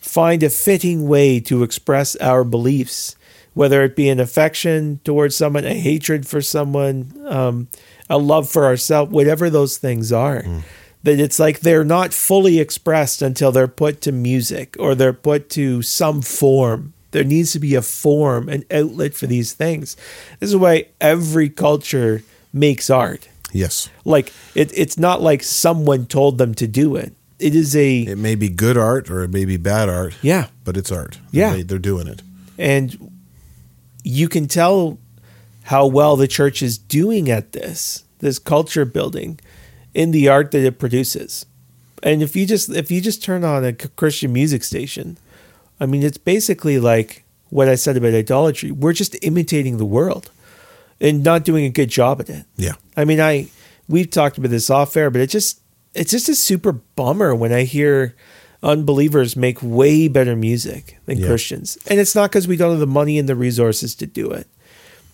find 0.02 0.44
a 0.44 0.50
fitting 0.50 1.08
way 1.08 1.40
to 1.42 1.64
express 1.64 2.18
our 2.18 2.44
beliefs, 2.44 3.16
whether 3.58 3.82
it 3.84 3.96
be 3.96 4.08
an 4.08 4.20
affection 4.20 5.00
towards 5.04 5.36
someone, 5.36 5.66
a 5.66 5.74
hatred 5.74 6.28
for 6.28 6.42
someone, 6.42 7.12
um, 7.26 7.68
a 8.10 8.18
love 8.18 8.48
for 8.50 8.66
ourselves, 8.66 9.12
whatever 9.12 9.50
those 9.50 9.78
things 9.78 10.12
are. 10.12 10.46
That 11.04 11.20
it's 11.20 11.40
like 11.40 11.62
they're 11.62 11.84
not 11.84 12.14
fully 12.14 12.60
expressed 12.60 13.22
until 13.22 13.52
they're 13.52 13.68
put 13.68 14.02
to 14.02 14.12
music 14.12 14.76
or 14.80 14.94
they're 14.96 15.14
put 15.14 15.50
to 15.52 15.82
some 15.82 16.22
form. 16.22 16.94
There 17.12 17.24
needs 17.24 17.52
to 17.54 17.60
be 17.60 17.76
a 17.76 17.82
form, 17.82 18.50
an 18.50 18.64
outlet 18.70 19.14
for 19.16 19.26
these 19.28 19.54
things. 19.54 19.96
This 20.40 20.50
is 20.50 20.56
why 20.56 20.86
every 21.02 21.50
culture 21.50 22.22
makes 22.54 22.90
art. 22.90 23.28
Yes. 23.54 23.90
Like 24.06 24.34
it, 24.54 24.72
it's 24.78 24.98
not 24.98 25.22
like 25.22 25.42
someone 25.44 26.06
told 26.06 26.38
them 26.38 26.54
to 26.56 26.68
do 26.68 26.96
it. 26.96 27.14
It 27.40 27.56
is 27.56 27.76
a 27.76 28.00
It 28.02 28.18
may 28.18 28.36
be 28.36 28.50
good 28.50 28.78
art 28.78 29.10
or 29.10 29.24
it 29.24 29.32
may 29.32 29.46
be 29.46 29.58
bad 29.58 29.90
art. 29.90 30.16
Yeah. 30.22 30.48
But 30.66 30.76
it's 30.78 30.92
art. 30.92 31.20
Yeah. 31.32 31.54
They, 31.54 31.64
they're 31.64 31.80
doing 31.80 32.08
it. 32.08 32.22
and 32.58 33.17
you 34.08 34.30
can 34.30 34.48
tell 34.48 34.98
how 35.64 35.86
well 35.86 36.16
the 36.16 36.28
church 36.28 36.62
is 36.62 36.78
doing 36.78 37.30
at 37.30 37.52
this 37.52 38.04
this 38.20 38.40
culture 38.40 38.86
building 38.86 39.40
in 39.94 40.12
the 40.12 40.28
art 40.28 40.52
that 40.52 40.66
it 40.66 40.80
produces. 40.80 41.46
And 42.02 42.24
if 42.24 42.36
you 42.36 42.46
just 42.46 42.70
if 42.70 42.90
you 42.90 43.02
just 43.02 43.24
turn 43.24 43.44
on 43.44 43.66
a 43.66 43.74
christian 43.74 44.32
music 44.32 44.64
station 44.64 45.18
i 45.80 45.86
mean 45.86 46.04
it's 46.04 46.18
basically 46.18 46.80
like 46.80 47.24
what 47.50 47.68
i 47.68 47.76
said 47.76 47.98
about 47.98 48.14
idolatry. 48.14 48.72
We're 48.72 48.94
just 48.94 49.16
imitating 49.24 49.78
the 49.78 49.86
world 49.86 50.32
and 51.00 51.24
not 51.24 51.44
doing 51.44 51.66
a 51.66 51.70
good 51.70 51.90
job 51.90 52.22
at 52.22 52.30
it. 52.30 52.46
Yeah. 52.56 52.74
I 52.96 53.06
mean, 53.06 53.20
I 53.20 53.48
we've 53.88 54.10
talked 54.10 54.38
about 54.38 54.52
this 54.52 54.70
off 54.70 54.96
air, 54.96 55.10
but 55.10 55.22
it 55.22 55.30
just 55.30 55.62
it's 55.94 56.12
just 56.12 56.30
a 56.30 56.36
super 56.36 56.72
bummer 56.72 57.34
when 57.34 57.52
I 57.52 57.64
hear 57.64 58.16
unbelievers 58.64 59.36
make 59.36 59.62
way 59.62 60.08
better 60.08 60.36
music 60.36 60.98
than 61.06 61.18
Yeah. 61.20 61.28
Christians, 61.28 61.78
and 61.88 62.00
it's 62.00 62.16
not 62.16 62.32
because 62.32 62.48
we 62.48 62.58
don't 62.58 62.72
have 62.72 62.80
the 62.80 62.88
money 62.88 63.18
and 63.20 63.28
the 63.30 63.36
resources 63.36 63.96
to 63.96 64.06
do 64.08 64.30
it 64.32 64.48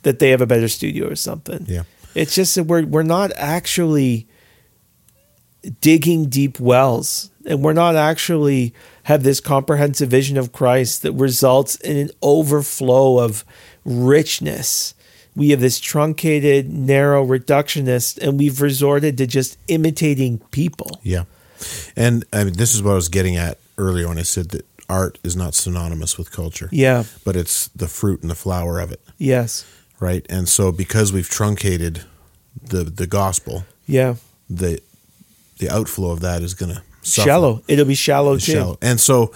that 0.04 0.20
they 0.20 0.30
have 0.30 0.42
a 0.42 0.46
better 0.46 0.68
studio 0.68 1.08
or 1.10 1.16
something. 1.16 1.66
Yeah. 1.68 1.84
It's 2.16 2.36
just 2.36 2.56
that 2.56 2.66
we're 2.66 2.86
we're 2.86 3.04
not 3.04 3.32
actually 3.36 4.28
digging 5.82 6.26
deep 6.28 6.60
wells 6.60 7.30
and 7.46 7.62
we're 7.64 7.74
not 7.74 7.96
actually 7.96 8.74
have 9.04 9.24
this 9.24 9.40
comprehensive 9.40 10.10
vision 10.10 10.38
of 10.38 10.52
Christ 10.52 11.02
that 11.04 11.14
results 11.14 11.76
in 11.78 11.98
an 11.98 12.10
overflow 12.22 13.20
of 13.20 13.44
richness. 13.86 14.94
We 15.36 15.50
have 15.50 15.60
this 15.62 15.80
truncated, 15.80 16.72
narrow 16.72 17.26
reductionist, 17.26 18.18
and 18.20 18.38
we've 18.38 18.62
resorted 18.62 19.18
to 19.18 19.26
just 19.28 19.58
imitating 19.68 20.40
people. 20.52 21.00
Yeah. 21.02 21.24
And 21.96 22.26
I 22.34 22.44
mean, 22.44 22.54
this 22.54 22.74
is 22.76 22.82
what 22.84 22.92
I 22.92 22.96
was 22.96 23.10
getting 23.10 23.36
at 23.38 23.58
earlier 23.78 24.08
when 24.08 24.18
I 24.18 24.24
said 24.24 24.50
that 24.50 24.66
art 24.90 25.18
is 25.24 25.36
not 25.36 25.56
synonymous 25.56 26.18
with 26.18 26.32
culture. 26.32 26.70
Yeah. 26.72 27.04
But 27.26 27.36
it's 27.36 27.68
the 27.70 27.88
fruit 27.88 28.22
and 28.22 28.30
the 28.30 28.36
flower 28.36 28.80
of 28.80 28.92
it. 28.92 29.02
Yes. 29.18 29.66
Right. 30.00 30.26
And 30.30 30.48
so 30.50 30.72
because 30.72 31.14
we've 31.14 31.30
truncated 31.30 32.04
the 32.70 32.84
the 32.84 33.08
gospel, 33.08 33.66
Yeah. 33.88 34.16
the 34.50 34.80
the 35.60 35.70
outflow 35.70 36.12
of 36.12 36.20
that 36.22 36.42
is 36.42 36.54
gonna 36.54 36.84
suffer. 37.02 37.28
Shallow. 37.28 37.64
It'll 37.68 37.86
be 37.86 37.96
shallow 37.96 38.34
It's 38.34 38.46
too. 38.46 38.52
shallow. 38.54 38.78
And 38.82 39.00
so 39.00 39.32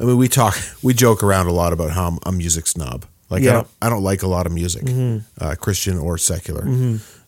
I 0.00 0.04
mean 0.04 0.16
we 0.18 0.28
talk 0.28 0.56
we 0.82 0.92
joke 0.94 1.22
around 1.22 1.46
a 1.46 1.52
lot 1.52 1.72
about 1.72 1.90
how 1.92 2.08
I'm 2.08 2.18
a 2.26 2.32
music 2.32 2.66
snob. 2.66 3.04
Like 3.30 3.42
I 3.42 3.44
Yeah. 3.46 3.50
Mm-hmm. 3.52 3.58
don't 3.60 3.68
I 3.82 3.88
don't 3.88 4.02
like 4.02 4.22
a 4.22 4.28
lot 4.28 4.46
of 4.46 4.52
music, 4.52 4.82
uh, 5.40 5.54
Christian 5.54 5.98
or 5.98 6.18
secular. 6.18 6.66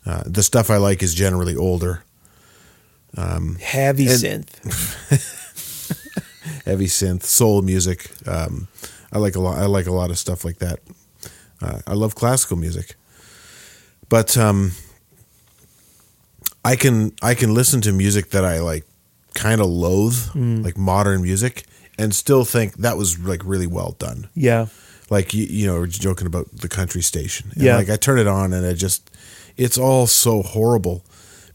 Uh, 0.06 0.22
the 0.26 0.42
stuff 0.42 0.68
I 0.68 0.76
like 0.76 1.02
is 1.02 1.14
generally 1.14 1.56
older, 1.56 2.03
Heavy 3.16 4.06
And- 4.08 4.46
synth. 4.46 5.40
heavy 6.64 6.86
synth, 6.86 7.22
soul 7.22 7.62
music. 7.62 8.10
Um, 8.26 8.68
I 9.12 9.18
like 9.18 9.36
a 9.36 9.40
lot. 9.40 9.58
I 9.58 9.66
like 9.66 9.86
a 9.86 9.92
lot 9.92 10.10
of 10.10 10.18
stuff 10.18 10.44
like 10.44 10.58
that. 10.58 10.80
Uh, 11.62 11.80
I 11.86 11.94
love 11.94 12.14
classical 12.14 12.56
music, 12.56 12.96
but 14.08 14.36
um, 14.36 14.72
I 16.64 16.76
can 16.76 17.12
I 17.22 17.34
can 17.34 17.54
listen 17.54 17.80
to 17.82 17.92
music 17.92 18.30
that 18.30 18.44
I 18.44 18.60
like, 18.60 18.84
kind 19.34 19.60
of 19.60 19.66
loathe, 19.68 20.34
like 20.64 20.76
modern 20.76 21.22
music, 21.22 21.64
and 21.98 22.14
still 22.14 22.44
think 22.44 22.76
that 22.78 22.96
was 22.96 23.18
like 23.18 23.42
really 23.44 23.66
well 23.66 23.94
done. 23.98 24.28
Yeah. 24.34 24.66
Like 25.10 25.34
you, 25.34 25.44
you 25.44 25.66
know, 25.66 25.74
we're 25.74 25.86
joking 25.86 26.26
about 26.26 26.50
the 26.50 26.68
country 26.68 27.02
station. 27.02 27.50
And 27.52 27.62
Yeah. 27.62 27.76
Like 27.76 27.90
I 27.90 27.96
turn 27.96 28.18
it 28.18 28.26
on 28.26 28.52
and 28.54 28.66
I 28.66 28.72
just, 28.72 29.10
it's 29.56 29.76
all 29.76 30.06
so 30.06 30.42
horrible 30.42 31.04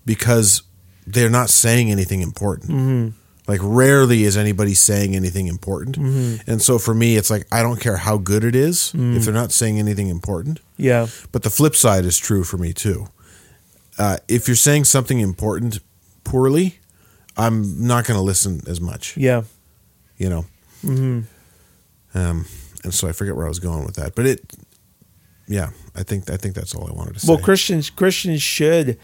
because 0.05 0.61
they're 1.13 1.29
not 1.29 1.49
saying 1.49 1.91
anything 1.91 2.21
important. 2.21 2.71
Mm-hmm. 2.71 3.09
Like 3.47 3.61
rarely 3.63 4.23
is 4.25 4.37
anybody 4.37 4.75
saying 4.75 5.15
anything 5.15 5.47
important. 5.47 5.97
Mm-hmm. 5.97 6.49
And 6.51 6.61
so 6.61 6.77
for 6.77 6.93
me, 6.93 7.15
it's 7.17 7.29
like 7.31 7.47
I 7.51 7.63
don't 7.63 7.79
care 7.79 7.97
how 7.97 8.17
good 8.17 8.43
it 8.43 8.55
is 8.55 8.91
Mm. 8.93 9.15
if 9.17 9.25
they're 9.25 9.33
not 9.33 9.51
saying 9.51 9.79
anything 9.79 10.07
important. 10.09 10.59
Yeah. 10.77 11.07
But 11.31 11.41
the 11.43 11.49
flip 11.49 11.75
side 11.75 12.05
is 12.05 12.17
true 12.17 12.43
for 12.43 12.57
me 12.57 12.73
too. 12.73 13.07
Uh, 13.97 14.17
if 14.27 14.47
you're 14.47 14.55
saying 14.55 14.85
something 14.85 15.19
important 15.19 15.79
poorly, 16.23 16.79
I'm 17.35 17.87
not 17.87 18.05
going 18.05 18.17
to 18.17 18.23
listen 18.23 18.61
as 18.67 18.79
much. 18.79 19.17
Yeah. 19.17 19.43
You 20.17 20.29
know. 20.29 20.45
Um, 20.83 22.45
and 22.83 22.93
so 22.93 23.07
I 23.07 23.13
forget 23.13 23.35
where 23.35 23.45
I 23.45 23.49
was 23.49 23.59
going 23.59 23.83
with 23.85 23.95
that, 23.95 24.13
but 24.15 24.25
it, 24.25 24.55
yeah, 25.47 25.71
I 25.95 26.03
think 26.03 26.29
I 26.29 26.37
think 26.37 26.53
that's 26.55 26.75
all 26.75 26.87
I 26.87 26.93
wanted 26.93 27.15
to 27.15 27.19
say. 27.21 27.27
Well, 27.33 27.41
Christians 27.41 27.89
Christians 27.89 28.41
should, 28.43 28.97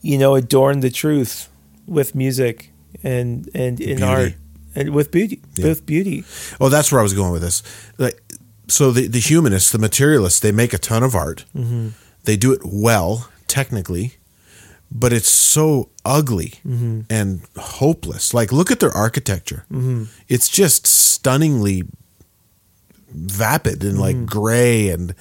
you 0.00 0.16
know, 0.18 0.34
adorn 0.34 0.80
the 0.80 0.90
truth 0.90 1.49
with 1.90 2.14
music 2.14 2.70
and 3.02 3.48
and 3.54 3.80
in 3.80 3.96
Beauty. 3.98 4.02
art 4.02 4.32
and 4.74 4.90
with 4.90 5.10
beauty, 5.10 5.40
Yeah. 5.56 5.68
with 5.68 5.84
beauty. 5.86 6.24
Oh, 6.60 6.68
that's 6.70 6.90
where 6.92 7.00
I 7.00 7.02
was 7.02 7.14
going 7.14 7.32
with 7.32 7.42
this. 7.42 7.62
Like, 7.98 8.22
so 8.68 8.92
the 8.92 9.08
the 9.08 9.20
humanists, 9.20 9.70
the 9.72 9.78
materialists, 9.78 10.40
they 10.40 10.52
make 10.52 10.72
a 10.72 10.78
ton 10.78 11.02
of 11.02 11.14
art. 11.14 11.44
Mm-hmm. 11.54 11.88
They 12.24 12.36
do 12.36 12.52
it 12.52 12.60
well, 12.64 13.28
technically, 13.46 14.14
but 14.90 15.12
it's 15.12 15.28
so 15.30 15.88
ugly 16.04 16.54
Mm-hmm. 16.64 17.00
and 17.10 17.40
hopeless. 17.56 18.32
Like, 18.34 18.52
look 18.52 18.70
at 18.70 18.78
their 18.80 18.92
architecture. 18.96 19.64
Mm-hmm. 19.72 20.04
It's 20.28 20.48
just 20.48 20.86
stunningly 20.86 21.82
vapid 23.12 23.82
and 23.82 23.92
Mm-hmm. 23.98 24.00
like 24.00 24.26
gray 24.26 24.88
and. 24.88 25.14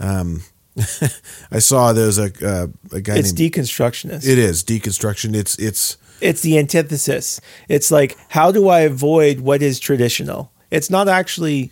Um, 0.00 0.42
I 1.50 1.58
saw 1.58 1.92
there's 1.92 2.18
a 2.18 2.30
uh, 2.46 2.66
a 2.92 3.00
guy 3.00 3.16
It's 3.18 3.32
named. 3.32 3.52
deconstructionist. 3.52 4.24
it 4.26 4.38
is 4.38 4.62
deconstruction. 4.62 5.34
It's 5.34 5.56
it's 5.58 5.96
it's 6.20 6.42
the 6.42 6.58
antithesis. 6.58 7.40
It's 7.68 7.90
like 7.90 8.16
how 8.28 8.50
do 8.52 8.68
I 8.68 8.80
avoid 8.80 9.40
what 9.40 9.62
is 9.62 9.78
traditional? 9.78 10.50
It's 10.70 10.90
not 10.90 11.08
actually. 11.08 11.70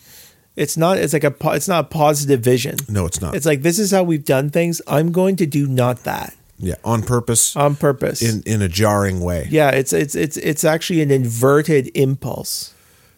It's 0.57 0.77
not. 0.77 0.97
It's 0.97 1.13
like 1.13 1.25
a. 1.25 1.35
It's 1.55 1.69
not 1.69 1.85
a 1.85 1.89
positive 1.89 2.41
vision. 2.41 2.77
no, 2.89 3.05
it's 3.05 3.21
not. 3.21 3.35
It's 3.35 3.45
like 3.45 3.63
this 3.63 3.79
is 3.79 3.91
how 3.91 4.03
we've 4.03 4.25
done 4.25 4.49
things. 4.51 4.81
I'm 4.87 5.13
going 5.13 5.37
to 5.37 5.47
do 5.47 5.67
not 5.67 6.05
that 6.05 6.35
yeah, 6.59 6.75
on 6.85 7.03
purpose 7.03 7.55
on 7.57 7.77
purpose. 7.77 8.23
in 8.23 8.43
in 8.47 8.63
a 8.63 8.69
jarring 8.69 9.21
way. 9.21 9.47
yeah, 9.51 9.71
it's 9.71 9.93
it's 9.93 10.15
it's 10.15 10.37
it's 10.37 10.65
actually 10.65 11.03
an 11.03 11.11
inverted 11.11 11.91
impulse. 11.95 12.75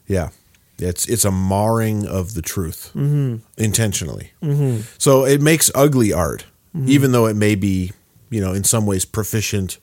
Yeah, 0.06 0.30
it's 0.78 1.06
it's 1.08 1.24
a 1.24 1.30
marring 1.30 2.06
of 2.06 2.34
the 2.34 2.42
truth 2.42 2.90
mm-hmm. 2.94 3.36
intentionally. 3.56 4.32
Mm-hmm. 4.42 4.82
So 4.98 5.24
it 5.24 5.40
makes 5.40 5.70
ugly 5.74 6.12
art, 6.12 6.46
mm-hmm. 6.76 6.88
even 6.88 7.12
though 7.12 7.26
it 7.26 7.36
may 7.36 7.54
be, 7.54 7.92
you 8.30 8.40
know, 8.40 8.52
in 8.52 8.64
some 8.64 8.86
ways 8.86 9.04
proficient 9.04 9.78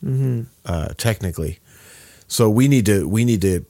uh, 0.66 0.88
technically. 0.98 1.60
So 2.28 2.50
we 2.50 2.68
need 2.68 2.86
to 2.88 3.08
we 3.08 3.24
need 3.26 3.42
to 3.42 3.66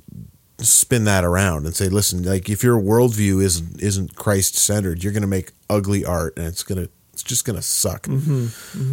spin 0.60 1.04
that 1.04 1.24
around 1.26 1.66
and 1.66 1.76
say, 1.76 1.90
listen, 1.90 2.24
like 2.24 2.50
if 2.50 2.64
your 2.64 2.80
worldview 2.80 3.44
isn't 3.44 3.82
isn't 3.82 4.16
Christ 4.16 4.56
centered, 4.56 5.04
you're 5.04 5.12
going 5.14 5.22
to 5.22 5.28
make 5.28 5.52
ugly 5.70 6.06
art, 6.06 6.38
and 6.38 6.48
it's 6.48 6.64
gonna 6.64 6.88
it's 7.14 7.24
just 7.24 7.46
gonna 7.46 7.62
suck. 7.62 8.08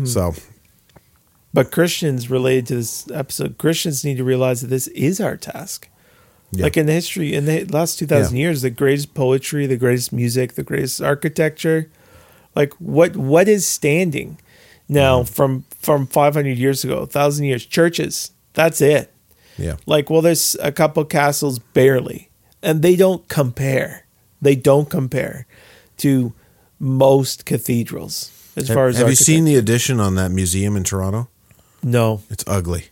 So 0.04 0.34
But 1.54 1.70
Christians 1.70 2.30
related 2.30 2.66
to 2.68 2.74
this 2.76 3.10
episode, 3.10 3.58
Christians 3.58 4.04
need 4.04 4.16
to 4.16 4.24
realize 4.24 4.62
that 4.62 4.68
this 4.68 4.88
is 4.88 5.20
our 5.20 5.36
task. 5.36 5.88
yeah. 6.50 6.64
Like 6.64 6.76
in 6.76 6.86
the 6.86 6.92
history, 6.92 7.34
in 7.34 7.44
the 7.46 7.64
last 7.66 7.98
2,000 7.98 8.36
Yeah. 8.36 8.42
years, 8.42 8.62
the 8.62 8.70
greatest 8.70 9.14
poetry, 9.14 9.66
the 9.66 9.76
greatest 9.76 10.12
music, 10.12 10.54
the 10.54 10.62
greatest 10.62 11.00
architecture, 11.02 11.88
like 12.56 12.72
what 12.74 13.16
what 13.16 13.48
is 13.48 13.66
standing 13.66 14.38
now 14.92 15.22
Mm-hmm. 15.22 15.32
from 15.32 15.64
from 15.80 16.06
500 16.06 16.56
years 16.58 16.84
ago, 16.84 17.00
1,000 17.00 17.44
years? 17.44 17.66
Churches, 17.66 18.30
that's 18.54 18.80
it. 18.80 19.12
yeah, 19.58 19.76
Like, 19.86 20.08
well, 20.10 20.22
there's 20.22 20.56
a 20.62 20.70
couple 20.70 21.04
castles 21.04 21.58
barely, 21.58 22.28
and 22.62 22.82
they 22.82 22.94
don't 22.96 23.26
compare. 23.28 24.06
They 24.40 24.54
don't 24.54 24.88
compare 24.88 25.46
to 25.98 26.32
most 26.78 27.44
cathedrals 27.46 28.30
as 28.56 28.68
have, 28.68 28.74
far 28.74 28.86
as 28.88 28.98
have 28.98 29.08
you 29.08 29.14
seen 29.16 29.44
the 29.44 29.56
addition 29.56 29.98
on 30.00 30.14
that 30.16 30.30
museum 30.30 30.76
in 30.76 30.84
Toronto? 30.84 31.28
No, 31.82 32.22
It's 32.30 32.44
ugly. 32.46 32.84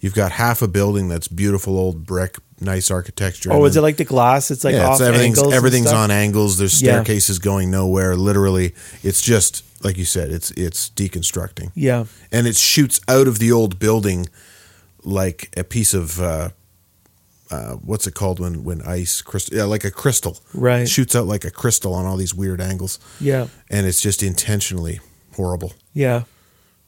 You've 0.00 0.14
got 0.14 0.32
half 0.32 0.62
a 0.62 0.68
building 0.68 1.08
that's 1.08 1.28
beautiful 1.28 1.76
old 1.78 2.06
brick, 2.06 2.38
nice 2.60 2.90
architecture. 2.90 3.52
Oh, 3.52 3.64
is 3.66 3.74
then- 3.74 3.82
it 3.82 3.84
like 3.84 3.96
the 3.98 4.04
glass? 4.04 4.50
It's 4.50 4.64
like 4.64 4.74
yeah, 4.74 4.86
off 4.86 4.94
it's 4.94 5.02
everything's 5.02 5.42
everything's 5.42 5.92
on 5.92 6.10
angles. 6.10 6.56
There's 6.56 6.80
Yeah. 6.80 6.92
staircases 7.02 7.38
going 7.38 7.70
nowhere. 7.70 8.16
Literally, 8.16 8.74
it's 9.02 9.20
just 9.20 9.62
like 9.82 9.96
you 9.98 10.04
said. 10.04 10.30
It's 10.30 10.50
it's 10.52 10.90
deconstructing, 10.90 11.70
Yeah, 11.74 12.04
and 12.32 12.46
it 12.46 12.56
shoots 12.56 13.00
out 13.08 13.28
of 13.28 13.38
the 13.38 13.52
old 13.52 13.78
building 13.78 14.28
like 15.04 15.50
a 15.56 15.64
piece 15.64 15.94
of 15.94 16.20
uh, 16.20 16.50
uh, 17.50 17.72
what's 17.84 18.06
it 18.06 18.14
called 18.14 18.38
when 18.40 18.62
when 18.64 18.82
ice 18.82 19.22
crystal 19.22 19.56
yeah 19.56 19.64
like 19.64 19.84
a 19.84 19.90
crystal 19.90 20.38
Right. 20.54 20.88
shoots 20.88 21.14
out 21.16 21.26
like 21.26 21.44
a 21.44 21.50
crystal 21.50 21.94
on 21.94 22.04
all 22.06 22.16
these 22.16 22.34
weird 22.34 22.60
angles 22.60 22.98
Yeah. 23.18 23.46
and 23.70 23.86
it's 23.86 24.00
just 24.00 24.22
intentionally 24.22 25.00
horrible 25.36 25.72
Yeah. 25.94 26.22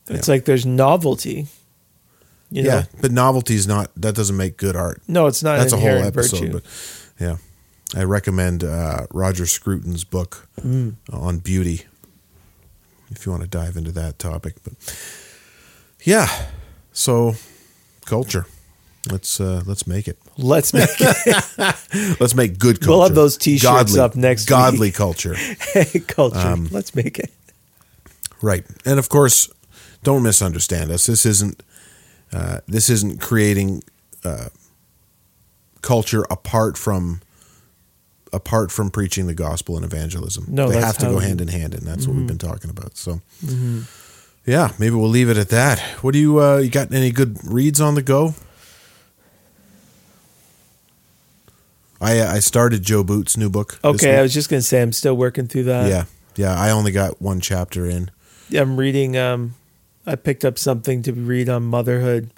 It's 0.08 0.28
Yeah. 0.28 0.34
like 0.34 0.44
there's 0.44 0.66
novelty. 0.66 1.46
You 2.50 2.62
know? 2.64 2.68
yeah 2.68 2.84
but 3.00 3.10
novelty's 3.12 3.66
not 3.66 3.90
that 3.96 4.14
doesn't 4.14 4.36
make 4.36 4.58
good 4.58 4.76
art 4.76 5.00
No, 5.08 5.26
it's 5.26 5.42
not 5.42 5.56
that's 5.58 5.72
a 5.72 5.78
whole 5.78 5.88
episode 6.04 6.38
virtue. 6.40 6.52
but 6.52 6.62
yeah 7.18 7.36
i 7.96 8.04
recommend 8.04 8.62
uh, 8.62 9.06
roger 9.10 9.46
scruton's 9.46 10.04
book 10.04 10.48
Mm. 10.60 10.96
on 11.10 11.38
beauty 11.38 11.86
if 13.14 13.24
you 13.26 13.32
want 13.32 13.42
to 13.42 13.48
dive 13.48 13.76
into 13.76 13.92
that 13.92 14.18
topic 14.18 14.54
but 14.64 14.72
yeah 16.04 16.28
so 16.92 17.34
culture 18.06 18.46
let's 19.10 19.40
uh 19.40 19.62
let's 19.66 19.86
make 19.86 20.06
it 20.08 20.18
Let's 20.38 20.72
make 20.72 20.88
it. 20.98 21.46
let's 22.20 22.34
make 22.34 22.58
good 22.58 22.80
culture 22.80 22.90
We'll 22.90 23.02
have 23.02 23.14
those 23.14 23.36
t-shirts 23.36 23.96
up 23.98 24.16
next 24.16 24.46
godly 24.46 24.88
week. 24.88 24.94
culture 24.94 25.34
culture. 26.06 26.38
Um, 26.38 26.68
Let's 26.70 26.94
make 26.94 27.18
it. 27.18 27.30
right 28.40 28.64
and 28.86 28.98
of 28.98 29.08
course 29.08 29.50
don't 30.02 30.22
misunderstand 30.22 30.90
us 30.90 31.06
this 31.06 31.26
isn't 31.26 31.62
uh, 32.32 32.60
this 32.66 32.88
isn't 32.88 33.20
creating 33.20 33.82
uh, 34.24 34.48
culture 35.82 36.24
apart 36.30 36.78
from 36.78 37.20
apart 38.32 38.70
from 38.70 38.90
preaching 38.90 39.26
the 39.26 39.34
gospel 39.34 39.76
and 39.76 39.84
evangelism. 39.84 40.46
No, 40.48 40.70
they 40.70 40.80
have 40.80 40.98
to 40.98 41.06
go 41.06 41.18
we- 41.18 41.24
hand 41.24 41.40
in 41.40 41.48
hand, 41.48 41.74
and 41.74 41.82
that's 41.86 42.06
what 42.06 42.16
we've 42.16 42.26
been 42.26 42.38
talking 42.38 42.70
about. 42.70 42.96
So, 42.96 43.20
yeah, 44.46 44.72
maybe 44.78 44.94
we'll 44.96 45.08
leave 45.08 45.28
it 45.28 45.36
at 45.36 45.48
that. 45.50 45.78
What 46.02 46.12
do 46.12 46.18
you 46.18 46.40
uh, 46.40 46.58
you 46.58 46.70
got? 46.70 46.92
Any 46.92 47.10
good 47.10 47.38
reads 47.44 47.80
on 47.80 47.94
the 47.94 48.02
go? 48.02 48.34
I 52.00 52.18
uh, 52.18 52.32
I 52.34 52.38
started 52.40 52.82
Joe 52.82 53.04
Boot's 53.04 53.36
new 53.36 53.48
book. 53.48 53.78
Okay, 53.84 54.18
I 54.18 54.22
was 54.22 54.34
just 54.34 54.50
gonna 54.50 54.62
say 54.62 54.82
I'm 54.82 54.92
still 54.92 55.16
working 55.16 55.46
through 55.46 55.64
that. 55.64 55.88
yeah, 55.88 56.04
yeah. 56.36 56.60
I 56.60 56.70
only 56.70 56.90
got 56.90 57.22
one 57.22 57.40
chapter 57.40 57.86
in. 57.86 58.10
I'm 58.56 58.76
reading. 58.76 59.16
Um, 59.16 59.54
I 60.04 60.16
picked 60.16 60.44
up 60.44 60.58
something 60.58 61.02
to 61.02 61.12
read 61.12 61.48
on 61.48 61.62
motherhood 61.62 62.30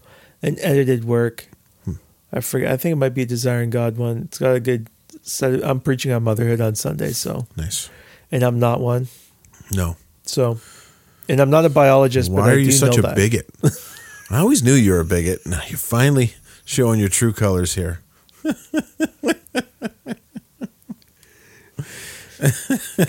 and 0.43 0.59
edited 0.61 1.05
work. 1.05 1.49
Hmm. 1.85 1.93
I 2.31 2.41
forget. 2.41 2.71
I 2.73 2.77
think 2.77 2.93
it 2.93 2.97
might 2.97 3.15
be 3.15 3.23
a 3.23 3.27
Desiring 3.27 3.71
God 3.71 3.97
one. 3.97 4.23
It's 4.25 4.39
got 4.39 4.55
a 4.55 4.61
good. 4.61 4.89
Set, 5.27 5.65
I'm 5.65 5.81
preaching 5.81 6.13
on 6.13 6.23
motherhood 6.23 6.61
on 6.61 6.75
Sunday, 6.75 7.13
so 7.13 7.47
Nice. 7.57 7.89
and 8.31 8.43
I'm 8.43 8.59
not 8.59 8.81
one. 8.81 9.09
No. 9.73 9.97
So, 10.25 10.59
and 11.31 11.41
I'm 11.41 11.49
not 11.51 11.65
a 11.65 11.71
biologist. 11.71 12.31
but 12.31 12.43
Why 12.43 12.51
I 12.51 12.55
are 12.55 12.59
you 12.59 12.71
such 12.71 12.99
a 12.99 13.03
that. 13.03 13.17
bigot? 13.17 13.49
I 14.31 14.39
always 14.39 14.63
knew 14.63 14.75
you 14.75 14.93
were 14.93 15.01
a 15.01 15.05
bigot. 15.05 15.47
Now 15.47 15.61
you're 15.69 15.79
finally 15.79 16.35
showing 16.67 17.01
your 17.01 17.09
true 17.09 17.33
colors 17.33 17.75
here. 17.75 18.01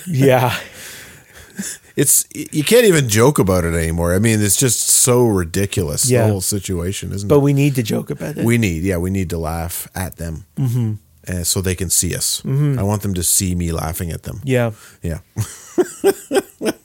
Yeah, 0.07 0.55
It's 1.95 2.25
you 2.33 2.63
can't 2.63 2.85
even 2.85 3.07
joke 3.09 3.39
about 3.39 3.63
it 3.63 3.73
anymore. 3.73 4.13
I 4.13 4.19
mean, 4.19 4.41
it's 4.41 4.57
just 4.57 4.79
so 4.81 5.25
ridiculous 5.25 6.09
Yeah. 6.09 6.25
the 6.25 6.31
whole 6.31 6.41
situation, 6.41 7.11
isn't 7.13 7.27
but 7.27 7.35
it? 7.35 7.37
But 7.37 7.41
we 7.41 7.53
need 7.53 7.75
to 7.75 7.83
joke 7.83 8.09
about 8.09 8.37
it. 8.37 8.45
We 8.45 8.57
need, 8.57 8.83
yeah, 8.83 8.97
we 8.97 9.09
need 9.09 9.29
to 9.31 9.37
laugh 9.37 9.87
at 9.95 10.17
them, 10.17 10.45
mm-hmm. 10.57 10.93
Uh, 11.27 11.43
so 11.43 11.61
they 11.61 11.75
can 11.75 11.89
see 11.89 12.15
us. 12.15 12.43
I 12.45 12.83
want 12.83 13.01
them 13.01 13.13
to 13.15 13.23
see 13.23 13.55
me 13.55 13.71
laughing 13.71 14.11
at 14.11 14.23
them. 14.23 14.41
yeah, 14.43 14.71
Yeah. 15.01 15.19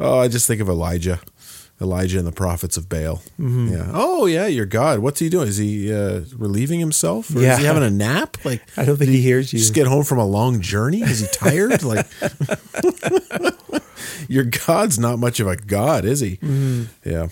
oh, 0.00 0.18
I 0.18 0.28
just 0.28 0.46
think 0.46 0.60
of 0.60 0.68
Elijah, 0.68 1.20
Elijah 1.80 2.18
and 2.18 2.26
the 2.26 2.32
prophets 2.32 2.76
of 2.76 2.88
Baal. 2.88 3.22
Mm-hmm. 3.38 3.72
Yeah. 3.72 3.90
Oh, 3.92 4.26
yeah, 4.26 4.46
your 4.46 4.66
God. 4.66 5.00
What's 5.00 5.20
he 5.20 5.28
doing? 5.28 5.48
Is 5.48 5.56
he 5.58 5.92
uh, 5.92 6.22
relieving 6.36 6.80
himself? 6.80 7.34
Or 7.34 7.40
Yeah. 7.40 7.54
Is 7.54 7.58
he 7.60 7.64
having 7.64 7.82
a 7.82 7.90
nap? 7.90 8.36
Like, 8.44 8.62
I 8.76 8.84
don't 8.84 8.96
think 8.96 9.10
he 9.10 9.20
hears 9.20 9.52
you. 9.52 9.58
just 9.58 9.74
get 9.74 9.86
home 9.86 10.04
from 10.04 10.18
a 10.18 10.26
long 10.26 10.60
journey? 10.60 11.02
Is 11.02 11.20
he 11.20 11.26
tired? 11.32 11.82
like, 11.92 12.06
your 14.28 14.44
God's 14.44 14.98
not 14.98 15.18
much 15.18 15.40
of 15.40 15.46
a 15.48 15.56
God, 15.56 16.04
is 16.04 16.20
he? 16.20 16.36
Mm-hmm. 16.38 16.84
Yeah. 17.08 17.28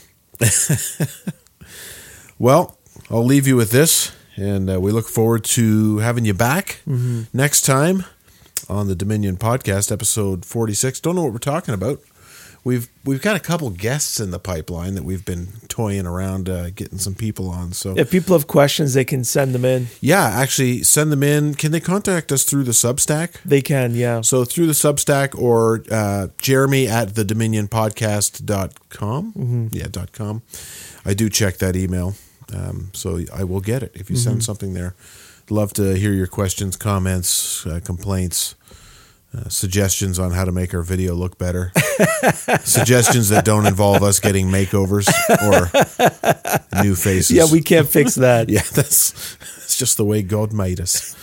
well, 2.38 2.78
I'll 3.10 3.24
leave 3.24 3.46
you 3.46 3.56
with 3.56 3.70
this, 3.70 4.12
and 4.40 4.70
uh, 4.70 4.80
we 4.80 4.92
look 4.92 5.08
forward 5.08 5.44
to 5.44 5.98
having 5.98 6.24
you 6.24 6.34
back 6.34 6.80
Mm-hmm. 6.88 7.22
next 7.36 7.62
time 7.62 8.04
on 8.68 8.86
the 8.88 8.94
Dominion 8.94 9.36
Podcast, 9.36 9.90
episode 9.92 10.44
forty-six. 10.44 11.00
Don't 11.00 11.16
know 11.16 11.22
what 11.24 11.32
we're 11.32 11.38
talking 11.38 11.74
about. 11.74 12.00
We've 12.62 12.88
we've 13.06 13.22
got 13.22 13.36
a 13.36 13.40
couple 13.40 13.70
guests 13.70 14.20
in 14.20 14.32
the 14.32 14.38
pipeline 14.38 14.94
that 14.94 15.02
we've 15.02 15.24
been 15.24 15.48
toying 15.68 16.06
around 16.06 16.46
uh, 16.50 16.68
getting 16.68 16.98
some 16.98 17.14
people 17.14 17.48
on. 17.48 17.72
So 17.72 17.94
If 17.96 18.10
people 18.10 18.36
have 18.36 18.46
questions, 18.46 18.92
they 18.92 19.04
can 19.04 19.24
send 19.24 19.54
them 19.54 19.64
in. 19.64 19.86
yeah, 20.02 20.24
actually 20.26 20.82
send 20.82 21.10
them 21.10 21.22
in. 21.22 21.54
Can 21.54 21.72
they 21.72 21.80
contact 21.80 22.30
us 22.30 22.44
through 22.44 22.64
the 22.64 22.72
Substack? 22.72 23.40
They 23.46 23.62
can, 23.62 23.94
yeah. 23.94 24.20
So 24.20 24.44
through 24.44 24.66
the 24.66 24.74
Substack 24.74 25.34
or 25.40 25.82
uh, 25.90 26.26
Jeremy 26.36 26.86
at 26.86 27.14
the 27.14 27.24
dominionpodcast.com. 27.24 29.32
Mm-hmm. 29.32 29.66
Yeah, 29.72 29.86
dot 29.90 30.12
com. 30.12 30.42
I 31.04 31.14
do 31.14 31.28
check 31.30 31.56
that 31.58 31.76
email. 31.76 32.14
Um, 32.54 32.90
so 32.92 33.20
I 33.32 33.44
will 33.44 33.60
get 33.60 33.82
it 33.82 33.92
if 33.94 34.10
you 34.10 34.16
send 34.16 34.42
something 34.44 34.74
there. 34.74 34.94
Love 35.48 35.72
to 35.74 35.96
hear 35.96 36.12
your 36.12 36.26
questions, 36.26 36.76
comments, 36.76 37.66
uh, 37.66 37.80
complaints, 37.84 38.54
uh, 39.36 39.48
suggestions 39.48 40.18
on 40.18 40.32
how 40.32 40.44
to 40.44 40.52
make 40.52 40.74
our 40.74 40.82
video 40.82 41.14
look 41.14 41.38
better. 41.38 41.72
suggestions 42.62 43.28
that 43.28 43.44
don't 43.44 43.66
involve 43.66 44.02
us 44.02 44.18
getting 44.20 44.48
makeovers 44.48 45.08
or 45.42 46.82
new 46.82 46.94
faces. 46.94 47.30
Yeah, 47.30 47.46
we 47.50 47.62
can't 47.62 47.88
fix 47.88 48.14
that. 48.16 48.48
Yeah, 48.50 48.62
that's 48.74 49.36
it's 49.64 49.76
just 49.76 49.96
the 49.96 50.04
way 50.04 50.22
God 50.22 50.52
made 50.52 50.80
us. 50.80 51.16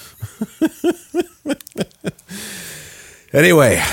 anyway, 3.34 3.84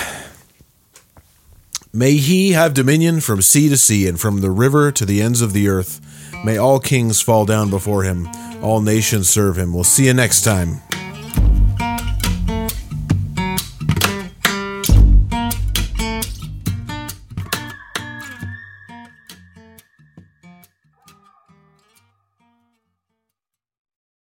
may 1.93 2.13
he 2.13 2.53
have 2.53 2.73
dominion 2.73 3.19
from 3.19 3.41
sea 3.41 3.67
to 3.69 3.77
sea 3.77 4.07
and 4.07 4.19
from 4.19 4.39
the 4.41 4.51
river 4.51 4.91
to 4.93 5.05
the 5.05 5.21
ends 5.21 5.41
of 5.41 5.51
the 5.51 5.67
earth. 5.67 5.99
May 6.45 6.57
all 6.57 6.79
kings 6.79 7.23
fall 7.23 7.43
down 7.45 7.71
before 7.71 8.03
him, 8.03 8.29
all 8.61 8.79
nations 8.79 9.27
serve 9.27 9.57
him. 9.57 9.73
We'll 9.73 9.83
see 9.83 10.05
you 10.05 10.13
next 10.13 10.43
time. 10.43 10.84